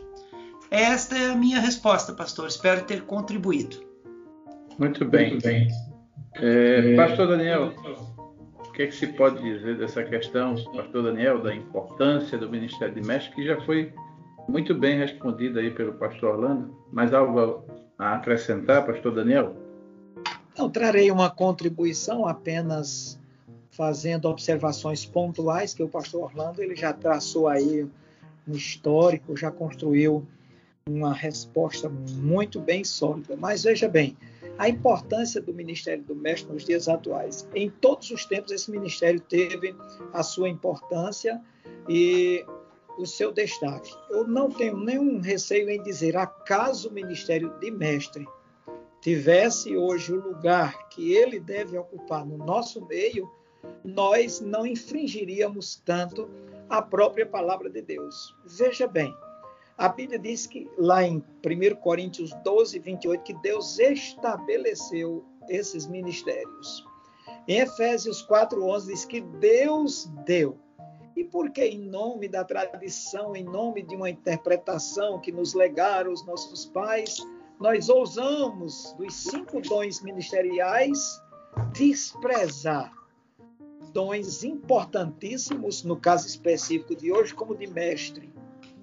Esta 0.72 1.18
é 1.18 1.32
a 1.32 1.36
minha 1.36 1.60
resposta, 1.60 2.14
pastor. 2.14 2.48
Espero 2.48 2.86
ter 2.86 3.02
contribuído. 3.02 3.93
Muito 4.78 5.06
bem. 5.06 5.32
Muito 5.32 5.44
bem. 5.44 5.68
É, 6.36 6.96
Pastor 6.96 7.28
Daniel, 7.28 7.74
o 8.58 8.72
que, 8.72 8.84
é 8.84 8.88
que 8.88 8.96
se 8.96 9.08
pode 9.08 9.42
dizer 9.42 9.78
dessa 9.78 10.04
questão, 10.04 10.56
Pastor 10.76 11.04
Daniel, 11.04 11.42
da 11.42 11.54
importância 11.54 12.38
do 12.38 12.50
Ministério 12.50 12.94
de 12.94 13.02
Mestre, 13.02 13.36
que 13.36 13.46
já 13.46 13.60
foi 13.62 13.94
muito 14.48 14.74
bem 14.74 14.98
respondida 14.98 15.60
aí 15.60 15.70
pelo 15.72 15.94
Pastor 15.94 16.36
Orlando. 16.36 16.76
Mais 16.92 17.14
algo 17.14 17.66
a 17.98 18.16
acrescentar, 18.16 18.86
Pastor 18.86 19.14
Daniel? 19.14 19.56
Não, 20.58 20.70
trarei 20.70 21.10
uma 21.12 21.30
contribuição 21.30 22.28
apenas 22.28 23.20
fazendo 23.72 24.26
observações 24.26 25.04
pontuais 25.04 25.74
que 25.74 25.82
o 25.82 25.90
pastor 25.90 26.26
Orlando 26.26 26.62
ele 26.62 26.76
já 26.76 26.94
traçou 26.94 27.48
aí 27.48 27.88
um 28.48 28.52
histórico, 28.54 29.36
já 29.36 29.50
construiu 29.50 30.28
uma 30.90 31.14
resposta 31.14 31.88
muito 31.90 32.60
bem 32.60 32.84
sólida. 32.84 33.38
Mas 33.38 33.64
veja 33.64 33.88
bem, 33.88 34.18
a 34.58 34.68
importância 34.68 35.42
do 35.42 35.54
Ministério 35.54 36.04
do 36.04 36.14
Mestre 36.14 36.52
nos 36.52 36.66
dias 36.66 36.90
atuais. 36.90 37.48
Em 37.56 37.70
todos 37.70 38.12
os 38.12 38.26
tempos, 38.26 38.52
esse 38.52 38.70
ministério 38.70 39.20
teve 39.22 39.76
a 40.12 40.22
sua 40.22 40.50
importância 40.50 41.42
e 41.88 42.46
o 42.98 43.06
seu 43.06 43.32
destaque. 43.32 43.96
Eu 44.10 44.28
não 44.28 44.50
tenho 44.50 44.78
nenhum 44.78 45.22
receio 45.22 45.70
em 45.70 45.82
dizer, 45.82 46.18
acaso 46.18 46.90
o 46.90 46.94
Ministério 46.94 47.58
de 47.60 47.72
Mestre 47.72 48.28
tivesse 49.02 49.76
hoje 49.76 50.14
o 50.14 50.22
lugar 50.22 50.90
que 50.90 51.14
ele 51.14 51.40
deve 51.40 51.78
ocupar 51.78 52.26
no 52.26 52.38
nosso 52.38 52.86
meio, 52.86 53.30
nós 53.84 54.40
não 54.40 54.66
infringiríamos 54.66 55.82
tanto 55.86 56.30
a 56.70 56.82
própria 56.82 57.26
palavra 57.26 57.70
de 57.70 57.82
Deus. 57.82 58.36
Veja 58.46 58.88
bem, 58.88 59.14
a 59.78 59.90
Bíblia 59.90 60.20
diz 60.20 60.46
que 60.46 60.70
lá 60.78 61.04
em 61.04 61.18
1 61.18 61.76
Coríntios 61.82 62.32
12, 62.44 62.80
28, 62.80 63.24
que 63.24 63.34
Deus 63.36 63.80
estabeleceu 63.80 65.24
esses 65.50 65.88
ministérios. 65.88 66.86
Em 67.48 67.60
Efésios 67.60 68.22
4, 68.22 68.64
11 68.64 68.94
diz 68.94 69.06
que 69.06 69.22
Deus 69.22 70.10
deu. 70.26 70.58
E 71.16 71.24
porque 71.24 71.66
em 71.66 71.80
nome 71.80 72.28
da 72.28 72.44
tradição, 72.44 73.36
em 73.36 73.44
nome 73.44 73.84
de 73.84 73.96
uma 73.96 74.10
interpretação 74.10 75.20
que 75.20 75.32
nos 75.32 75.54
legaram 75.54 76.12
os 76.12 76.26
nossos 76.26 76.66
pais, 76.66 77.18
nós 77.60 77.90
ousamos 77.90 78.94
dos 78.98 79.14
cinco 79.14 79.62
dons 79.62 80.02
ministeriais 80.02 81.22
desprezar 81.72 82.92
dons 83.94 84.44
importantíssimos, 84.44 85.84
no 85.84 85.96
caso 85.96 86.28
específico 86.28 86.96
de 86.96 87.12
hoje, 87.12 87.34
como 87.34 87.56
de 87.56 87.68
mestre. 87.68 88.34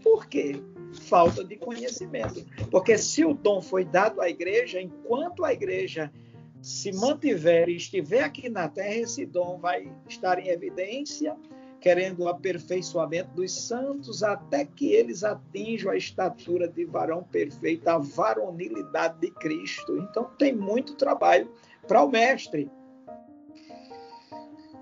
Por 0.03 0.27
quê? 0.27 0.63
Falta 0.93 1.45
de 1.45 1.57
conhecimento. 1.57 2.45
Porque 2.71 2.99
se 2.99 3.25
o 3.25 3.35
dom 3.35 3.61
foi 3.61 3.85
dado 3.85 4.21
à 4.21 4.29
igreja, 4.29 4.81
enquanto 4.81 5.45
a 5.45 5.53
igreja 5.53 6.13
se 6.61 6.93
mantiver 6.93 7.69
e 7.69 7.77
estiver 7.77 8.23
aqui 8.23 8.49
na 8.49 8.69
terra, 8.69 8.97
esse 8.97 9.25
dom 9.25 9.59
vai 9.59 9.91
estar 10.09 10.39
em 10.39 10.49
evidência, 10.49 11.37
querendo 11.81 12.25
o 12.25 12.29
aperfeiçoamento 12.29 13.31
dos 13.35 13.53
santos, 13.53 14.23
até 14.23 14.67
que 14.67 14.93
eles 14.93 15.25
atinjam 15.25 15.91
a 15.91 15.97
estatura 15.97 16.69
de 16.69 16.85
varão 16.85 17.23
perfeito, 17.23 17.89
a 17.89 17.97
varonilidade 17.97 19.21
de 19.21 19.31
Cristo. 19.31 19.97
Então, 19.97 20.25
tem 20.39 20.55
muito 20.55 20.95
trabalho 20.95 21.51
para 21.89 22.03
o 22.03 22.11
mestre. 22.11 22.71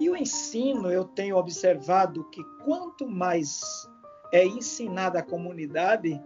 E 0.00 0.08
o 0.10 0.16
ensino, 0.16 0.90
eu 0.90 1.04
tenho 1.04 1.36
observado 1.36 2.24
que 2.30 2.42
quanto 2.64 3.08
mais 3.08 3.88
é 4.32 4.44
ensinada 4.44 5.20
a 5.20 5.22
comunidade, 5.22 6.20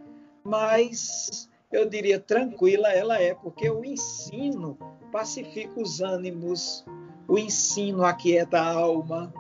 mais 0.45 1.49
eu 1.71 1.89
diria 1.89 2.19
tranquila 2.19 2.89
ela 2.89 3.21
é, 3.21 3.35
porque 3.35 3.71
o 3.71 3.85
ensino 3.85 4.77
pacifica 5.11 5.81
os 5.81 6.01
ânimos, 6.01 6.85
o 7.29 7.39
ensino 7.39 8.05
aquieta 8.05 8.59
a 8.59 8.73
alma, 8.73 9.33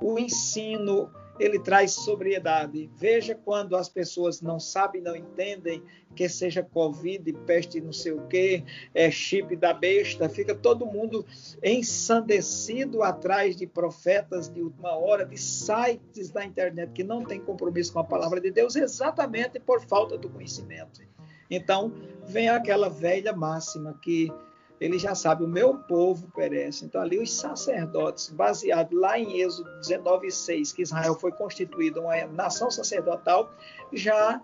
o 0.00 0.18
ensino 0.18 1.10
ele 1.38 1.58
traz 1.58 1.92
sobriedade. 1.92 2.90
Veja 2.96 3.34
quando 3.34 3.76
as 3.76 3.88
pessoas 3.88 4.40
não 4.40 4.58
sabem, 4.58 5.02
não 5.02 5.14
entendem, 5.14 5.82
que 6.14 6.28
seja 6.28 6.62
Covid, 6.62 7.30
peste 7.44 7.80
não 7.80 7.92
sei 7.92 8.12
o 8.12 8.26
quê, 8.26 8.64
é 8.94 9.10
chip 9.10 9.54
da 9.54 9.72
besta, 9.74 10.28
fica 10.28 10.54
todo 10.54 10.86
mundo 10.86 11.26
ensandecido 11.62 13.02
atrás 13.02 13.54
de 13.54 13.66
profetas 13.66 14.48
de 14.48 14.62
última 14.62 14.96
hora, 14.96 15.26
de 15.26 15.36
sites 15.36 16.30
da 16.30 16.44
internet 16.44 16.90
que 16.92 17.04
não 17.04 17.22
têm 17.22 17.40
compromisso 17.40 17.92
com 17.92 17.98
a 17.98 18.04
palavra 18.04 18.40
de 18.40 18.50
Deus, 18.50 18.76
exatamente 18.76 19.60
por 19.60 19.82
falta 19.82 20.16
do 20.16 20.30
conhecimento. 20.30 21.02
Então, 21.50 21.92
vem 22.26 22.48
aquela 22.48 22.88
velha 22.88 23.32
máxima 23.32 23.98
que 24.02 24.32
ele 24.80 24.98
já 24.98 25.14
sabe, 25.14 25.44
o 25.44 25.48
meu 25.48 25.74
povo 25.74 26.30
perece. 26.34 26.84
Então, 26.84 27.00
ali 27.00 27.18
os 27.18 27.32
sacerdotes, 27.32 28.28
baseado 28.30 28.94
lá 28.94 29.18
em 29.18 29.40
Êxodo 29.40 29.70
19,6, 29.80 30.74
que 30.74 30.82
Israel 30.82 31.14
foi 31.14 31.32
constituído 31.32 32.00
uma 32.00 32.26
nação 32.26 32.70
sacerdotal, 32.70 33.50
já 33.92 34.40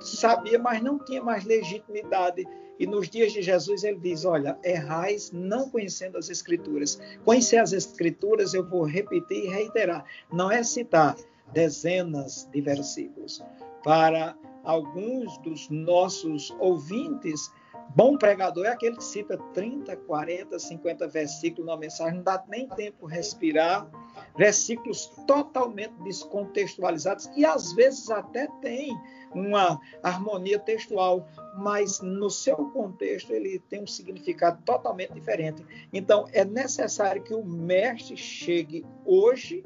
sabia, 0.00 0.58
mas 0.58 0.82
não 0.82 0.98
tinha 0.98 1.22
mais 1.22 1.44
legitimidade. 1.44 2.46
E 2.78 2.86
nos 2.86 3.08
dias 3.08 3.32
de 3.32 3.42
Jesus 3.42 3.84
ele 3.84 3.98
diz: 3.98 4.24
Olha, 4.24 4.58
errais 4.64 5.30
não 5.32 5.68
conhecendo 5.68 6.16
as 6.16 6.30
Escrituras. 6.30 7.00
Conhecer 7.24 7.58
as 7.58 7.72
Escrituras, 7.72 8.54
eu 8.54 8.66
vou 8.66 8.84
repetir 8.84 9.44
e 9.44 9.48
reiterar, 9.48 10.04
não 10.32 10.50
é 10.50 10.62
citar 10.62 11.14
dezenas 11.52 12.48
de 12.50 12.60
versículos. 12.60 13.42
Para 13.84 14.36
alguns 14.64 15.36
dos 15.38 15.68
nossos 15.68 16.50
ouvintes, 16.58 17.50
Bom 17.94 18.16
pregador 18.16 18.66
é 18.66 18.68
aquele 18.68 18.96
que 18.96 19.04
cita 19.04 19.36
30, 19.52 19.96
40, 19.96 20.56
50 20.58 21.08
versículos 21.08 21.66
na 21.66 21.76
mensagem, 21.76 22.16
não 22.16 22.22
dá 22.22 22.42
nem 22.48 22.68
tempo 22.68 23.04
respirar, 23.04 23.90
versículos 24.36 25.06
totalmente 25.26 25.92
descontextualizados 26.04 27.28
e 27.36 27.44
às 27.44 27.72
vezes 27.72 28.08
até 28.08 28.46
tem 28.60 28.96
uma 29.34 29.80
harmonia 30.04 30.58
textual, 30.58 31.26
mas 31.58 32.00
no 32.00 32.30
seu 32.30 32.56
contexto 32.70 33.32
ele 33.32 33.58
tem 33.68 33.82
um 33.82 33.86
significado 33.86 34.62
totalmente 34.64 35.12
diferente. 35.12 35.64
Então 35.92 36.28
é 36.32 36.44
necessário 36.44 37.22
que 37.22 37.34
o 37.34 37.44
mestre 37.44 38.16
chegue 38.16 38.86
hoje 39.04 39.64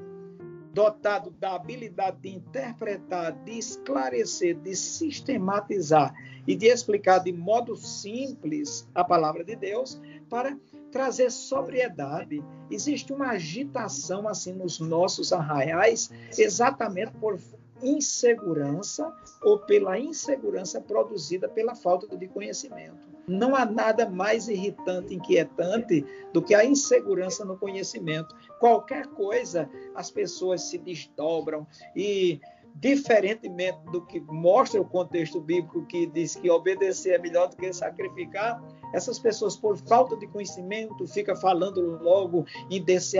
dotado 0.75 1.31
da 1.31 1.55
habilidade 1.55 2.19
de 2.21 2.31
interpretar, 2.31 3.33
de 3.45 3.59
esclarecer, 3.59 4.57
de 4.57 4.75
sistematizar 4.75 6.13
e 6.47 6.57
de 6.57 6.67
explicar 6.67 7.21
de 7.21 7.33
modo 7.33 7.77
simples 7.77 8.87
a 8.93 9.05
palavra 9.05 9.45
de 9.45 9.55
Deus 9.55 10.01
para 10.29 10.59
trazer 10.91 11.31
sobriedade. 11.31 12.45
Existe 12.71 13.13
uma 13.13 13.31
agitação 13.31 14.29
assim 14.29 14.53
nos 14.53 14.81
nossos 14.81 15.33
arraiais, 15.33 16.11
exatamente 16.37 17.13
por 17.13 17.39
insegurança 17.81 19.13
ou 19.43 19.61
pela 19.61 19.99
insegurança 19.99 20.81
produzida 20.81 21.49
pela 21.49 21.75
falta 21.75 22.17
de 22.17 22.27
conhecimento. 22.27 23.14
Não 23.27 23.55
há 23.55 23.65
nada 23.65 24.09
mais 24.09 24.49
irritante, 24.49 25.15
inquietante 25.15 26.05
do 26.33 26.43
que 26.43 26.55
a 26.55 26.65
insegurança 26.65 27.45
no 27.45 27.57
conhecimento. 27.57 28.35
Qualquer 28.59 29.07
coisa, 29.09 29.69
as 29.95 30.11
pessoas 30.11 30.63
se 30.63 30.79
desdobram 30.79 31.67
e 31.97 32.41
diferentemente 32.75 33.79
do 33.93 34.05
que 34.05 34.21
mostra 34.21 34.81
o 34.81 34.85
contexto 34.85 35.41
bíblico 35.41 35.87
que 35.87 36.07
diz 36.07 36.35
que 36.35 36.51
obedecer 36.51 37.15
é 37.15 37.19
melhor 37.19 37.49
do 37.49 37.57
que 37.57 37.73
sacrificar, 37.73 38.61
essas 38.95 39.19
pessoas, 39.19 39.57
por 39.57 39.77
falta 39.77 40.17
de 40.17 40.25
conhecimento, 40.29 41.05
ficam 41.09 41.35
falando 41.35 41.81
logo 42.01 42.47
em 42.71 42.81
descer 42.81 43.19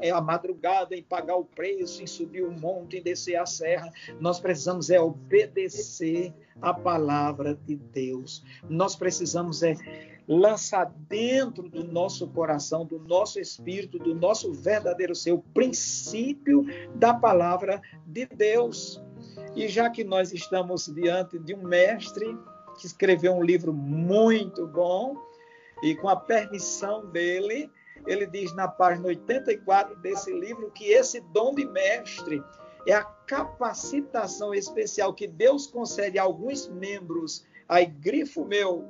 é, 0.00 0.10
a 0.10 0.20
madrugada, 0.20 0.94
em 0.94 1.02
pagar 1.02 1.34
o 1.34 1.44
preço, 1.44 2.00
em 2.00 2.06
subir 2.06 2.44
o 2.44 2.52
monte, 2.52 2.98
em 2.98 3.02
descer 3.02 3.34
a 3.34 3.44
serra. 3.44 3.92
Nós 4.20 4.38
precisamos 4.38 4.88
é 4.88 5.00
obedecer 5.00 6.32
a 6.62 6.72
palavra 6.72 7.58
de 7.66 7.74
Deus. 7.74 8.44
Nós 8.68 8.94
precisamos 8.94 9.64
é 9.64 9.74
lançar 10.28 10.94
dentro 11.08 11.68
do 11.68 11.82
nosso 11.82 12.28
coração, 12.28 12.86
do 12.86 13.00
nosso 13.00 13.40
espírito, 13.40 13.98
do 13.98 14.14
nosso 14.14 14.52
verdadeiro 14.52 15.12
ser, 15.12 15.32
o 15.32 15.42
princípio 15.42 16.64
da 16.94 17.12
palavra 17.12 17.82
de 18.06 18.26
Deus. 18.26 19.02
E 19.56 19.66
já 19.66 19.90
que 19.90 20.04
nós 20.04 20.32
estamos 20.32 20.86
diante 20.86 21.36
de 21.36 21.52
um 21.52 21.62
mestre 21.62 22.38
que 22.80 22.86
escreveu 22.86 23.34
um 23.34 23.42
livro 23.42 23.72
muito 23.72 24.66
bom, 24.66 25.14
e 25.82 25.94
com 25.94 26.08
a 26.08 26.16
permissão 26.16 27.06
dele, 27.06 27.70
ele 28.06 28.26
diz 28.26 28.54
na 28.54 28.66
página 28.66 29.08
84 29.08 29.96
desse 29.96 30.32
livro 30.32 30.70
que 30.70 30.86
esse 30.86 31.20
dom 31.20 31.54
de 31.54 31.66
mestre 31.66 32.42
é 32.86 32.94
a 32.94 33.04
capacitação 33.04 34.54
especial 34.54 35.12
que 35.12 35.26
Deus 35.26 35.66
concede 35.66 36.18
a 36.18 36.22
alguns 36.22 36.68
membros. 36.68 37.44
Aí, 37.68 37.84
grifo 37.86 38.44
meu, 38.44 38.88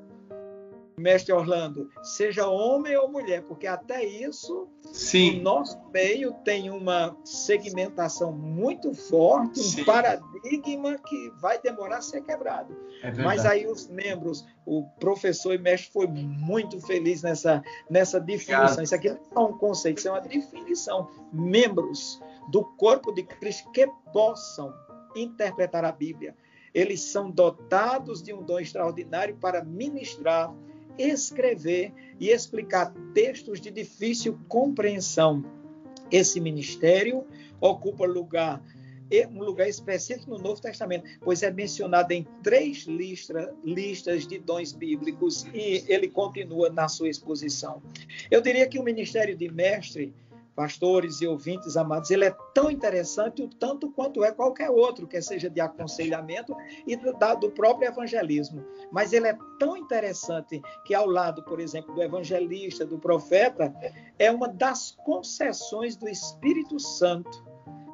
mestre 1.00 1.32
Orlando, 1.32 1.88
seja 2.02 2.46
homem 2.46 2.96
ou 2.96 3.10
mulher, 3.10 3.42
porque 3.42 3.66
até 3.66 4.04
isso, 4.04 4.68
Sim. 4.92 5.38
no 5.38 5.42
nosso 5.42 5.80
meio 5.92 6.32
tem 6.44 6.70
uma 6.70 7.16
segmentação 7.24 8.32
muito 8.32 8.94
forte, 8.94 9.60
um 9.60 9.62
Sim. 9.62 9.84
paradigma 9.84 10.98
que 10.98 11.30
vai 11.40 11.60
demorar 11.60 11.98
a 11.98 12.02
ser 12.02 12.22
quebrado. 12.22 12.76
É 13.02 13.12
Mas 13.12 13.44
aí 13.46 13.66
os 13.66 13.88
membros, 13.88 14.46
o 14.66 14.84
professor 15.00 15.54
e 15.54 15.58
mestre 15.58 15.90
foi 15.92 16.06
muito 16.06 16.80
feliz 16.86 17.22
nessa, 17.22 17.62
nessa 17.88 18.20
definição. 18.20 18.64
Obrigado. 18.64 18.84
Isso 18.84 18.94
aqui 18.94 19.16
não 19.34 19.42
é 19.42 19.46
um 19.46 19.58
conceito, 19.58 19.98
isso 19.98 20.08
é 20.08 20.12
uma 20.12 20.20
definição. 20.20 21.08
Membros 21.32 22.20
do 22.50 22.64
corpo 22.64 23.12
de 23.12 23.22
Cristo 23.22 23.70
que 23.72 23.88
possam 24.12 24.72
interpretar 25.14 25.84
a 25.84 25.92
Bíblia. 25.92 26.36
Eles 26.72 27.00
são 27.02 27.30
dotados 27.30 28.22
de 28.22 28.32
um 28.32 28.42
dom 28.42 28.60
extraordinário 28.60 29.36
para 29.36 29.64
ministrar 29.64 30.52
escrever 31.02 31.92
e 32.18 32.30
explicar 32.30 32.92
textos 33.14 33.60
de 33.60 33.70
difícil 33.70 34.38
compreensão. 34.48 35.44
Esse 36.10 36.40
ministério 36.40 37.24
ocupa 37.60 38.06
lugar 38.06 38.62
um 39.28 39.42
lugar 39.42 39.68
específico 39.68 40.30
no 40.30 40.38
Novo 40.38 40.60
Testamento, 40.60 41.04
pois 41.20 41.42
é 41.42 41.50
mencionado 41.50 42.12
em 42.12 42.26
três 42.42 42.84
listra, 42.84 43.52
listas 43.64 44.26
de 44.26 44.38
dons 44.38 44.72
bíblicos 44.72 45.44
e 45.52 45.84
ele 45.88 46.08
continua 46.08 46.70
na 46.70 46.86
sua 46.88 47.08
exposição. 47.08 47.82
Eu 48.30 48.40
diria 48.40 48.68
que 48.68 48.78
o 48.78 48.84
ministério 48.84 49.36
de 49.36 49.50
mestre 49.50 50.14
pastores 50.54 51.20
e 51.20 51.26
ouvintes 51.26 51.76
amados, 51.76 52.10
ele 52.10 52.24
é 52.24 52.36
tão 52.54 52.70
interessante 52.70 53.42
o 53.42 53.48
tanto 53.48 53.90
quanto 53.90 54.24
é 54.24 54.32
qualquer 54.32 54.70
outro, 54.70 55.06
que 55.06 55.20
seja 55.22 55.48
de 55.48 55.60
aconselhamento 55.60 56.54
e 56.86 56.96
do, 56.96 57.12
do 57.40 57.50
próprio 57.50 57.88
evangelismo. 57.88 58.64
Mas 58.90 59.12
ele 59.12 59.28
é 59.28 59.38
tão 59.58 59.76
interessante 59.76 60.60
que, 60.84 60.94
ao 60.94 61.06
lado, 61.06 61.42
por 61.44 61.60
exemplo, 61.60 61.94
do 61.94 62.02
evangelista, 62.02 62.84
do 62.84 62.98
profeta, 62.98 63.74
é 64.18 64.30
uma 64.30 64.48
das 64.48 64.92
concessões 65.04 65.96
do 65.96 66.08
Espírito 66.08 66.78
Santo, 66.78 67.44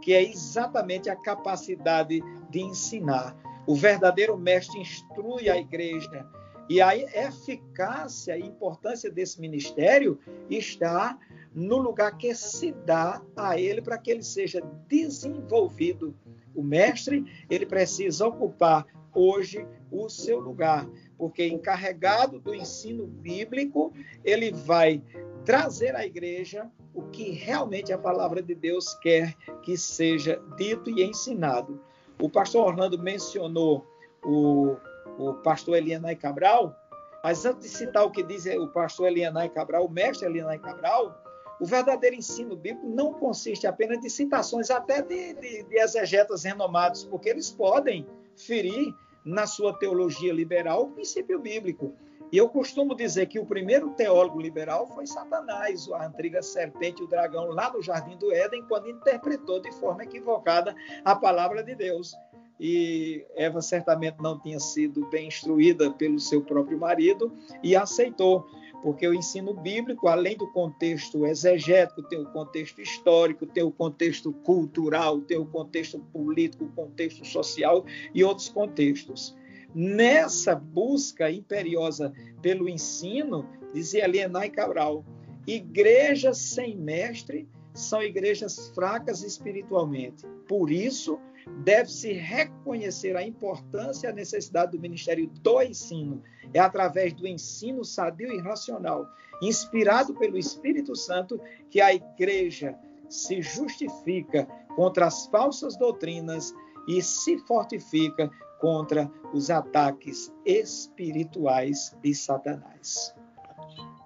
que 0.02 0.12
é 0.12 0.22
exatamente 0.22 1.08
a 1.10 1.16
capacidade 1.16 2.22
de 2.50 2.60
ensinar. 2.60 3.36
O 3.66 3.74
verdadeiro 3.74 4.36
mestre 4.36 4.80
instrui 4.80 5.48
a 5.48 5.56
igreja. 5.56 6.26
E 6.68 6.80
a 6.80 6.96
eficácia 6.96 8.36
e 8.36 8.42
importância 8.42 9.10
desse 9.10 9.40
ministério 9.40 10.18
está 10.50 11.16
no 11.56 11.78
lugar 11.78 12.18
que 12.18 12.34
se 12.34 12.70
dá 12.70 13.22
a 13.34 13.58
ele 13.58 13.80
para 13.80 13.96
que 13.96 14.10
ele 14.10 14.22
seja 14.22 14.60
desenvolvido. 14.86 16.14
O 16.54 16.62
mestre, 16.62 17.24
ele 17.48 17.64
precisa 17.64 18.26
ocupar 18.26 18.86
hoje 19.14 19.66
o 19.90 20.06
seu 20.10 20.38
lugar, 20.38 20.86
porque 21.16 21.46
encarregado 21.46 22.38
do 22.38 22.54
ensino 22.54 23.06
bíblico, 23.06 23.90
ele 24.22 24.52
vai 24.52 25.02
trazer 25.46 25.96
à 25.96 26.04
igreja 26.04 26.70
o 26.92 27.04
que 27.04 27.30
realmente 27.30 27.90
a 27.90 27.98
palavra 27.98 28.42
de 28.42 28.54
Deus 28.54 28.92
quer 28.94 29.34
que 29.62 29.78
seja 29.78 30.38
dito 30.58 30.90
e 30.90 31.02
ensinado. 31.02 31.80
O 32.20 32.28
pastor 32.28 32.66
Orlando 32.66 32.98
mencionou 32.98 33.86
o, 34.22 34.76
o 35.18 35.34
pastor 35.34 35.76
Elianai 35.76 36.16
Cabral, 36.16 36.76
mas 37.24 37.46
antes 37.46 37.70
de 37.70 37.76
citar 37.78 38.04
o 38.04 38.10
que 38.10 38.22
diz 38.22 38.44
o 38.44 38.68
pastor 38.68 39.08
Elianai 39.08 39.48
Cabral, 39.48 39.86
o 39.86 39.90
mestre 39.90 40.28
Elianai 40.28 40.58
Cabral, 40.58 41.25
o 41.60 41.64
verdadeiro 41.64 42.16
ensino 42.16 42.56
bíblico 42.56 42.88
não 42.88 43.12
consiste 43.12 43.66
apenas 43.66 44.00
de 44.00 44.10
citações 44.10 44.70
até 44.70 45.00
de, 45.02 45.34
de, 45.34 45.62
de 45.64 45.78
exegetas 45.78 46.44
renomados, 46.44 47.04
porque 47.04 47.28
eles 47.28 47.50
podem 47.50 48.06
ferir 48.36 48.94
na 49.24 49.46
sua 49.46 49.76
teologia 49.76 50.32
liberal 50.32 50.84
o 50.84 50.90
princípio 50.92 51.38
bíblico. 51.40 51.92
E 52.30 52.36
eu 52.36 52.48
costumo 52.48 52.94
dizer 52.94 53.26
que 53.26 53.38
o 53.38 53.46
primeiro 53.46 53.90
teólogo 53.90 54.40
liberal 54.40 54.86
foi 54.88 55.06
Satanás, 55.06 55.88
a 55.92 56.06
antiga 56.06 56.42
serpente, 56.42 57.02
o 57.02 57.06
dragão, 57.06 57.46
lá 57.46 57.72
no 57.72 57.80
Jardim 57.80 58.16
do 58.16 58.32
Éden, 58.32 58.64
quando 58.68 58.90
interpretou 58.90 59.60
de 59.60 59.72
forma 59.72 60.02
equivocada 60.02 60.74
a 61.04 61.14
palavra 61.14 61.62
de 61.62 61.74
Deus. 61.74 62.16
E 62.58 63.24
Eva 63.36 63.60
certamente 63.60 64.16
não 64.20 64.38
tinha 64.40 64.58
sido 64.58 65.06
bem 65.10 65.28
instruída 65.28 65.90
pelo 65.90 66.18
seu 66.18 66.42
próprio 66.42 66.78
marido 66.78 67.32
e 67.62 67.76
aceitou 67.76 68.46
porque 68.86 69.08
o 69.08 69.12
ensino 69.12 69.52
bíblico, 69.52 70.06
além 70.06 70.36
do 70.36 70.46
contexto 70.52 71.26
exegético, 71.26 72.04
tem 72.04 72.20
o 72.20 72.26
contexto 72.26 72.80
histórico, 72.80 73.44
tem 73.44 73.64
o 73.64 73.70
contexto 73.72 74.32
cultural, 74.32 75.20
tem 75.22 75.36
o 75.36 75.44
contexto 75.44 75.98
político, 76.12 76.66
o 76.66 76.68
contexto 76.68 77.26
social 77.26 77.84
e 78.14 78.22
outros 78.22 78.48
contextos. 78.48 79.36
Nessa 79.74 80.54
busca 80.54 81.28
imperiosa 81.28 82.12
pelo 82.40 82.68
ensino, 82.68 83.44
dizia 83.74 84.04
Alienai 84.04 84.50
Cabral, 84.50 85.04
igrejas 85.48 86.38
sem 86.38 86.76
mestre 86.76 87.48
são 87.74 88.00
igrejas 88.00 88.68
fracas 88.68 89.24
espiritualmente. 89.24 90.24
Por 90.46 90.70
isso, 90.70 91.18
deve-se 91.64 92.12
reconhecer 92.12 93.16
a 93.16 93.26
importância 93.26 94.06
e 94.06 94.10
a 94.10 94.14
necessidade 94.14 94.72
do 94.72 94.80
ministério 94.80 95.28
do 95.42 95.62
ensino. 95.62 96.22
É 96.52 96.58
através 96.58 97.12
do 97.12 97.26
ensino 97.26 97.84
sadio 97.84 98.32
e 98.32 98.40
racional, 98.40 99.06
inspirado 99.42 100.14
pelo 100.14 100.36
Espírito 100.36 100.94
Santo, 100.94 101.40
que 101.70 101.80
a 101.80 101.94
igreja 101.94 102.76
se 103.08 103.40
justifica 103.40 104.46
contra 104.74 105.06
as 105.06 105.26
falsas 105.26 105.76
doutrinas 105.76 106.54
e 106.88 107.02
se 107.02 107.38
fortifica 107.38 108.30
contra 108.60 109.10
os 109.32 109.50
ataques 109.50 110.32
espirituais 110.44 111.96
de 112.02 112.14
Satanás. 112.14 113.14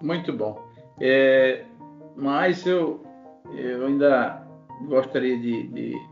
Muito 0.01 0.33
bom. 0.33 0.61
É, 0.99 1.65
mas 2.15 2.65
eu, 2.65 3.01
eu 3.53 3.85
ainda 3.85 4.45
gostaria 4.87 5.39
de, 5.39 5.67
de 5.67 6.10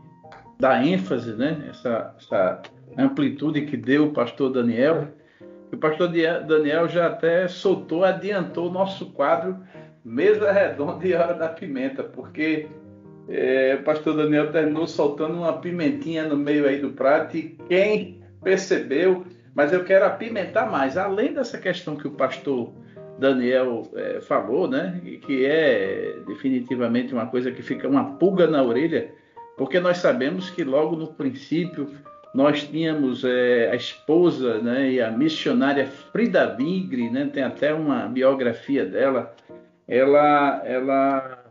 dar 0.60 0.86
ênfase, 0.86 1.32
né? 1.32 1.66
Essa, 1.70 2.14
essa, 2.18 2.62
amplitude 2.96 3.62
que 3.62 3.76
deu 3.76 4.06
o 4.06 4.12
pastor 4.12 4.52
Daniel. 4.52 5.08
O 5.72 5.76
pastor 5.76 6.08
Daniel 6.08 6.88
já 6.88 7.06
até 7.06 7.46
soltou, 7.48 8.04
adiantou 8.04 8.68
o 8.68 8.72
nosso 8.72 9.06
quadro 9.12 9.56
Mesa 10.04 10.50
Redonda 10.50 11.06
e 11.06 11.14
Hora 11.14 11.34
da 11.34 11.48
Pimenta, 11.48 12.02
porque 12.02 12.66
é, 13.28 13.78
o 13.80 13.84
pastor 13.84 14.16
Daniel 14.16 14.50
terminou 14.50 14.86
soltando 14.86 15.34
uma 15.34 15.52
pimentinha 15.52 16.24
no 16.24 16.36
meio 16.36 16.66
aí 16.66 16.80
do 16.80 16.90
prato 16.90 17.36
e 17.36 17.56
quem 17.68 18.20
percebeu, 18.42 19.24
mas 19.54 19.72
eu 19.72 19.84
quero 19.84 20.04
apimentar 20.04 20.68
mais, 20.68 20.96
além 20.96 21.32
dessa 21.32 21.58
questão 21.58 21.94
que 21.94 22.08
o 22.08 22.12
pastor 22.12 22.72
Daniel 23.18 23.82
é, 23.94 24.20
falou, 24.20 24.66
né, 24.66 25.00
que 25.24 25.44
é 25.44 26.16
definitivamente 26.26 27.12
uma 27.12 27.26
coisa 27.26 27.52
que 27.52 27.62
fica 27.62 27.86
uma 27.86 28.14
pulga 28.14 28.46
na 28.48 28.62
orelha, 28.62 29.12
porque 29.60 29.78
nós 29.78 29.98
sabemos 29.98 30.48
que 30.48 30.64
logo 30.64 30.96
no 30.96 31.08
princípio 31.08 31.90
nós 32.32 32.62
tínhamos 32.62 33.24
é, 33.24 33.68
a 33.70 33.76
esposa 33.76 34.58
né, 34.58 34.92
e 34.92 35.02
a 35.02 35.10
missionária 35.10 35.86
Frida 35.86 36.46
Vigre, 36.56 37.10
né, 37.10 37.28
tem 37.30 37.42
até 37.42 37.74
uma 37.74 38.06
biografia 38.06 38.86
dela. 38.86 39.36
Ela, 39.86 40.62
ela 40.64 41.44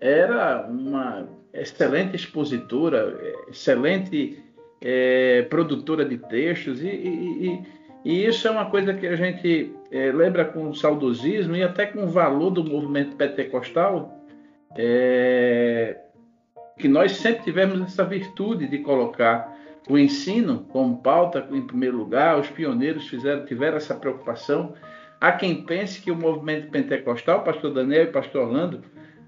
era 0.00 0.64
uma 0.68 1.26
excelente 1.52 2.14
expositora, 2.14 3.18
excelente 3.48 4.38
é, 4.80 5.42
produtora 5.50 6.04
de 6.04 6.18
textos, 6.18 6.80
e, 6.80 6.86
e, 6.86 7.62
e, 8.04 8.26
isso 8.26 8.46
é 8.46 8.50
uma 8.52 8.70
coisa 8.70 8.94
que 8.94 9.08
a 9.08 9.16
gente 9.16 9.72
é, 9.90 10.12
lembra 10.12 10.44
com 10.44 10.72
saudosismo 10.72 11.56
e 11.56 11.64
até 11.64 11.86
com 11.86 12.06
valor 12.06 12.50
do 12.50 12.62
movimento 12.62 13.16
pentecostal. 13.16 14.24
É, 14.78 15.96
que 16.78 16.88
nós 16.88 17.12
sempre 17.12 17.44
tivemos 17.44 17.80
essa 17.80 18.04
virtude 18.04 18.66
de 18.66 18.78
colocar 18.78 19.56
o 19.88 19.96
ensino 19.96 20.66
como 20.70 20.98
pauta 20.98 21.46
em 21.50 21.62
primeiro 21.62 21.96
lugar, 21.96 22.38
os 22.38 22.48
pioneiros 22.48 23.06
fizeram, 23.08 23.44
tiveram 23.44 23.76
essa 23.76 23.94
preocupação. 23.94 24.74
Há 25.20 25.32
quem 25.32 25.64
pense 25.64 26.00
que 26.00 26.10
o 26.10 26.16
movimento 26.16 26.70
pentecostal, 26.70 27.44
pastor 27.44 27.72
Daniel 27.72 28.04
e 28.04 28.12
pastor 28.12 28.48
Orlando, 28.48 28.82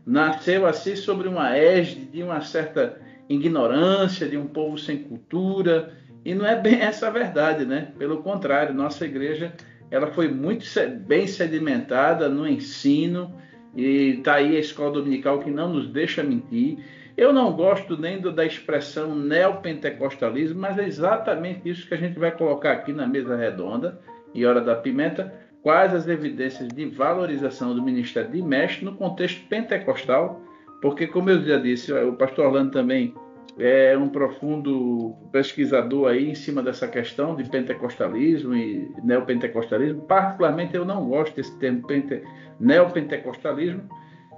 nasceu 0.04 0.66
assim 0.66 0.96
sobre 0.96 1.28
uma 1.28 1.56
égide 1.56 2.06
de 2.06 2.22
uma 2.22 2.40
certa 2.40 3.00
ignorância, 3.28 4.28
de 4.28 4.36
um 4.36 4.46
povo 4.46 4.76
sem 4.78 4.98
cultura, 4.98 5.92
e 6.24 6.34
não 6.34 6.46
é 6.46 6.60
bem 6.60 6.74
essa 6.80 7.06
a 7.06 7.10
verdade, 7.10 7.64
né? 7.64 7.92
Pelo 7.98 8.22
contrário, 8.22 8.74
nossa 8.74 9.04
igreja 9.04 9.52
ela 9.90 10.08
foi 10.08 10.28
muito 10.28 10.66
bem 11.06 11.26
sedimentada 11.26 12.28
no 12.28 12.46
ensino, 12.46 13.34
e 13.74 14.16
está 14.18 14.34
aí 14.34 14.56
a 14.56 14.60
escola 14.60 14.92
dominical 14.92 15.38
que 15.38 15.50
não 15.50 15.72
nos 15.72 15.88
deixa 15.88 16.22
mentir. 16.22 16.78
Eu 17.18 17.32
não 17.32 17.52
gosto 17.52 18.00
nem 18.00 18.20
do, 18.20 18.30
da 18.30 18.46
expressão 18.46 19.12
neopentecostalismo, 19.12 20.60
mas 20.60 20.78
é 20.78 20.86
exatamente 20.86 21.68
isso 21.68 21.88
que 21.88 21.94
a 21.94 21.96
gente 21.96 22.16
vai 22.16 22.30
colocar 22.30 22.70
aqui 22.70 22.92
na 22.92 23.08
mesa 23.08 23.34
redonda 23.34 23.98
e 24.32 24.46
hora 24.46 24.60
da 24.60 24.76
pimenta. 24.76 25.34
Quais 25.60 25.92
as 25.92 26.06
evidências 26.06 26.68
de 26.68 26.86
valorização 26.86 27.74
do 27.74 27.82
ministério 27.82 28.30
de 28.30 28.40
mestre 28.40 28.84
no 28.84 28.94
contexto 28.94 29.44
pentecostal? 29.48 30.40
Porque, 30.80 31.08
como 31.08 31.28
eu 31.28 31.42
já 31.42 31.58
disse, 31.58 31.92
o 31.92 32.12
pastor 32.12 32.46
Orlando 32.46 32.70
também 32.70 33.12
é 33.58 33.98
um 33.98 34.08
profundo 34.08 35.16
pesquisador 35.32 36.10
aí 36.10 36.30
em 36.30 36.36
cima 36.36 36.62
dessa 36.62 36.86
questão 36.86 37.34
de 37.34 37.42
pentecostalismo 37.50 38.54
e 38.54 38.92
neopentecostalismo. 39.02 40.02
Particularmente, 40.02 40.76
eu 40.76 40.84
não 40.84 41.08
gosto 41.08 41.34
desse 41.34 41.58
termo 41.58 41.84
pente, 41.84 42.22
neopentecostalismo. 42.60 43.88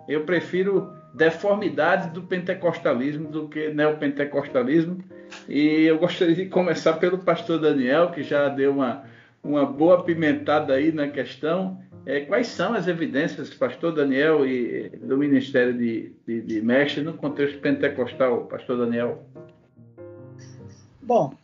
Eu 0.09 0.24
prefiro 0.24 0.99
deformidades 1.14 2.08
do 2.12 2.22
pentecostalismo 2.22 3.28
do 3.28 3.48
que 3.48 3.72
neopentecostalismo. 3.72 5.02
E 5.48 5.84
eu 5.84 5.98
gostaria 5.98 6.34
de 6.34 6.46
começar 6.46 6.94
pelo 6.94 7.18
pastor 7.18 7.61
Daniel, 7.61 8.11
que 8.11 8.22
já 8.22 8.48
deu 8.48 8.72
uma, 8.72 9.04
uma 9.42 9.64
boa 9.64 10.02
pimentada 10.02 10.74
aí 10.74 10.92
na 10.92 11.08
questão. 11.08 11.80
É, 12.06 12.20
quais 12.20 12.46
são 12.46 12.74
as 12.74 12.88
evidências, 12.88 13.50
pastor 13.50 13.92
Daniel, 13.92 14.46
e 14.46 14.88
do 14.88 15.18
Ministério 15.18 15.76
de, 15.76 16.12
de, 16.26 16.40
de 16.40 16.62
Mestre 16.62 17.02
no 17.02 17.14
contexto 17.14 17.58
pentecostal, 17.61 18.46
pastor 18.46 18.78
Daniel? 18.78 19.22
Bom, 21.02 21.34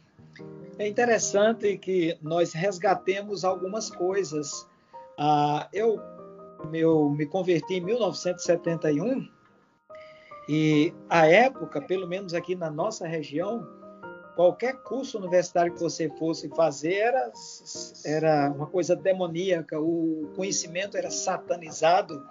é 0.79 0.89
interessante 0.89 1.77
que 1.77 2.17
nós 2.23 2.53
resgatemos 2.53 3.45
algumas 3.45 3.91
coisas. 3.91 4.67
Ah, 5.19 5.69
eu, 5.73 6.01
eu 6.73 7.11
me 7.11 7.27
converti 7.27 7.75
em 7.75 7.81
1971 7.81 9.36
e 10.49 10.95
a 11.09 11.27
época, 11.27 11.81
pelo 11.81 12.07
menos 12.07 12.35
aqui 12.35 12.55
na 12.55 12.71
nossa 12.71 13.07
região, 13.07 13.67
qualquer 14.37 14.77
curso 14.83 15.19
universitário 15.19 15.73
que 15.73 15.81
você 15.81 16.09
fosse 16.11 16.49
fazer 16.51 16.95
era, 16.95 17.33
era 18.05 18.53
uma 18.53 18.67
coisa 18.67 18.95
demoníaca, 18.95 19.81
o 19.81 20.31
conhecimento 20.37 20.97
era 20.97 21.11
satanizado, 21.11 22.25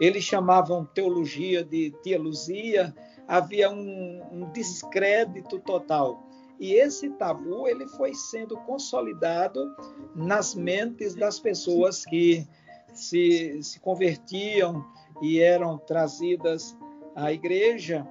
eles 0.00 0.24
chamavam 0.24 0.84
teologia 0.84 1.62
de 1.62 1.94
teologia, 2.02 2.92
havia 3.28 3.70
um, 3.70 4.22
um 4.32 4.50
descrédito 4.50 5.60
total. 5.60 6.26
E 6.58 6.74
esse 6.74 7.10
tabu 7.10 7.68
ele 7.68 7.86
foi 7.86 8.14
sendo 8.14 8.56
consolidado 8.58 9.74
nas 10.14 10.54
mentes 10.54 11.14
das 11.14 11.38
pessoas 11.38 12.04
que 12.04 12.46
se, 12.94 13.62
se 13.62 13.80
convertiam 13.80 14.84
e 15.20 15.40
eram 15.40 15.78
trazidas 15.78 16.76
a 17.14 17.32
igreja 17.32 18.06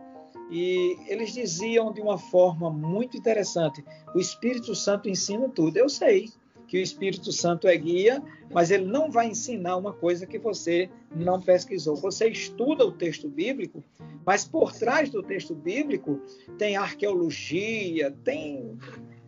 e 0.51 0.97
eles 1.07 1.31
diziam 1.31 1.93
de 1.93 2.01
uma 2.01 2.17
forma 2.17 2.69
muito 2.69 3.17
interessante: 3.17 3.83
o 4.13 4.19
Espírito 4.19 4.75
Santo 4.75 5.09
ensina 5.09 5.47
tudo. 5.47 5.77
Eu 5.77 5.87
sei 5.87 6.29
que 6.67 6.77
o 6.77 6.81
Espírito 6.81 7.31
Santo 7.31 7.67
é 7.67 7.75
guia, 7.75 8.21
mas 8.53 8.71
ele 8.71 8.85
não 8.85 9.09
vai 9.09 9.27
ensinar 9.27 9.77
uma 9.77 9.93
coisa 9.93 10.25
que 10.25 10.39
você 10.39 10.89
não 11.13 11.41
pesquisou. 11.41 11.95
Você 11.97 12.29
estuda 12.29 12.85
o 12.85 12.91
texto 12.91 13.27
bíblico, 13.27 13.83
mas 14.25 14.45
por 14.45 14.73
trás 14.73 15.09
do 15.09 15.23
texto 15.23 15.55
bíblico 15.55 16.19
tem 16.57 16.75
arqueologia, 16.75 18.11
tem 18.23 18.77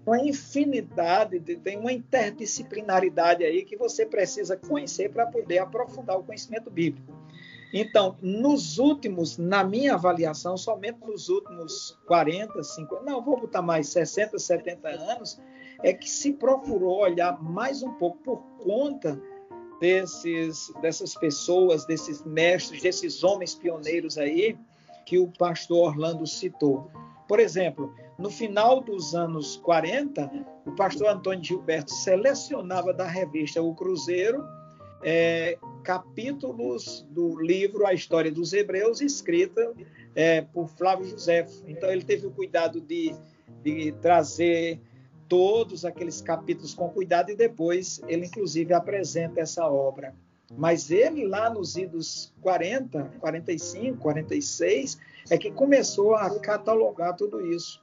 uma 0.05 0.19
infinidade, 0.19 1.39
de, 1.39 1.55
tem 1.55 1.78
uma 1.78 1.91
interdisciplinaridade 1.91 3.43
aí 3.43 3.63
que 3.63 3.78
você 3.78 4.05
precisa 4.05 4.57
conhecer 4.57 5.09
para 5.09 5.26
poder 5.26 5.59
aprofundar 5.59 6.17
o 6.17 6.24
conhecimento 6.24 6.69
bíblico. 6.69 7.22
Então, 7.76 8.15
nos 8.21 8.78
últimos, 8.78 9.39
na 9.39 9.63
minha 9.63 9.95
avaliação, 9.95 10.55
somente 10.55 10.99
nos 11.01 11.28
últimos 11.28 11.97
40, 12.05 12.61
50, 12.61 13.03
não, 13.03 13.19
vou 13.19 13.39
botar 13.39 13.63
mais 13.63 13.89
60, 13.89 14.38
70 14.38 14.88
anos, 14.89 15.41
é 15.82 15.91
que 15.91 16.07
se 16.07 16.34
procurou 16.34 16.99
olhar 16.99 17.41
mais 17.41 17.82
um 17.82 17.91
pouco 17.93 18.19
por 18.19 18.38
conta 18.63 19.19
desses, 19.82 20.71
dessas 20.82 21.15
pessoas, 21.15 21.84
desses 21.86 22.24
mestres, 22.24 22.84
desses 22.84 23.24
homens 23.24 23.55
pioneiros 23.55 24.19
aí 24.19 24.55
que 25.03 25.17
o 25.17 25.28
pastor 25.28 25.89
Orlando 25.89 26.28
citou. 26.28 26.91
Por 27.28 27.39
exemplo, 27.39 27.91
no 28.19 28.30
final 28.30 28.82
dos 28.82 29.15
anos 29.15 29.57
40, 29.57 30.32
o 30.67 30.76
pastor 30.76 31.07
Antônio 31.07 31.43
Gilberto 31.43 31.91
selecionava 31.91 32.93
da 32.93 33.07
revista 33.07 33.63
O 33.63 33.74
Cruzeiro 33.74 34.43
é, 35.03 35.57
capítulos 35.83 37.05
do 37.09 37.39
livro 37.39 37.85
A 37.85 37.93
História 37.93 38.31
dos 38.31 38.53
Hebreus, 38.53 39.01
escrita 39.01 39.73
é, 40.15 40.41
por 40.41 40.67
Flávio 40.69 41.05
José. 41.05 41.45
Então, 41.67 41.89
ele 41.89 42.03
teve 42.03 42.27
o 42.27 42.31
cuidado 42.31 42.79
de, 42.79 43.15
de 43.61 43.91
trazer 44.01 44.79
todos 45.27 45.83
aqueles 45.85 46.21
capítulos 46.21 46.73
com 46.73 46.89
cuidado 46.89 47.31
e 47.31 47.35
depois 47.35 48.01
ele, 48.07 48.27
inclusive, 48.27 48.73
apresenta 48.73 49.41
essa 49.41 49.67
obra. 49.67 50.13
Mas 50.55 50.91
ele, 50.91 51.25
lá 51.25 51.49
nos 51.49 51.75
idos 51.75 52.33
40, 52.41 53.13
45, 53.19 53.97
46, 53.97 54.99
é 55.29 55.37
que 55.37 55.51
começou 55.51 56.15
a 56.15 56.39
catalogar 56.39 57.15
tudo 57.15 57.41
isso. 57.45 57.81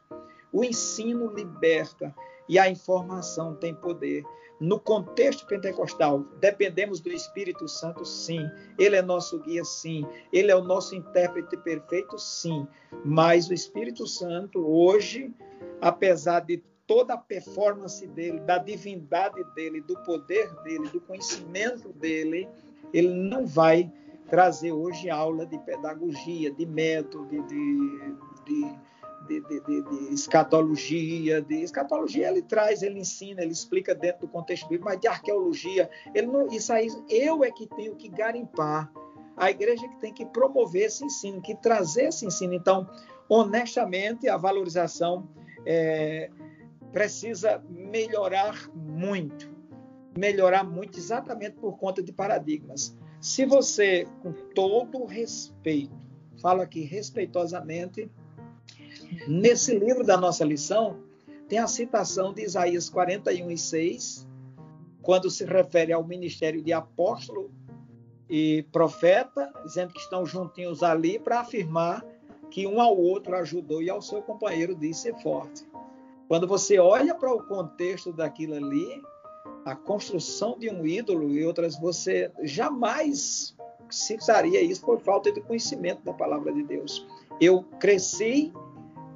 O 0.53 0.65
ensino 0.65 1.33
liberta 1.33 2.15
e 2.49 2.59
a 2.59 2.69
informação 2.69 3.55
tem 3.55 3.75
poder. 3.75 4.25
No 4.61 4.79
contexto 4.79 5.47
pentecostal, 5.47 6.21
dependemos 6.39 7.01
do 7.01 7.11
Espírito 7.11 7.67
Santo, 7.67 8.05
sim. 8.05 8.47
Ele 8.79 8.95
é 8.95 9.01
nosso 9.01 9.39
guia, 9.39 9.65
sim. 9.65 10.07
Ele 10.31 10.51
é 10.51 10.57
o 10.57 10.63
nosso 10.63 10.95
intérprete 10.95 11.57
perfeito, 11.57 12.19
sim. 12.19 12.69
Mas 13.03 13.49
o 13.49 13.55
Espírito 13.55 14.07
Santo, 14.07 14.61
hoje, 14.61 15.33
apesar 15.81 16.41
de 16.41 16.63
toda 16.87 17.15
a 17.15 17.19
performance 17.19 18.07
dele, 18.07 18.41
da 18.41 18.59
divindade 18.59 19.43
dele, 19.55 19.81
do 19.81 19.95
poder 20.01 20.53
dele, 20.63 20.89
do 20.89 21.01
conhecimento 21.01 21.89
dele, 21.95 22.47
ele 22.93 23.15
não 23.15 23.47
vai 23.47 23.91
trazer 24.29 24.73
hoje 24.73 25.09
aula 25.09 25.47
de 25.47 25.57
pedagogia, 25.59 26.53
de 26.53 26.67
método, 26.67 27.27
de, 27.47 28.15
de, 28.45 28.79
de 29.39 29.61
de, 29.61 29.83
de, 29.83 30.15
escatologia, 30.15 31.41
de 31.41 31.63
escatologia 31.63 32.29
ele 32.29 32.43
traz, 32.43 32.83
ele 32.83 32.99
ensina, 32.99 33.43
ele 33.43 33.53
explica 33.53 33.95
dentro 33.95 34.23
do 34.23 34.29
contexto 34.29 34.65
bíblico, 34.65 34.87
mas 34.87 35.01
de 35.01 35.07
arqueologia, 35.07 35.89
ele 36.15 36.27
não, 36.27 36.49
isso 36.49 36.73
aí 36.73 36.89
eu 37.09 37.45
é 37.45 37.51
que 37.51 37.67
tenho 37.69 37.95
que 37.95 38.09
garimpar. 38.09 38.93
A 39.37 39.51
igreja 39.51 39.89
que 39.89 40.01
tem 40.01 40.13
que 40.13 40.27
promover 40.27 40.87
esse 40.87 41.05
ensino, 41.05 41.41
que 41.41 41.55
trazer 41.55 42.09
esse 42.09 42.27
ensino. 42.27 42.53
Então, 42.53 42.87
honestamente, 43.29 44.29
a 44.29 44.37
valorização 44.37 45.27
é, 45.65 46.29
precisa 46.93 47.63
melhorar 47.71 48.69
muito, 48.75 49.51
melhorar 50.19 50.65
muito 50.65 50.99
exatamente 50.99 51.57
por 51.57 51.79
conta 51.79 52.03
de 52.03 52.13
paradigmas. 52.13 52.95
Se 53.21 53.47
você, 53.47 54.07
com 54.23 54.33
todo 54.33 55.05
respeito, 55.05 55.95
falo 56.41 56.61
aqui 56.61 56.81
respeitosamente, 56.81 58.11
Nesse 59.27 59.79
livro 59.79 60.05
da 60.05 60.17
nossa 60.17 60.45
lição, 60.45 60.99
tem 61.49 61.59
a 61.59 61.67
citação 61.67 62.33
de 62.33 62.43
Isaías 62.43 62.89
41 62.89 63.51
e 63.51 63.59
6, 63.59 64.29
quando 65.03 65.31
se 65.31 65.45
refere 65.45 65.93
ao 65.93 66.05
ministério 66.05 66.63
de 66.63 66.73
apóstolo 66.73 67.51
e 68.29 68.65
profeta, 68.71 69.53
dizendo 69.65 69.93
que 69.93 69.99
estão 69.99 70.25
juntinhos 70.25 70.83
ali 70.83 71.19
para 71.19 71.41
afirmar 71.41 72.05
que 72.51 72.67
um 72.67 72.81
ao 72.81 72.97
outro 72.97 73.35
ajudou 73.37 73.83
e 73.83 73.91
ao 73.91 74.01
seu 74.01 74.23
companheiro 74.23 74.75
disse 74.75 75.13
forte. 75.23 75.67
Quando 76.29 76.47
você 76.47 76.79
olha 76.79 77.15
para 77.15 77.33
o 77.33 77.43
contexto 77.43 78.13
daquilo 78.13 78.55
ali, 78.55 79.03
a 79.65 79.75
construção 79.75 80.59
de 80.59 80.71
um 80.71 80.87
ídolo 80.87 81.31
e 81.31 81.45
outras, 81.45 81.79
você 81.79 82.31
jamais 82.43 83.57
citaria 83.91 84.63
isso 84.63 84.85
por 84.85 85.01
falta 85.01 85.33
de 85.33 85.41
conhecimento 85.41 86.03
da 86.03 86.13
palavra 86.13 86.53
de 86.53 86.63
Deus. 86.63 87.05
Eu 87.41 87.65
cresci 87.81 88.53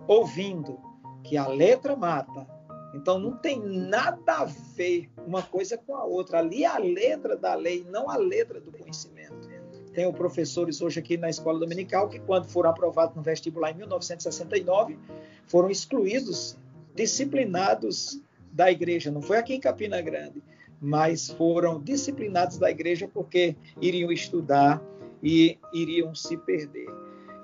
ouvindo 0.06 0.78
que 1.22 1.36
a 1.36 1.46
letra 1.46 1.96
mata. 1.96 2.46
Então 2.94 3.18
não 3.18 3.36
tem 3.36 3.60
nada 3.60 4.34
a 4.34 4.44
ver 4.44 5.10
uma 5.26 5.42
coisa 5.42 5.76
com 5.76 5.96
a 5.96 6.04
outra. 6.04 6.38
Ali 6.38 6.64
é 6.64 6.68
a 6.68 6.78
letra 6.78 7.36
da 7.36 7.54
lei, 7.54 7.84
não 7.90 8.08
a 8.08 8.16
letra 8.16 8.60
do 8.60 8.70
conhecimento. 8.70 9.48
Tenho 9.92 10.12
professores 10.12 10.82
hoje 10.82 10.98
aqui 10.98 11.16
na 11.16 11.30
escola 11.30 11.58
dominical 11.58 12.08
que, 12.08 12.18
quando 12.18 12.46
foram 12.46 12.70
aprovados 12.70 13.14
no 13.14 13.22
vestibular 13.22 13.70
em 13.70 13.74
1969, 13.74 14.98
foram 15.46 15.70
excluídos, 15.70 16.56
disciplinados 16.94 18.20
da 18.52 18.70
igreja. 18.70 19.10
Não 19.10 19.22
foi 19.22 19.38
aqui 19.38 19.54
em 19.54 19.60
Campina 19.60 20.00
Grande, 20.00 20.42
mas 20.80 21.30
foram 21.30 21.80
disciplinados 21.80 22.58
da 22.58 22.70
igreja 22.70 23.08
porque 23.12 23.56
iriam 23.80 24.10
estudar 24.10 24.82
e 25.22 25.58
iriam 25.72 26.12
se 26.14 26.36
perder. 26.36 26.88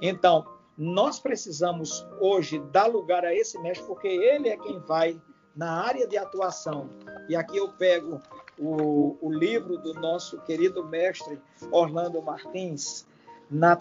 Então, 0.02 0.44
nós 0.80 1.20
precisamos 1.20 2.06
hoje 2.18 2.58
dar 2.72 2.86
lugar 2.86 3.22
a 3.22 3.34
esse 3.34 3.58
mestre, 3.58 3.86
porque 3.86 4.08
ele 4.08 4.48
é 4.48 4.56
quem 4.56 4.78
vai 4.78 5.20
na 5.54 5.84
área 5.84 6.06
de 6.06 6.16
atuação. 6.16 6.88
E 7.28 7.36
aqui 7.36 7.58
eu 7.58 7.70
pego 7.72 8.18
o, 8.58 9.14
o 9.20 9.30
livro 9.30 9.76
do 9.76 9.92
nosso 9.92 10.40
querido 10.40 10.82
mestre 10.82 11.38
Orlando 11.70 12.22
Martins, 12.22 13.06
na, 13.50 13.76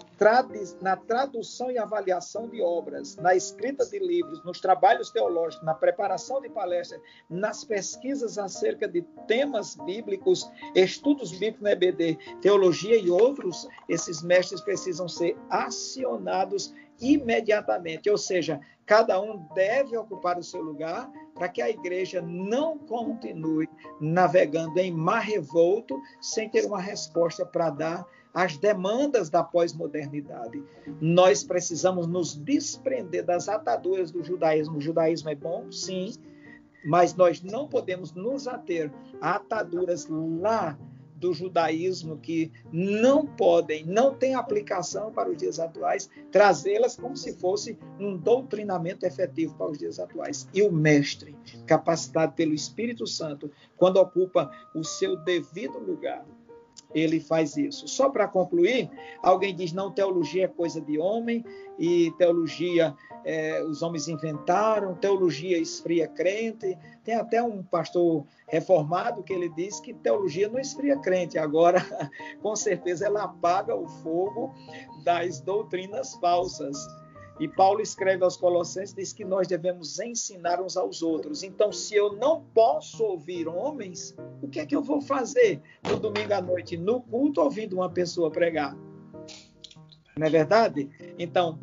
na 0.81 0.97
tradução 0.97 1.71
e 1.71 1.77
avaliação 1.77 2.49
de 2.49 2.61
obras, 2.61 3.15
na 3.15 3.33
escrita 3.33 3.85
de 3.85 3.97
livros, 3.97 4.43
nos 4.43 4.59
trabalhos 4.59 5.09
teológicos, 5.09 5.65
na 5.65 5.75
preparação 5.75 6.41
de 6.41 6.49
palestras, 6.49 6.99
nas 7.29 7.63
pesquisas 7.63 8.37
acerca 8.37 8.89
de 8.89 9.03
temas 9.25 9.75
bíblicos, 9.75 10.51
estudos 10.75 11.31
bíblicos 11.31 11.61
na 11.61 11.71
EBD, 11.71 12.17
teologia 12.41 12.97
e 12.97 13.09
outros, 13.09 13.69
esses 13.87 14.21
mestres 14.21 14.59
precisam 14.59 15.07
ser 15.07 15.37
acionados 15.49 16.73
imediatamente, 17.01 18.09
ou 18.09 18.17
seja, 18.17 18.59
cada 18.85 19.21
um 19.21 19.45
deve 19.53 19.95
ocupar 19.97 20.37
o 20.37 20.43
seu 20.43 20.61
lugar 20.61 21.09
para 21.35 21.47
que 21.47 21.61
a 21.61 21.69
igreja 21.69 22.21
não 22.21 22.77
continue 22.77 23.69
navegando 24.01 24.79
em 24.79 24.91
mar 24.91 25.21
revolto 25.21 26.01
sem 26.19 26.49
ter 26.49 26.65
uma 26.65 26.81
resposta 26.81 27.45
para 27.45 27.69
dar 27.69 28.05
às 28.33 28.57
demandas 28.57 29.29
da 29.29 29.43
pós-modernidade. 29.43 30.63
Nós 30.99 31.43
precisamos 31.43 32.07
nos 32.07 32.35
desprender 32.35 33.23
das 33.23 33.49
ataduras 33.49 34.11
do 34.11 34.23
judaísmo. 34.23 34.77
O 34.77 34.81
judaísmo 34.81 35.29
é 35.29 35.35
bom, 35.35 35.71
sim, 35.71 36.13
mas 36.85 37.13
nós 37.15 37.41
não 37.41 37.67
podemos 37.67 38.13
nos 38.13 38.47
ater 38.47 38.91
a 39.21 39.35
ataduras 39.35 40.07
lá 40.07 40.77
do 41.19 41.33
judaísmo 41.33 42.17
que 42.17 42.51
não 42.71 43.25
podem, 43.25 43.85
não 43.85 44.15
têm 44.15 44.35
aplicação 44.35 45.11
para 45.11 45.29
os 45.29 45.37
dias 45.37 45.59
atuais, 45.59 46.09
trazê-las 46.31 46.95
como 46.95 47.15
se 47.15 47.33
fosse 47.33 47.77
um 47.99 48.15
doutrinamento 48.15 49.05
efetivo 49.05 49.55
para 49.55 49.71
os 49.71 49.77
dias 49.77 49.99
atuais. 49.99 50.47
E 50.53 50.61
o 50.61 50.71
mestre, 50.71 51.35
capacitado 51.65 52.33
pelo 52.33 52.53
Espírito 52.53 53.05
Santo, 53.05 53.51
quando 53.75 53.97
ocupa 53.97 54.49
o 54.73 54.83
seu 54.83 55.17
devido 55.17 55.77
lugar, 55.77 56.25
ele 56.93 57.19
faz 57.19 57.55
isso. 57.55 57.87
Só 57.87 58.09
para 58.09 58.27
concluir, 58.27 58.89
alguém 59.21 59.55
diz: 59.55 59.71
não, 59.71 59.91
teologia 59.91 60.45
é 60.45 60.47
coisa 60.47 60.81
de 60.81 60.97
homem, 60.99 61.43
e 61.77 62.11
teologia 62.17 62.95
é, 63.23 63.63
os 63.63 63.81
homens 63.81 64.07
inventaram, 64.07 64.95
teologia 64.95 65.57
esfria 65.57 66.07
crente. 66.07 66.77
Tem 67.03 67.15
até 67.15 67.41
um 67.41 67.63
pastor 67.63 68.25
reformado 68.47 69.23
que 69.23 69.33
ele 69.33 69.49
diz 69.49 69.79
que 69.79 69.93
teologia 69.93 70.49
não 70.49 70.59
esfria 70.59 70.97
crente, 70.97 71.37
agora, 71.37 71.79
com 72.41 72.55
certeza, 72.55 73.05
ela 73.05 73.23
apaga 73.23 73.75
o 73.75 73.87
fogo 73.87 74.53
das 75.03 75.39
doutrinas 75.39 76.13
falsas. 76.15 76.77
E 77.39 77.47
Paulo 77.47 77.81
escreve 77.81 78.23
aos 78.23 78.35
Colossenses, 78.35 78.93
diz 78.93 79.13
que 79.13 79.23
nós 79.23 79.47
devemos 79.47 79.99
ensinar 79.99 80.61
uns 80.61 80.75
aos 80.75 81.01
outros. 81.01 81.41
Então, 81.41 81.71
se 81.71 81.95
eu 81.95 82.13
não 82.13 82.43
posso 82.53 83.03
ouvir 83.03 83.47
homens, 83.47 84.13
o 84.41 84.47
que 84.47 84.59
é 84.59 84.65
que 84.65 84.75
eu 84.75 84.83
vou 84.83 84.99
fazer 84.99 85.61
no 85.89 85.97
domingo 85.97 86.33
à 86.33 86.41
noite, 86.41 86.75
no 86.75 87.01
culto, 87.01 87.41
ouvindo 87.41 87.77
uma 87.77 87.89
pessoa 87.89 88.29
pregar? 88.29 88.75
Não 90.17 90.27
é 90.27 90.29
verdade? 90.29 90.89
Então, 91.17 91.57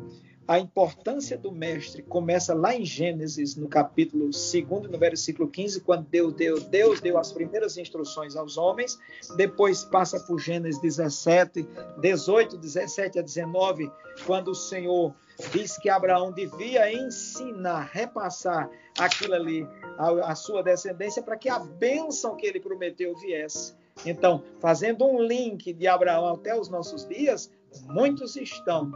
a 0.47 0.57
importância 0.57 1.37
do 1.37 1.51
mestre 1.51 2.01
começa 2.01 2.53
lá 2.53 2.73
em 2.73 2.85
Gênesis, 2.85 3.55
no 3.55 3.67
capítulo 3.67 4.29
2, 4.31 4.89
no 4.89 4.97
versículo 4.97 5.47
15, 5.47 5.81
quando 5.81 6.07
Deus 6.07 6.33
deu, 6.33 6.59
Deus 6.59 7.01
deu 7.01 7.17
as 7.17 7.33
primeiras 7.33 7.77
instruções 7.77 8.35
aos 8.35 8.57
homens, 8.57 8.97
depois 9.35 9.83
passa 9.83 10.19
por 10.21 10.39
Gênesis 10.39 10.81
17, 10.81 11.67
18, 11.99 12.57
17 12.57 13.19
a 13.19 13.21
19, 13.21 13.91
quando 14.25 14.51
o 14.51 14.55
Senhor 14.55 15.13
diz 15.51 15.77
que 15.77 15.89
Abraão 15.89 16.31
devia 16.31 16.91
ensinar, 16.91 17.89
repassar 17.91 18.69
aquilo 18.97 19.33
ali 19.33 19.67
à, 19.97 20.31
à 20.31 20.35
sua 20.35 20.63
descendência 20.63 21.21
para 21.21 21.37
que 21.37 21.49
a 21.49 21.59
bênção 21.59 22.35
que 22.35 22.45
ele 22.45 22.59
prometeu 22.59 23.15
viesse. 23.15 23.75
Então, 24.05 24.43
fazendo 24.59 25.05
um 25.05 25.21
link 25.21 25.73
de 25.73 25.87
Abraão 25.87 26.27
até 26.33 26.57
os 26.57 26.69
nossos 26.69 27.05
dias, 27.07 27.51
muitos 27.87 28.35
estão 28.35 28.91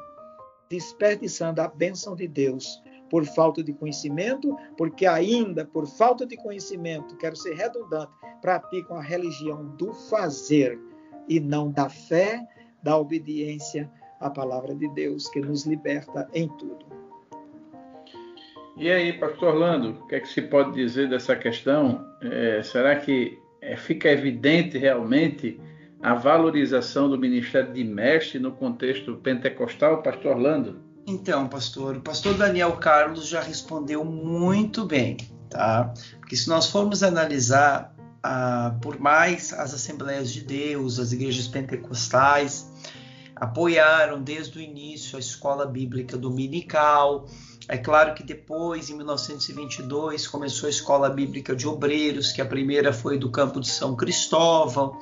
desperdiçando 0.70 1.62
a 1.62 1.68
bênção 1.68 2.16
de 2.16 2.28
Deus 2.28 2.82
por 3.10 3.26
falta 3.26 3.62
de 3.62 3.74
conhecimento, 3.74 4.56
porque 4.78 5.06
ainda 5.06 5.66
por 5.66 5.86
falta 5.86 6.26
de 6.26 6.38
conhecimento, 6.38 7.18
quero 7.18 7.36
ser 7.36 7.56
redundante, 7.56 8.12
praticam 8.42 8.96
a 8.96 9.02
religião 9.02 9.68
do 9.76 9.94
fazer 9.94 10.80
e 11.28 11.40
não 11.40 11.70
da 11.70 11.90
fé, 11.90 12.42
da 12.82 12.98
obediência 12.98 13.92
à 14.22 14.30
palavra 14.30 14.74
de 14.74 14.88
Deus, 14.90 15.28
que 15.28 15.42
nos 15.42 15.66
liberta 15.66 16.30
em 16.34 16.48
tudo. 16.48 16.86
E 18.78 18.90
aí, 18.90 19.14
pastor 19.14 19.56
Orlando, 19.56 20.00
o 20.02 20.08
que 20.08 20.16
é 20.16 20.20
que 20.20 20.30
se 20.30 20.42
pode 20.42 20.74
dizer 20.74 21.10
dessa 21.10 21.36
questão? 21.36 22.06
É, 22.22 22.64
será 22.64 22.96
que 22.96 23.38
é, 23.62 23.76
fica 23.76 24.10
evidente 24.10 24.78
realmente 24.78 25.60
a 26.02 26.16
valorização 26.16 27.10
do 27.10 27.18
ministério 27.18 27.74
de 27.74 27.84
mestre 27.84 28.40
no 28.40 28.52
contexto 28.52 29.16
pentecostal, 29.18 30.02
pastor 30.02 30.38
Orlando? 30.38 30.80
Então, 31.06 31.48
pastor, 31.48 31.98
o 31.98 32.02
pastor 32.02 32.36
Daniel 32.36 32.74
Carlos 32.74 33.28
já 33.28 33.42
respondeu 33.42 34.06
muito 34.06 34.86
bem, 34.86 35.18
tá? 35.50 35.94
Porque 36.20 36.36
se 36.36 36.48
nós 36.48 36.70
formos 36.70 37.04
analisar, 37.04 37.94
ah, 38.24 38.76
por 38.82 39.00
mais 39.00 39.52
as 39.54 39.74
Assembleias 39.74 40.32
de 40.32 40.42
Deus, 40.42 41.00
as 41.00 41.12
igrejas 41.12 41.48
pentecostais, 41.48 42.72
apoiaram 43.42 44.22
desde 44.22 44.60
o 44.60 44.62
início 44.62 45.18
a 45.18 45.20
escola 45.20 45.66
bíblica 45.66 46.16
dominical. 46.16 47.28
É 47.68 47.76
claro 47.76 48.14
que 48.14 48.22
depois, 48.22 48.92
em 48.92 48.96
1922, 48.96 50.28
começou 50.28 50.68
a 50.68 50.70
escola 50.70 51.10
bíblica 51.10 51.56
de 51.56 51.68
obreiros, 51.68 52.32
que 52.32 52.40
a 52.40 52.46
primeira 52.46 52.94
foi 52.94 53.18
do 53.18 53.32
campo 53.32 53.60
de 53.60 53.68
São 53.68 53.96
Cristóvão, 53.96 54.96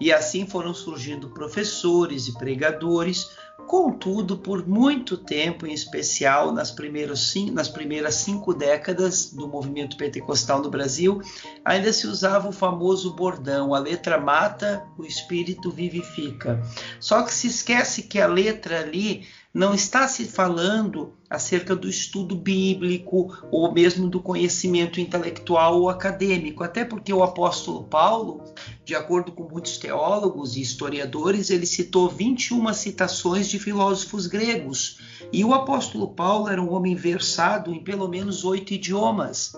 e 0.00 0.12
assim 0.12 0.44
foram 0.44 0.74
surgindo 0.74 1.28
professores 1.30 2.26
e 2.26 2.36
pregadores 2.36 3.30
Contudo, 3.66 4.36
por 4.36 4.66
muito 4.66 5.16
tempo, 5.16 5.66
em 5.66 5.72
especial 5.72 6.52
nas, 6.52 6.74
cinco, 7.16 7.52
nas 7.52 7.68
primeiras 7.68 8.14
cinco 8.16 8.52
décadas 8.52 9.32
do 9.32 9.48
movimento 9.48 9.96
pentecostal 9.96 10.60
no 10.60 10.68
Brasil, 10.68 11.22
ainda 11.64 11.92
se 11.92 12.06
usava 12.06 12.48
o 12.48 12.52
famoso 12.52 13.14
bordão: 13.14 13.74
a 13.74 13.78
letra 13.78 14.18
mata, 14.18 14.86
o 14.98 15.04
espírito 15.04 15.70
vivifica. 15.70 16.62
Só 17.00 17.22
que 17.22 17.32
se 17.32 17.46
esquece 17.46 18.02
que 18.02 18.20
a 18.20 18.26
letra 18.26 18.80
ali 18.80 19.26
não 19.54 19.72
está 19.72 20.08
se 20.08 20.24
falando 20.24 21.14
acerca 21.30 21.76
do 21.76 21.88
estudo 21.88 22.34
bíblico 22.34 23.32
ou 23.52 23.72
mesmo 23.72 24.08
do 24.08 24.20
conhecimento 24.20 25.00
intelectual 25.00 25.80
ou 25.80 25.88
acadêmico, 25.88 26.64
até 26.64 26.84
porque 26.84 27.14
o 27.14 27.22
apóstolo 27.22 27.84
Paulo, 27.84 28.42
de 28.84 28.96
acordo 28.96 29.30
com 29.30 29.44
muitos 29.44 29.78
teólogos 29.78 30.56
e 30.56 30.60
historiadores, 30.60 31.50
ele 31.50 31.66
citou 31.66 32.08
21 32.08 32.74
citações 32.74 33.48
de 33.48 33.60
filósofos 33.60 34.26
gregos, 34.26 34.98
e 35.32 35.44
o 35.44 35.54
apóstolo 35.54 36.08
Paulo 36.08 36.48
era 36.48 36.60
um 36.60 36.72
homem 36.72 36.96
versado 36.96 37.72
em 37.72 37.82
pelo 37.82 38.08
menos 38.08 38.44
oito 38.44 38.74
idiomas. 38.74 39.52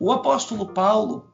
O 0.00 0.10
apóstolo 0.10 0.68
Paulo 0.68 1.30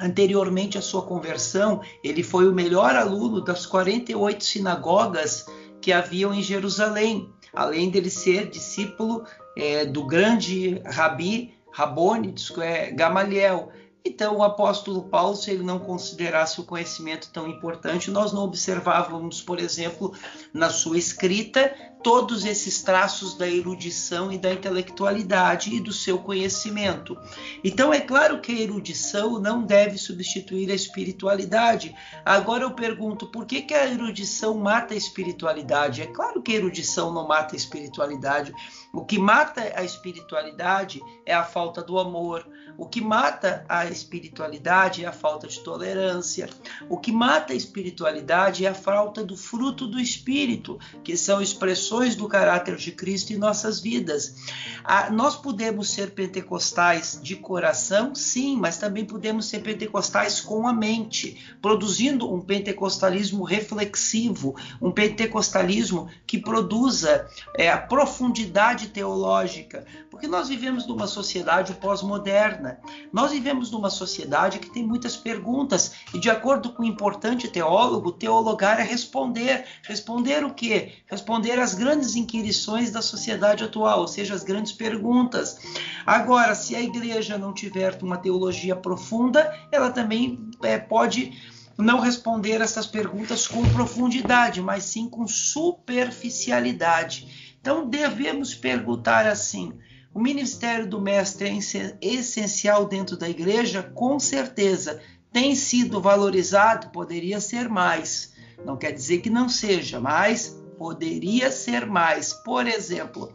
Anteriormente 0.00 0.76
à 0.76 0.82
sua 0.82 1.02
conversão, 1.02 1.80
ele 2.02 2.24
foi 2.24 2.48
o 2.48 2.52
melhor 2.52 2.96
aluno 2.96 3.40
das 3.40 3.66
48 3.66 4.42
sinagogas 4.42 5.46
que 5.80 5.92
haviam 5.92 6.34
em 6.34 6.42
Jerusalém 6.42 7.32
além 7.54 7.90
dele 7.90 8.10
ser 8.10 8.48
discípulo 8.48 9.24
é, 9.56 9.84
do 9.84 10.04
grande 10.04 10.80
Rabi 10.84 11.54
Rabone, 11.72 12.34
é, 12.60 12.90
Gamaliel. 12.90 13.70
Então, 14.04 14.38
o 14.38 14.42
apóstolo 14.42 15.04
Paulo, 15.04 15.36
se 15.36 15.52
ele 15.52 15.62
não 15.62 15.78
considerasse 15.78 16.60
o 16.60 16.64
conhecimento 16.64 17.30
tão 17.32 17.46
importante, 17.46 18.10
nós 18.10 18.32
não 18.32 18.42
observávamos, 18.42 19.40
por 19.40 19.60
exemplo, 19.60 20.12
na 20.52 20.70
sua 20.70 20.98
escrita, 20.98 21.72
todos 22.02 22.44
esses 22.44 22.82
traços 22.82 23.34
da 23.34 23.48
erudição 23.48 24.32
e 24.32 24.38
da 24.38 24.52
intelectualidade 24.52 25.74
e 25.74 25.80
do 25.80 25.92
seu 25.92 26.18
conhecimento. 26.18 27.16
Então, 27.62 27.92
é 27.92 28.00
claro 28.00 28.40
que 28.40 28.52
a 28.52 28.60
erudição 28.60 29.38
não 29.38 29.62
deve 29.62 29.96
substituir 29.98 30.70
a 30.70 30.74
espiritualidade. 30.74 31.94
Agora 32.24 32.64
eu 32.64 32.72
pergunto, 32.72 33.26
por 33.26 33.46
que, 33.46 33.62
que 33.62 33.74
a 33.74 33.86
erudição 33.86 34.54
mata 34.58 34.94
a 34.94 34.96
espiritualidade? 34.96 36.02
É 36.02 36.06
claro 36.06 36.42
que 36.42 36.52
a 36.52 36.56
erudição 36.56 37.12
não 37.12 37.26
mata 37.26 37.54
a 37.54 37.56
espiritualidade. 37.56 38.52
O 38.92 39.04
que 39.04 39.18
mata 39.18 39.72
a 39.74 39.84
espiritualidade 39.84 41.00
é 41.24 41.34
a 41.34 41.44
falta 41.44 41.82
do 41.82 41.98
amor. 41.98 42.46
O 42.76 42.86
que 42.86 43.00
mata 43.00 43.64
a 43.68 43.84
espiritualidade 43.86 45.04
é 45.04 45.06
a 45.06 45.12
falta 45.12 45.46
de 45.46 45.60
tolerância. 45.60 46.48
O 46.88 46.98
que 46.98 47.12
mata 47.12 47.52
a 47.52 47.56
espiritualidade 47.56 48.64
é 48.64 48.68
a 48.68 48.74
falta 48.74 49.22
do 49.22 49.36
fruto 49.36 49.86
do 49.86 50.00
espírito, 50.00 50.78
que 51.04 51.16
são 51.16 51.40
expressões 51.40 51.91
expressões 51.92 52.16
do 52.16 52.26
caráter 52.26 52.76
de 52.76 52.90
Cristo 52.90 53.32
em 53.32 53.36
nossas 53.36 53.80
vidas. 53.80 54.34
Ah, 54.82 55.10
nós 55.10 55.36
podemos 55.36 55.90
ser 55.90 56.12
pentecostais 56.12 57.20
de 57.22 57.36
coração, 57.36 58.14
sim, 58.14 58.56
mas 58.56 58.78
também 58.78 59.04
podemos 59.04 59.46
ser 59.46 59.60
pentecostais 59.60 60.40
com 60.40 60.66
a 60.66 60.72
mente, 60.72 61.38
produzindo 61.60 62.32
um 62.32 62.40
pentecostalismo 62.40 63.44
reflexivo, 63.44 64.56
um 64.80 64.90
pentecostalismo 64.90 66.08
que 66.26 66.38
produza 66.38 67.28
é, 67.56 67.70
a 67.70 67.76
profundidade 67.76 68.88
teológica, 68.88 69.84
porque 70.10 70.26
nós 70.26 70.48
vivemos 70.48 70.86
numa 70.86 71.06
sociedade 71.06 71.74
pós-moderna, 71.74 72.78
nós 73.12 73.32
vivemos 73.32 73.70
numa 73.70 73.90
sociedade 73.90 74.58
que 74.58 74.70
tem 74.70 74.84
muitas 74.84 75.16
perguntas, 75.16 75.92
e 76.14 76.18
de 76.18 76.30
acordo 76.30 76.72
com 76.72 76.82
o 76.82 76.86
um 76.86 76.88
importante 76.88 77.48
teólogo, 77.48 78.12
teologar 78.12 78.80
é 78.80 78.84
responder. 78.84 79.64
Responder 79.82 80.44
o 80.44 80.54
quê? 80.54 80.92
Responder 81.06 81.58
às 81.58 81.74
grandes 81.82 82.14
inquirições 82.14 82.92
da 82.92 83.02
sociedade 83.02 83.64
atual, 83.64 84.02
ou 84.02 84.06
seja, 84.06 84.34
as 84.34 84.44
grandes 84.44 84.72
perguntas. 84.72 85.58
Agora, 86.06 86.54
se 86.54 86.76
a 86.76 86.80
igreja 86.80 87.36
não 87.36 87.52
tiver 87.52 87.98
uma 88.00 88.16
teologia 88.16 88.76
profunda, 88.76 89.52
ela 89.72 89.90
também 89.90 90.48
é, 90.62 90.78
pode 90.78 91.36
não 91.76 91.98
responder 91.98 92.60
essas 92.60 92.86
perguntas 92.86 93.48
com 93.48 93.68
profundidade, 93.70 94.62
mas 94.62 94.84
sim 94.84 95.08
com 95.08 95.26
superficialidade. 95.26 97.56
Então 97.60 97.88
devemos 97.88 98.54
perguntar 98.54 99.26
assim: 99.26 99.72
o 100.14 100.20
ministério 100.20 100.86
do 100.86 101.00
mestre 101.00 101.48
é 101.48 101.58
essencial 102.00 102.86
dentro 102.86 103.16
da 103.16 103.28
igreja? 103.28 103.82
Com 103.82 104.20
certeza. 104.20 105.00
Tem 105.32 105.56
sido 105.56 106.00
valorizado? 106.00 106.90
Poderia 106.90 107.40
ser 107.40 107.68
mais. 107.68 108.34
Não 108.64 108.76
quer 108.76 108.92
dizer 108.92 109.18
que 109.18 109.30
não 109.30 109.48
seja, 109.48 109.98
mas 109.98 110.61
poderia 110.82 111.48
ser 111.52 111.86
mais. 111.86 112.32
Por 112.32 112.66
exemplo, 112.66 113.32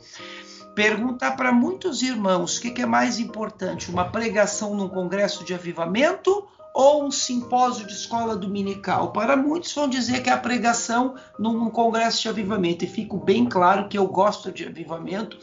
perguntar 0.75 1.37
para 1.37 1.49
muitos 1.49 2.01
irmãos 2.01 2.57
o 2.57 2.61
que, 2.61 2.81
é 2.81 2.85
mais 2.85 3.21
importante: 3.21 3.89
uma 3.89 4.03
pregação 4.03 4.75
num 4.75 4.89
congresso 4.89 5.45
de 5.45 5.53
avivamento 5.53 6.45
ou 6.75 7.05
um 7.05 7.09
simpósio 7.09 7.87
de 7.87 7.93
escola 7.93 8.35
dominical? 8.35 9.13
Para 9.13 9.37
muitos 9.37 9.73
vão 9.73 9.87
dizer 9.87 10.21
que 10.21 10.29
é 10.29 10.33
a 10.33 10.37
pregação 10.37 11.15
num 11.39 11.69
congresso 11.69 12.23
de 12.23 12.27
avivamento, 12.27 12.83
e 12.83 12.87
fico 12.87 13.15
bem 13.15 13.45
claro 13.45 13.87
que 13.87 13.97
eu 13.97 14.07
gosto 14.07 14.51
de 14.51 14.65
avivamento. 14.65 15.39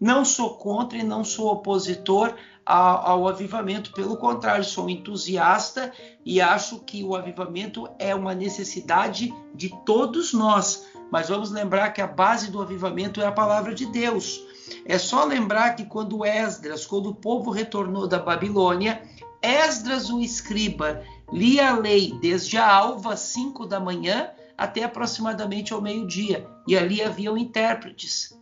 Não 0.00 0.24
sou 0.24 0.50
contra 0.50 0.96
e 0.96 1.02
não 1.02 1.24
sou 1.24 1.48
opositor 1.48 2.36
ao, 2.64 3.04
ao, 3.04 3.28
avivamento, 3.28 3.90
pelo 3.92 4.16
contrário, 4.16 4.62
sou 4.62 4.88
entusiasta 4.88 5.90
e 6.24 6.40
acho 6.40 6.78
que 6.78 7.02
o 7.02 7.16
avivamento 7.16 7.88
é 7.98 8.14
uma 8.14 8.32
necessidade 8.32 9.34
de 9.52 9.74
todos 9.84 10.32
nós. 10.32 10.86
Mas 11.10 11.28
vamos 11.28 11.50
lembrar 11.50 11.90
que 11.90 12.00
a 12.00 12.06
base 12.06 12.50
do 12.50 12.60
avivamento 12.60 13.20
é 13.20 13.26
a 13.26 13.32
palavra 13.32 13.74
de 13.74 13.86
Deus. 13.86 14.42
É 14.84 14.98
só 14.98 15.24
lembrar 15.24 15.74
que 15.74 15.84
quando 15.84 16.24
Esdras, 16.24 16.84
quando 16.84 17.10
o 17.10 17.14
povo 17.14 17.50
retornou 17.50 18.06
da 18.06 18.18
Babilônia, 18.18 19.02
Esdras, 19.42 20.10
o 20.10 20.20
escriba, 20.20 21.02
lia 21.32 21.70
a 21.70 21.76
lei 21.76 22.14
desde 22.20 22.56
a 22.56 22.70
alva, 22.70 23.16
5 23.16 23.66
da 23.66 23.80
manhã, 23.80 24.30
até 24.56 24.82
aproximadamente 24.82 25.72
ao 25.72 25.80
meio-dia. 25.80 26.46
E 26.66 26.76
ali 26.76 27.02
haviam 27.02 27.38
intérpretes 27.38 28.36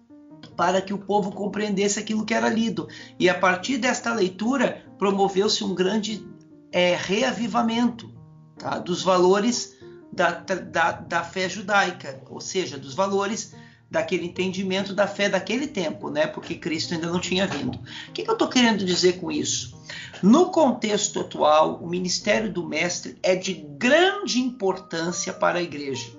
para 0.57 0.81
que 0.81 0.95
o 0.95 0.99
povo 0.99 1.31
compreendesse 1.31 1.99
aquilo 1.99 2.25
que 2.25 2.33
era 2.33 2.49
lido. 2.49 2.89
E 3.19 3.29
a 3.29 3.39
partir 3.39 3.77
desta 3.77 4.15
leitura, 4.15 4.83
promoveu-se 4.99 5.63
um 5.63 5.75
grande 5.75 6.27
é, 6.73 6.97
reavivamento 6.97 8.11
tá, 8.59 8.79
dos 8.79 9.03
valores 9.03 9.76
da, 10.17 10.31
da, 10.33 10.93
da 10.93 11.23
fé 11.23 11.49
judaica, 11.49 12.21
ou 12.31 12.41
seja, 12.41 12.79
dos 12.79 12.95
valores 12.95 13.55
daquele 13.91 14.27
entendimento 14.27 14.93
da 14.93 15.07
fé 15.07 15.29
daquele 15.29 15.67
tempo, 15.67 16.11
né? 16.11 16.27
Porque 16.27 16.57
Cristo 16.57 16.95
ainda 16.95 17.07
não 17.07 17.21
tinha 17.21 17.47
vindo. 17.47 17.79
O 18.09 18.13
que, 18.13 18.25
que 18.25 18.31
eu 18.31 18.33
estou 18.33 18.49
querendo 18.49 18.85
dizer 18.85 19.21
com 19.21 19.31
isso? 19.31 19.77
No 20.23 20.51
contexto 20.51 21.21
atual, 21.21 21.77
o 21.77 21.89
ministério 21.89 22.53
do 22.53 22.67
mestre 22.67 23.17
é 23.23 23.37
de 23.37 23.55
grande 23.55 24.41
importância 24.41 25.33
para 25.33 25.59
a 25.59 25.63
igreja. 25.63 26.11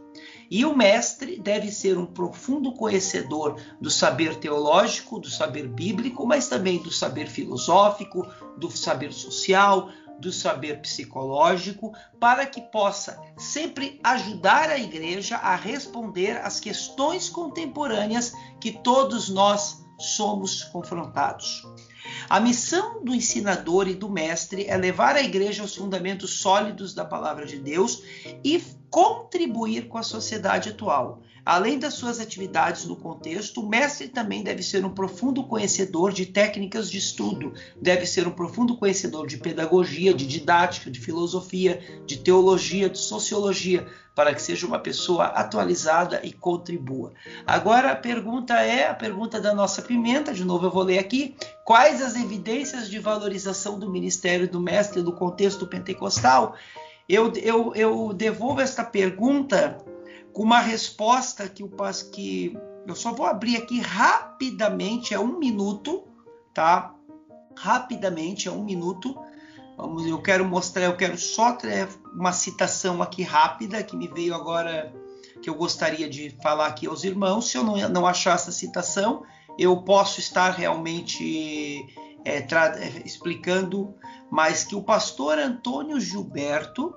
E 0.49 0.63
o 0.63 0.75
mestre 0.75 1.37
deve 1.37 1.71
ser 1.71 1.97
um 1.97 2.05
profundo 2.05 2.71
conhecedor 2.71 3.59
do 3.81 3.91
saber 3.91 4.35
teológico, 4.35 5.19
do 5.19 5.29
saber 5.29 5.67
bíblico, 5.67 6.25
mas 6.25 6.47
também 6.47 6.81
do 6.81 6.91
saber 6.91 7.27
filosófico, 7.27 8.25
do 8.57 8.71
saber 8.71 9.11
social, 9.11 9.89
do 10.19 10.31
saber 10.31 10.81
psicológico, 10.81 11.93
para 12.19 12.45
que 12.45 12.61
possa 12.61 13.21
sempre 13.37 13.99
ajudar 14.03 14.69
a 14.69 14.77
igreja 14.77 15.37
a 15.37 15.55
responder 15.55 16.37
às 16.37 16.59
questões 16.59 17.29
contemporâneas 17.29 18.33
que 18.59 18.71
todos 18.71 19.29
nós 19.29 19.85
somos 19.99 20.63
confrontados. 20.63 21.63
A 22.29 22.39
missão 22.39 23.03
do 23.03 23.13
ensinador 23.13 23.87
e 23.87 23.95
do 23.95 24.09
mestre 24.09 24.65
é 24.67 24.77
levar 24.77 25.15
a 25.15 25.21
igreja 25.21 25.61
aos 25.61 25.75
fundamentos 25.75 26.39
sólidos 26.39 26.93
da 26.93 27.03
palavra 27.03 27.45
de 27.45 27.57
Deus 27.57 28.01
e 28.43 28.61
contribuir 28.89 29.87
com 29.87 29.97
a 29.97 30.03
sociedade 30.03 30.69
atual. 30.69 31.21
Além 31.47 31.79
das 31.79 31.93
suas 31.93 32.19
atividades 32.19 32.83
no 32.83 32.97
contexto, 32.97 33.61
o 33.61 33.69
mestre 33.69 34.09
também 34.09 34.43
deve 34.43 34.61
ser 34.61 34.83
um 34.83 34.89
profundo 34.89 35.45
conhecedor 35.45 36.11
de 36.11 36.25
técnicas 36.25 36.91
de 36.91 36.97
estudo, 36.97 37.53
deve 37.81 38.05
ser 38.05 38.27
um 38.27 38.31
profundo 38.31 38.75
conhecedor 38.75 39.25
de 39.25 39.37
pedagogia, 39.37 40.13
de 40.13 40.27
didática, 40.27 40.91
de 40.91 40.99
filosofia, 40.99 41.81
de 42.05 42.17
teologia, 42.17 42.89
de 42.89 42.97
sociologia, 42.99 43.87
para 44.13 44.33
que 44.33 44.41
seja 44.41 44.67
uma 44.67 44.77
pessoa 44.77 45.27
atualizada 45.27 46.19
e 46.21 46.33
contribua. 46.33 47.13
Agora 47.45 47.93
a 47.93 47.95
pergunta 47.95 48.55
é 48.55 48.89
a 48.89 48.93
pergunta 48.93 49.39
da 49.39 49.55
nossa 49.55 49.81
pimenta, 49.81 50.33
de 50.33 50.43
novo 50.43 50.65
eu 50.65 50.71
vou 50.71 50.83
ler 50.83 50.99
aqui. 50.99 51.33
Quais 51.63 52.01
as 52.01 52.17
evidências 52.17 52.89
de 52.89 52.99
valorização 52.99 53.79
do 53.79 53.89
ministério 53.89 54.49
do 54.49 54.59
mestre 54.59 55.01
no 55.01 55.13
contexto 55.13 55.65
pentecostal? 55.65 56.55
Eu, 57.07 57.31
eu, 57.37 57.73
eu 57.73 58.11
devolvo 58.11 58.59
esta 58.59 58.83
pergunta 58.83 59.77
com 60.37 60.43
uma 60.43 60.59
resposta 60.59 61.49
que 61.49 61.63
o 61.63 61.71
que 62.13 62.55
eu 62.85 62.95
só 62.95 63.11
vou 63.11 63.25
abrir 63.25 63.57
aqui 63.57 63.79
rapidamente, 63.79 65.11
é 65.11 65.19
um 65.19 65.39
minuto, 65.39 66.03
tá? 66.53 66.93
Rapidamente, 67.57 68.47
é 68.47 68.51
um 68.51 68.63
minuto. 68.63 69.17
Vamos, 69.75 70.05
eu 70.05 70.21
quero 70.21 70.45
mostrar, 70.45 70.83
eu 70.83 70.95
quero 70.95 71.17
só 71.17 71.57
uma 72.13 72.31
citação 72.31 73.01
aqui 73.01 73.23
rápida 73.23 73.81
que 73.81 73.97
me 73.97 74.07
veio 74.07 74.35
agora 74.35 74.93
que 75.41 75.49
eu 75.49 75.55
gostaria 75.55 76.07
de 76.07 76.29
falar 76.43 76.67
aqui 76.67 76.85
aos 76.85 77.03
irmãos. 77.03 77.49
Se 77.49 77.57
eu 77.57 77.63
não, 77.63 77.89
não 77.89 78.05
achar 78.05 78.35
essa 78.35 78.51
citação, 78.51 79.23
eu 79.57 79.75
posso 79.81 80.19
estar 80.19 80.51
realmente 80.51 81.83
é, 82.23 82.45
explicando, 83.03 83.95
mas 84.29 84.63
que 84.63 84.75
o 84.75 84.83
pastor 84.83 85.39
Antônio 85.39 85.99
Gilberto, 85.99 86.93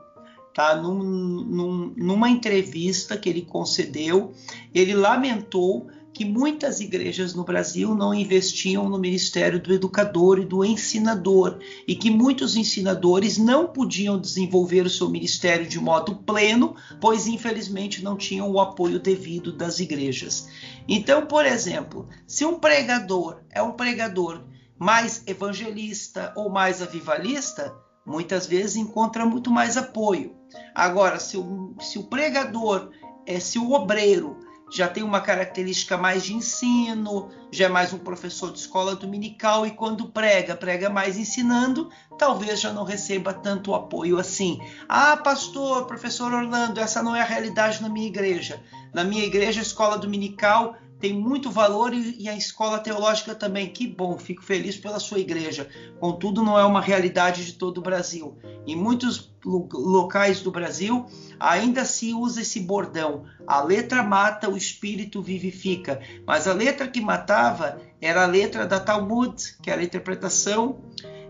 tá? 0.54 0.74
Num, 0.74 0.94
num, 0.94 1.94
numa 1.96 2.28
entrevista 2.28 3.16
que 3.16 3.28
ele 3.28 3.42
concedeu, 3.42 4.32
ele 4.74 4.94
lamentou 4.94 5.88
que 6.12 6.24
muitas 6.24 6.80
igrejas 6.80 7.34
no 7.34 7.44
Brasil 7.44 7.94
não 7.94 8.12
investiam 8.12 8.88
no 8.88 8.98
ministério 8.98 9.60
do 9.60 9.72
educador 9.72 10.38
e 10.38 10.44
do 10.44 10.64
ensinador, 10.64 11.58
e 11.86 11.94
que 11.94 12.10
muitos 12.10 12.56
ensinadores 12.56 13.38
não 13.38 13.68
podiam 13.68 14.18
desenvolver 14.18 14.84
o 14.84 14.90
seu 14.90 15.08
ministério 15.08 15.66
de 15.66 15.78
modo 15.78 16.16
pleno, 16.16 16.74
pois 17.00 17.26
infelizmente 17.26 18.02
não 18.02 18.16
tinham 18.16 18.50
o 18.50 18.60
apoio 18.60 18.98
devido 18.98 19.52
das 19.52 19.78
igrejas. 19.78 20.48
Então, 20.88 21.26
por 21.26 21.46
exemplo, 21.46 22.08
se 22.26 22.44
um 22.44 22.58
pregador 22.58 23.40
é 23.50 23.62
um 23.62 23.72
pregador 23.72 24.42
mais 24.78 25.22
evangelista 25.26 26.32
ou 26.36 26.50
mais 26.50 26.82
avivalista, 26.82 27.72
muitas 28.04 28.46
vezes 28.46 28.76
encontra 28.76 29.24
muito 29.24 29.50
mais 29.50 29.76
apoio. 29.76 30.36
Agora, 30.74 31.18
se 31.18 31.36
o, 31.36 31.74
se 31.80 31.98
o 31.98 32.04
pregador, 32.04 32.90
é, 33.26 33.38
se 33.38 33.58
o 33.58 33.72
obreiro 33.72 34.38
já 34.70 34.86
tem 34.86 35.02
uma 35.02 35.20
característica 35.20 35.98
mais 35.98 36.22
de 36.22 36.32
ensino, 36.32 37.28
já 37.50 37.66
é 37.66 37.68
mais 37.68 37.92
um 37.92 37.98
professor 37.98 38.52
de 38.52 38.60
escola 38.60 38.94
dominical 38.94 39.66
e 39.66 39.72
quando 39.72 40.08
prega, 40.10 40.54
prega 40.54 40.88
mais 40.88 41.18
ensinando, 41.18 41.90
talvez 42.16 42.60
já 42.60 42.72
não 42.72 42.84
receba 42.84 43.34
tanto 43.34 43.74
apoio 43.74 44.16
assim. 44.16 44.60
Ah, 44.88 45.16
pastor, 45.16 45.86
professor 45.86 46.32
Orlando, 46.32 46.78
essa 46.78 47.02
não 47.02 47.16
é 47.16 47.20
a 47.20 47.24
realidade 47.24 47.82
na 47.82 47.88
minha 47.88 48.06
igreja. 48.06 48.62
Na 48.94 49.02
minha 49.02 49.24
igreja, 49.24 49.60
escola 49.60 49.98
dominical, 49.98 50.76
tem 51.00 51.14
muito 51.14 51.50
valor 51.50 51.94
e, 51.94 52.16
e, 52.18 52.28
a 52.28 52.36
escola 52.36 52.78
teológica 52.78 53.34
também. 53.34 53.72
Que 53.72 53.86
bom, 53.86 54.18
fico 54.18 54.44
feliz 54.44 54.76
pela 54.76 55.00
sua 55.00 55.18
igreja. 55.18 55.68
Contudo, 55.98 56.42
não 56.42 56.58
é 56.58 56.64
uma 56.64 56.80
realidade 56.80 57.44
de 57.46 57.54
todo 57.54 57.78
o 57.78 57.82
Brasil. 57.82 58.36
Em 58.66 58.76
muitos 58.76 59.32
locais 59.42 60.42
do 60.42 60.50
Brasil, 60.50 61.06
ainda 61.38 61.86
se 61.86 62.12
usa 62.12 62.42
esse 62.42 62.60
bordão: 62.60 63.24
a 63.46 63.62
letra 63.62 64.02
mata, 64.02 64.50
o 64.50 64.56
espírito 64.56 65.22
vivifica. 65.22 66.00
Mas 66.26 66.46
a 66.46 66.52
letra 66.52 66.86
que 66.86 67.00
matava 67.00 67.80
era 68.00 68.24
a 68.24 68.26
letra 68.26 68.66
da 68.66 68.78
Talmud, 68.78 69.56
que 69.62 69.70
era 69.70 69.80
a 69.80 69.84
interpretação, 69.84 70.80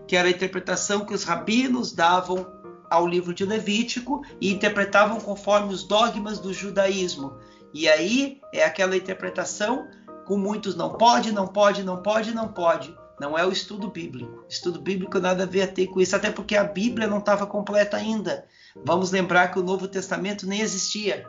que 0.05 0.17
era 0.17 0.27
a 0.27 0.31
interpretação 0.31 1.05
que 1.05 1.13
os 1.13 1.23
rabinos 1.23 1.93
davam 1.93 2.45
ao 2.89 3.07
livro 3.07 3.33
de 3.33 3.45
Levítico 3.45 4.21
e 4.41 4.51
interpretavam 4.51 5.17
conforme 5.17 5.73
os 5.73 5.83
dogmas 5.83 6.39
do 6.39 6.53
judaísmo. 6.53 7.31
E 7.73 7.87
aí 7.87 8.41
é 8.53 8.63
aquela 8.63 8.95
interpretação 8.95 9.87
com 10.25 10.37
muitos 10.37 10.75
não 10.75 10.91
pode, 10.93 11.31
não 11.31 11.47
pode, 11.47 11.83
não 11.83 12.01
pode, 12.01 12.33
não 12.33 12.47
pode. 12.47 12.95
Não 13.19 13.37
é 13.37 13.45
o 13.45 13.51
estudo 13.51 13.87
bíblico. 13.87 14.45
Estudo 14.49 14.79
bíblico 14.79 15.19
nada 15.19 15.43
a 15.43 15.45
ver 15.45 15.63
a 15.63 15.67
ter 15.67 15.87
com 15.87 16.01
isso, 16.01 16.15
até 16.15 16.31
porque 16.31 16.55
a 16.55 16.63
Bíblia 16.63 17.07
não 17.07 17.19
estava 17.19 17.45
completa 17.45 17.97
ainda. 17.97 18.45
Vamos 18.83 19.11
lembrar 19.11 19.49
que 19.49 19.59
o 19.59 19.63
Novo 19.63 19.87
Testamento 19.87 20.47
nem 20.47 20.61
existia. 20.61 21.25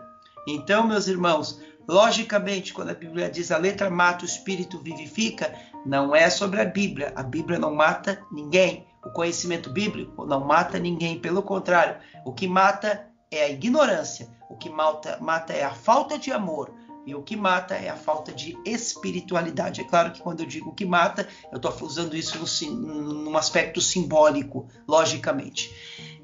Então, 0.48 0.86
meus 0.86 1.06
irmãos, 1.06 1.60
logicamente, 1.86 2.72
quando 2.72 2.90
a 2.90 2.94
Bíblia 2.94 3.30
diz 3.30 3.50
a 3.50 3.58
letra 3.58 3.90
mata, 3.90 4.24
o 4.24 4.28
espírito 4.28 4.78
vivifica, 4.78 5.52
não 5.84 6.14
é 6.14 6.30
sobre 6.30 6.60
a 6.60 6.64
Bíblia. 6.64 7.12
A 7.14 7.22
Bíblia 7.22 7.58
não 7.58 7.74
mata 7.74 8.20
ninguém. 8.30 8.86
O 9.04 9.10
conhecimento 9.10 9.68
bíblico 9.68 10.24
não 10.24 10.40
mata 10.40 10.78
ninguém. 10.78 11.18
Pelo 11.18 11.42
contrário, 11.42 11.96
o 12.24 12.32
que 12.32 12.46
mata 12.46 13.06
é 13.32 13.44
a 13.44 13.50
ignorância. 13.50 14.28
O 14.48 14.56
que 14.56 14.68
mata, 14.68 15.18
mata 15.20 15.52
é 15.52 15.64
a 15.64 15.74
falta 15.74 16.18
de 16.18 16.30
amor. 16.30 16.72
E 17.04 17.16
o 17.16 17.22
que 17.22 17.34
mata 17.34 17.74
é 17.74 17.88
a 17.88 17.96
falta 17.96 18.30
de 18.30 18.56
espiritualidade. 18.64 19.80
É 19.80 19.84
claro 19.84 20.12
que 20.12 20.20
quando 20.20 20.40
eu 20.40 20.46
digo 20.46 20.72
que 20.72 20.84
mata, 20.84 21.26
eu 21.50 21.56
estou 21.56 21.74
usando 21.82 22.14
isso 22.14 22.38
no, 22.70 23.24
num 23.24 23.36
aspecto 23.36 23.80
simbólico, 23.80 24.68
logicamente. 24.86 25.68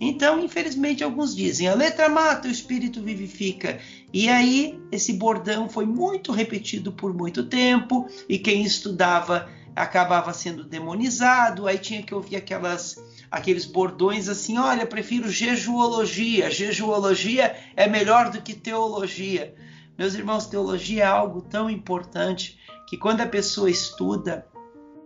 Então, 0.00 0.38
infelizmente, 0.38 1.02
alguns 1.02 1.34
dizem: 1.34 1.66
a 1.66 1.74
letra 1.74 2.08
mata, 2.08 2.46
o 2.46 2.50
espírito 2.50 3.02
vivifica. 3.02 3.80
E 4.12 4.28
aí, 4.28 4.80
esse 4.92 5.12
bordão 5.14 5.68
foi 5.68 5.84
muito 5.84 6.30
repetido 6.30 6.92
por 6.92 7.12
muito 7.12 7.46
tempo, 7.46 8.06
e 8.28 8.38
quem 8.38 8.62
estudava 8.62 9.48
acabava 9.78 10.32
sendo 10.32 10.64
demonizado, 10.64 11.66
aí 11.66 11.78
tinha 11.78 12.02
que 12.02 12.14
ouvir 12.14 12.36
aquelas 12.36 12.96
aqueles 13.30 13.66
bordões 13.66 14.28
assim, 14.28 14.58
olha, 14.58 14.86
prefiro 14.86 15.30
jejuologia, 15.30 16.50
jejuologia 16.50 17.54
é 17.76 17.86
melhor 17.86 18.30
do 18.30 18.40
que 18.40 18.54
teologia. 18.54 19.54
Meus 19.98 20.14
irmãos, 20.14 20.46
teologia 20.46 21.02
é 21.04 21.06
algo 21.06 21.42
tão 21.42 21.68
importante 21.68 22.58
que 22.88 22.96
quando 22.96 23.20
a 23.20 23.26
pessoa 23.26 23.70
estuda, 23.70 24.46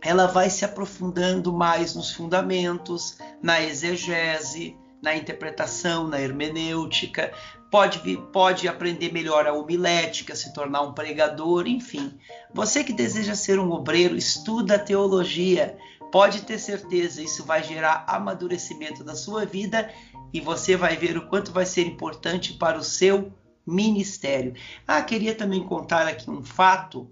ela 0.00 0.26
vai 0.26 0.50
se 0.50 0.64
aprofundando 0.64 1.52
mais 1.52 1.94
nos 1.94 2.12
fundamentos, 2.12 3.18
na 3.42 3.62
exegese, 3.62 4.76
na 5.02 5.16
interpretação, 5.16 6.06
na 6.06 6.20
hermenêutica, 6.20 7.32
pode, 7.72 8.18
pode 8.30 8.68
aprender 8.68 9.10
melhor 9.10 9.46
a 9.46 9.54
homilética, 9.54 10.36
se 10.36 10.52
tornar 10.52 10.82
um 10.82 10.92
pregador, 10.92 11.66
enfim. 11.66 12.12
Você 12.52 12.84
que 12.84 12.92
deseja 12.92 13.34
ser 13.34 13.58
um 13.58 13.72
obreiro, 13.72 14.14
estuda 14.14 14.78
teologia, 14.78 15.78
pode 16.12 16.42
ter 16.42 16.58
certeza, 16.58 17.22
isso 17.22 17.42
vai 17.44 17.62
gerar 17.62 18.04
amadurecimento 18.06 19.02
na 19.02 19.14
sua 19.14 19.46
vida 19.46 19.90
e 20.34 20.38
você 20.38 20.76
vai 20.76 20.98
ver 20.98 21.16
o 21.16 21.26
quanto 21.28 21.50
vai 21.50 21.64
ser 21.64 21.86
importante 21.86 22.52
para 22.52 22.76
o 22.76 22.84
seu 22.84 23.32
ministério. 23.66 24.52
Ah, 24.86 25.00
queria 25.00 25.34
também 25.34 25.64
contar 25.64 26.06
aqui 26.06 26.30
um 26.30 26.44
fato 26.44 27.08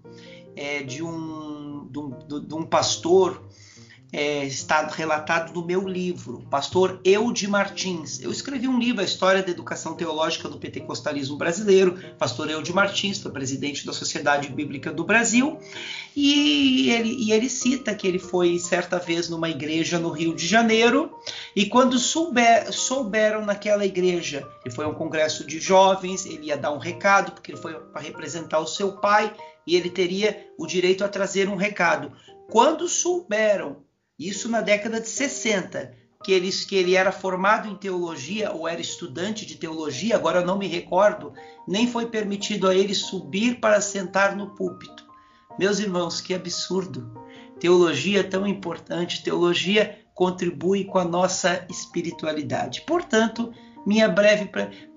é, 0.55 0.83
de, 0.83 1.03
um, 1.03 1.89
de, 1.91 1.99
um, 1.99 2.11
de 2.47 2.55
um 2.55 2.67
pastor 2.67 3.49
é, 4.13 4.45
está 4.45 4.87
relatado 4.87 5.53
no 5.53 5.65
meu 5.65 5.87
livro, 5.87 6.45
Pastor 6.51 7.01
Eude 7.05 7.47
Martins. 7.47 8.21
Eu 8.21 8.31
escrevi 8.33 8.67
um 8.67 8.79
livro, 8.79 9.01
A 9.01 9.05
História 9.05 9.43
da 9.43 9.51
Educação 9.51 9.95
Teológica 9.95 10.49
do 10.49 10.59
Pentecostalismo 10.59 11.37
Brasileiro. 11.37 11.99
Pastor 12.19 12.51
Eude 12.51 12.73
Martins 12.73 13.19
foi 13.19 13.31
presidente 13.31 13.87
da 13.87 13.93
Sociedade 13.93 14.49
Bíblica 14.49 14.93
do 14.93 15.05
Brasil 15.05 15.59
e 16.17 16.91
ele, 16.91 17.15
e 17.25 17.33
ele 17.33 17.49
cita 17.49 17.95
que 17.95 18.07
ele 18.07 18.19
foi 18.19 18.59
certa 18.59 18.99
vez 18.99 19.29
numa 19.29 19.49
igreja 19.49 19.99
no 19.99 20.11
Rio 20.11 20.35
de 20.35 20.47
Janeiro 20.47 21.13
e 21.55 21.67
quando 21.67 21.99
souber, 21.99 22.73
souberam 22.73 23.45
naquela 23.45 23.87
igreja, 23.87 24.47
ele 24.65 24.75
foi 24.75 24.87
um 24.87 24.95
congresso 24.95 25.47
de 25.47 25.61
jovens, 25.61 26.27
ele 26.27 26.47
ia 26.47 26.57
dar 26.57 26.73
um 26.73 26.79
recado 26.79 27.33
porque 27.33 27.53
ele 27.53 27.61
foi 27.61 27.75
para 27.75 28.03
representar 28.03 28.59
o 28.59 28.67
seu 28.67 28.93
pai 28.93 29.33
e 29.67 29.77
ele 29.77 29.89
teria 29.89 30.49
o 30.59 30.67
direito 30.67 31.05
a 31.05 31.09
trazer 31.09 31.49
um 31.49 31.55
recado. 31.55 32.13
Quando 32.49 32.89
souberam 32.89 33.85
isso 34.29 34.49
na 34.49 34.61
década 34.61 35.01
de 35.01 35.09
60. 35.09 35.99
que 36.23 36.33
ele, 36.33 36.51
que 36.53 36.77
ele 36.77 36.95
era 36.95 37.11
formado 37.11 37.67
em 37.67 37.75
teologia 37.75 38.53
ou 38.53 38.69
era 38.69 38.79
estudante 38.79 39.47
de 39.47 39.57
teologia, 39.57 40.17
agora 40.17 40.41
eu 40.41 40.47
não 40.47 40.59
me 40.59 40.67
recordo, 40.67 41.33
nem 41.67 41.87
foi 41.87 42.07
permitido 42.07 42.69
a 42.69 42.75
ele 42.75 42.95
subir 42.95 43.59
para 43.59 43.81
sentar 43.81 44.37
no 44.37 44.55
púlpito. 44.55 45.03
Meus 45.59 45.79
irmãos, 45.79 46.21
que 46.21 46.35
absurdo! 46.35 47.11
Teologia 47.59 48.23
tão 48.23 48.47
importante, 48.47 49.23
teologia 49.23 49.99
contribui 50.15 50.85
com 50.85 50.99
a 50.99 51.05
nossa 51.05 51.65
espiritualidade. 51.71 52.83
Portanto, 52.83 53.55
minha 53.87 54.07
breve 54.07 54.51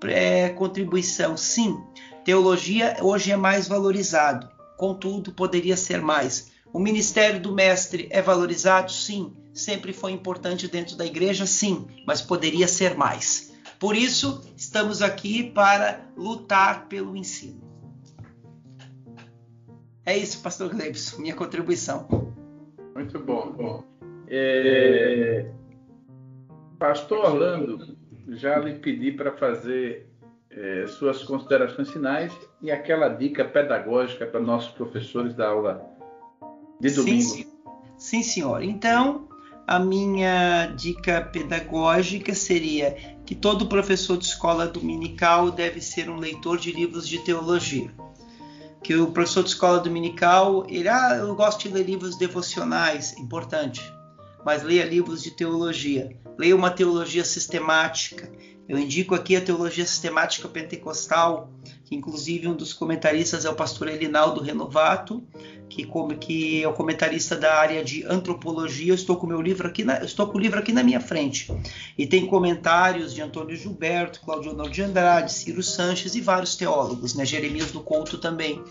é, 0.04 0.50
contribuição, 0.50 1.38
sim, 1.38 1.82
teologia 2.22 2.98
hoje 3.00 3.32
é 3.32 3.36
mais 3.36 3.66
valorizado, 3.66 4.46
contudo, 4.76 5.32
poderia 5.32 5.76
ser 5.76 6.02
mais. 6.02 6.53
O 6.74 6.80
ministério 6.80 7.38
do 7.38 7.54
mestre 7.54 8.08
é 8.10 8.20
valorizado? 8.20 8.90
Sim. 8.90 9.32
Sempre 9.52 9.92
foi 9.92 10.10
importante 10.10 10.66
dentro 10.66 10.96
da 10.96 11.06
igreja? 11.06 11.46
Sim, 11.46 11.86
mas 12.04 12.20
poderia 12.20 12.66
ser 12.66 12.96
mais. 12.96 13.54
Por 13.78 13.94
isso, 13.94 14.42
estamos 14.56 15.00
aqui 15.00 15.52
para 15.52 16.04
lutar 16.16 16.88
pelo 16.88 17.16
ensino. 17.16 17.62
É 20.04 20.18
isso, 20.18 20.42
Pastor 20.42 20.68
Glebson, 20.68 21.22
minha 21.22 21.36
contribuição. 21.36 22.08
Muito 22.92 23.20
bom. 23.20 23.84
É... 24.26 25.48
Pastor 26.76 27.24
Orlando, 27.24 27.96
já 28.30 28.58
lhe 28.58 28.74
pedi 28.80 29.12
para 29.12 29.30
fazer 29.30 30.08
é, 30.50 30.88
suas 30.88 31.22
considerações 31.22 31.88
finais 31.90 32.36
e 32.60 32.72
aquela 32.72 33.08
dica 33.08 33.44
pedagógica 33.44 34.26
para 34.26 34.40
nossos 34.40 34.72
professores 34.72 35.34
da 35.34 35.48
aula 35.48 35.93
de 36.80 36.90
domingo. 36.90 37.30
Sim, 37.30 37.46
sim, 37.98 38.22
senhor. 38.22 38.62
Então, 38.62 39.28
a 39.66 39.78
minha 39.78 40.66
dica 40.76 41.22
pedagógica 41.22 42.34
seria 42.34 43.16
que 43.24 43.34
todo 43.34 43.66
professor 43.66 44.18
de 44.18 44.26
escola 44.26 44.66
dominical 44.66 45.50
deve 45.50 45.80
ser 45.80 46.10
um 46.10 46.16
leitor 46.16 46.58
de 46.58 46.70
livros 46.70 47.08
de 47.08 47.18
teologia. 47.20 47.90
Que 48.82 48.94
o 48.96 49.10
professor 49.10 49.42
de 49.42 49.48
escola 49.50 49.80
dominical, 49.80 50.66
ele, 50.68 50.88
ah, 50.88 51.16
eu 51.18 51.34
gosto 51.34 51.66
de 51.66 51.74
ler 51.74 51.86
livros 51.86 52.18
devocionais, 52.18 53.16
importante, 53.16 53.80
mas 54.44 54.62
leia 54.62 54.84
livros 54.84 55.22
de 55.22 55.30
teologia. 55.30 56.14
Leia 56.36 56.54
uma 56.54 56.70
teologia 56.70 57.24
sistemática. 57.24 58.30
Eu 58.68 58.78
indico 58.78 59.14
aqui 59.14 59.36
a 59.36 59.40
teologia 59.40 59.86
sistemática 59.86 60.48
pentecostal, 60.48 61.50
que 61.84 61.94
inclusive 61.94 62.48
um 62.48 62.54
dos 62.54 62.74
comentaristas 62.74 63.46
é 63.46 63.50
o 63.50 63.54
pastor 63.54 63.88
Elinaldo 63.88 64.42
Renovato, 64.42 65.22
que, 65.68 65.84
como, 65.84 66.16
que 66.16 66.62
é 66.62 66.68
o 66.68 66.72
comentarista 66.72 67.36
da 67.36 67.54
área 67.54 67.82
de 67.82 68.04
antropologia. 68.04 68.92
Eu 68.92 68.94
estou 68.94 69.16
com 69.16 69.26
meu 69.26 69.40
livro 69.40 69.66
aqui, 69.66 69.84
na, 69.84 70.04
estou 70.04 70.26
com 70.26 70.38
o 70.38 70.40
livro 70.40 70.58
aqui 70.58 70.72
na 70.72 70.82
minha 70.82 71.00
frente. 71.00 71.50
E 71.96 72.06
tem 72.06 72.26
comentários 72.26 73.14
de 73.14 73.20
Antônio 73.20 73.56
Gilberto, 73.56 74.20
Claudio 74.20 74.50
Arnaldo 74.50 74.72
de 74.72 74.82
Andrade, 74.82 75.32
Ciro 75.32 75.62
Sanches 75.62 76.14
e 76.14 76.20
vários 76.20 76.56
teólogos, 76.56 77.14
né? 77.14 77.24
Jeremias 77.24 77.70
do 77.70 77.80
Couto 77.80 78.18
também. 78.18 78.62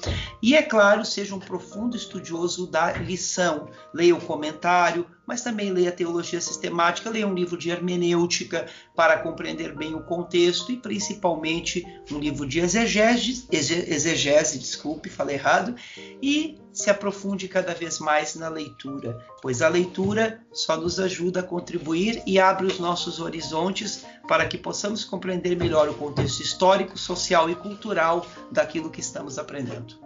E 0.41 0.56
é 0.56 0.61
claro, 0.61 1.06
seja 1.06 1.36
um 1.36 1.40
profundo 1.40 1.98
estudioso 1.98 2.68
da 2.68 2.94
lição. 2.94 3.68
Leia 3.94 4.15
o 4.15 4.22
comentário, 4.22 5.06
mas 5.26 5.41
também 5.41 5.72
leia 5.72 5.91
teologia 5.91 6.41
sistemática, 6.41 7.10
leia 7.10 7.28
um 7.28 7.34
livro 7.34 7.57
de 7.57 7.70
hermenêutica 7.70 8.68
para 8.95 9.18
compreender 9.18 9.76
bem 9.76 9.95
o 9.95 10.03
contexto 10.03 10.72
e 10.72 10.78
principalmente 10.78 11.86
um 12.11 12.20
livro 12.20 12.48
de 12.48 12.60
exegese, 12.60 13.48
exegese, 13.52 14.60
desculpe, 14.60 15.10
falei 15.10 15.36
errado, 15.36 15.76
e 16.22 16.57
se 16.74 16.90
aprofunde 16.90 17.48
cada 17.48 17.74
vez 17.74 18.00
mais 18.00 18.36
na 18.36 18.50
leitura, 18.50 19.24
pois 19.41 19.62
a 19.62 19.70
leitura 19.70 20.41
só 20.52 20.76
nos 20.76 21.00
ajuda 21.00 21.41
a 21.41 21.44
contribuir 21.44 22.22
e 22.26 22.40
abre 22.40 22.66
os 22.66 22.80
nossos 22.80 23.20
horizontes 23.20 24.06
para 24.28 24.48
que 24.48 24.58
possamos 24.58 25.06
compreender 25.06 25.56
melhor 25.56 25.88
o 25.88 25.94
contexto 25.94 26.41
histórico, 26.41 26.98
social 26.98 27.50
e 27.50 27.56
cultural 27.56 28.26
daquilo 28.52 28.90
que 28.90 29.00
estamos 29.00 29.38
aprendendo. 29.38 30.02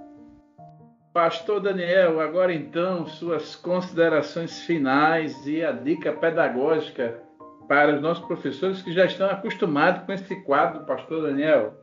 Pastor 1.13 1.61
Daniel, 1.61 2.19
agora 2.19 2.53
então 2.53 3.07
suas 3.07 3.55
considerações 3.55 4.59
finais 4.59 5.47
e 5.47 5.63
a 5.63 5.71
dica 5.71 6.11
pedagógica 6.11 7.23
para 7.67 7.95
os 7.95 8.01
nossos 8.01 8.25
professores 8.25 8.81
que 8.81 8.93
já 8.93 9.05
estão 9.05 9.27
acostumados 9.29 10.05
com 10.05 10.13
esse 10.13 10.35
quadro, 10.43 10.85
Pastor 10.85 11.23
Daniel. 11.23 11.73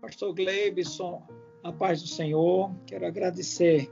Pastor 0.00 0.34
Gleibson, 0.34 1.26
a 1.64 1.72
paz 1.72 2.02
do 2.02 2.08
Senhor, 2.08 2.70
quero 2.86 3.06
agradecer 3.06 3.90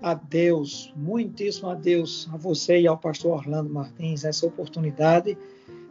a 0.00 0.14
Deus, 0.14 0.92
muitíssimo 0.96 1.68
a 1.68 1.74
Deus, 1.74 2.28
a 2.32 2.36
você 2.36 2.80
e 2.80 2.86
ao 2.86 2.96
pastor 2.96 3.32
Orlando 3.32 3.68
Martins, 3.68 4.24
essa 4.24 4.46
oportunidade 4.46 5.36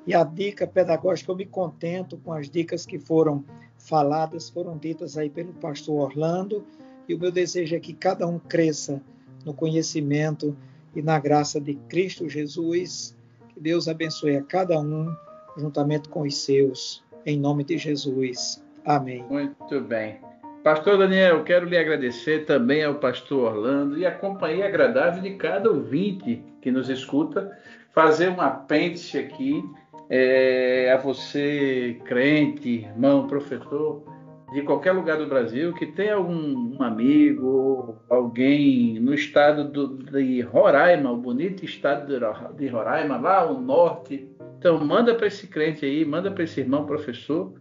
e 0.08 0.16
a 0.16 0.24
dica 0.24 0.66
pedagógica. 0.66 1.30
Eu 1.32 1.36
me 1.36 1.46
contento 1.46 2.18
com 2.18 2.32
as 2.32 2.50
dicas 2.50 2.86
que 2.86 2.98
foram 2.98 3.44
faladas, 3.78 4.50
foram 4.50 4.78
ditas 4.78 5.18
aí 5.18 5.30
pelo 5.30 5.52
pastor 5.54 6.00
Orlando 6.00 6.66
e 7.08 7.14
o 7.14 7.20
meu 7.20 7.32
desejo 7.32 7.76
é 7.76 7.80
que 7.82 7.94
cada 7.94 8.26
um 8.26 8.40
cresça 8.40 9.02
no 9.44 9.54
conhecimento 9.54 10.56
e 10.96 11.02
na 11.02 11.20
graça 11.20 11.60
de 11.60 11.76
Cristo 11.90 12.30
Jesus. 12.30 13.14
Que 13.50 13.60
Deus 13.60 13.90
abençoe 13.90 14.38
a 14.38 14.44
cada 14.44 14.80
um, 14.80 15.14
juntamente 15.58 16.08
com 16.08 16.22
os 16.22 16.38
seus, 16.38 17.04
em 17.26 17.38
nome 17.38 17.66
de 17.66 17.78
Jesus. 17.78 18.64
Amém. 18.86 19.24
Muito 19.24 19.82
bem. 19.82 20.33
Pastor 20.64 20.98
Daniel, 20.98 21.44
quero 21.44 21.66
lhe 21.66 21.78
agradecer 21.78 22.46
também 22.46 22.86
ao 22.86 22.96
pastor 22.96 23.54
Orlando 23.54 23.98
e 23.98 24.06
a 24.06 24.12
companhia 24.12 24.66
agradável 24.66 25.22
de 25.22 25.32
cada 25.32 25.70
ouvinte 25.70 26.42
que 26.62 26.72
nos 26.72 26.88
escuta, 26.88 27.52
fazer 27.92 28.30
um 28.30 28.40
apêndice 28.40 29.18
aqui 29.18 29.62
é, 30.10 30.90
a 30.94 30.98
você, 30.98 32.00
crente, 32.06 32.86
irmão, 32.86 33.28
professor, 33.28 34.06
de 34.54 34.62
qualquer 34.62 34.94
lugar 34.94 35.18
do 35.18 35.28
Brasil 35.28 35.74
que 35.74 35.86
tem 35.88 36.12
algum 36.12 36.78
um 36.78 36.82
amigo, 36.82 37.98
alguém 38.10 39.02
no 39.02 39.14
estado 39.14 39.66
do, 39.66 39.98
de 39.98 40.40
Roraima, 40.40 41.12
o 41.12 41.18
bonito 41.18 41.66
estado 41.66 42.08
de 42.56 42.68
Roraima, 42.68 43.18
lá 43.18 43.42
ao 43.42 43.60
norte. 43.60 44.30
Então, 44.60 44.80
manda 44.80 45.14
para 45.14 45.28
esse 45.28 45.46
crente 45.46 45.86
aí, 45.86 46.06
manda 46.06 46.32
para 46.32 46.46
esse 46.46 46.62
irmão 46.62 46.86
professor, 46.86 47.54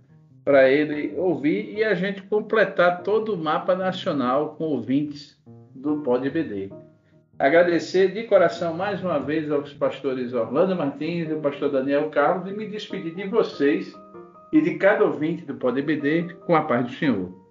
para 0.44 0.68
ele 0.68 1.14
ouvir 1.16 1.74
e 1.76 1.84
a 1.84 1.94
gente 1.94 2.22
completar 2.22 3.02
todo 3.02 3.34
o 3.34 3.38
mapa 3.38 3.74
nacional 3.74 4.56
com 4.56 4.64
ouvintes 4.64 5.40
do 5.74 5.98
Pod 5.98 6.28
BD. 6.28 6.70
Agradecer 7.38 8.12
de 8.12 8.24
coração 8.24 8.74
mais 8.74 9.02
uma 9.02 9.18
vez 9.18 9.50
aos 9.50 9.72
pastores 9.72 10.32
Orlando 10.32 10.76
Martins 10.76 11.28
e 11.28 11.32
o 11.32 11.40
pastor 11.40 11.70
Daniel 11.70 12.10
Carlos 12.10 12.48
e 12.48 12.56
me 12.56 12.66
despedir 12.68 13.14
de 13.14 13.26
vocês 13.26 13.92
e 14.52 14.60
de 14.60 14.74
cada 14.74 15.04
ouvinte 15.04 15.44
do 15.44 15.54
PodBD 15.54 16.34
com 16.46 16.54
a 16.54 16.62
paz 16.62 16.86
do 16.86 16.92
Senhor. 16.92 17.41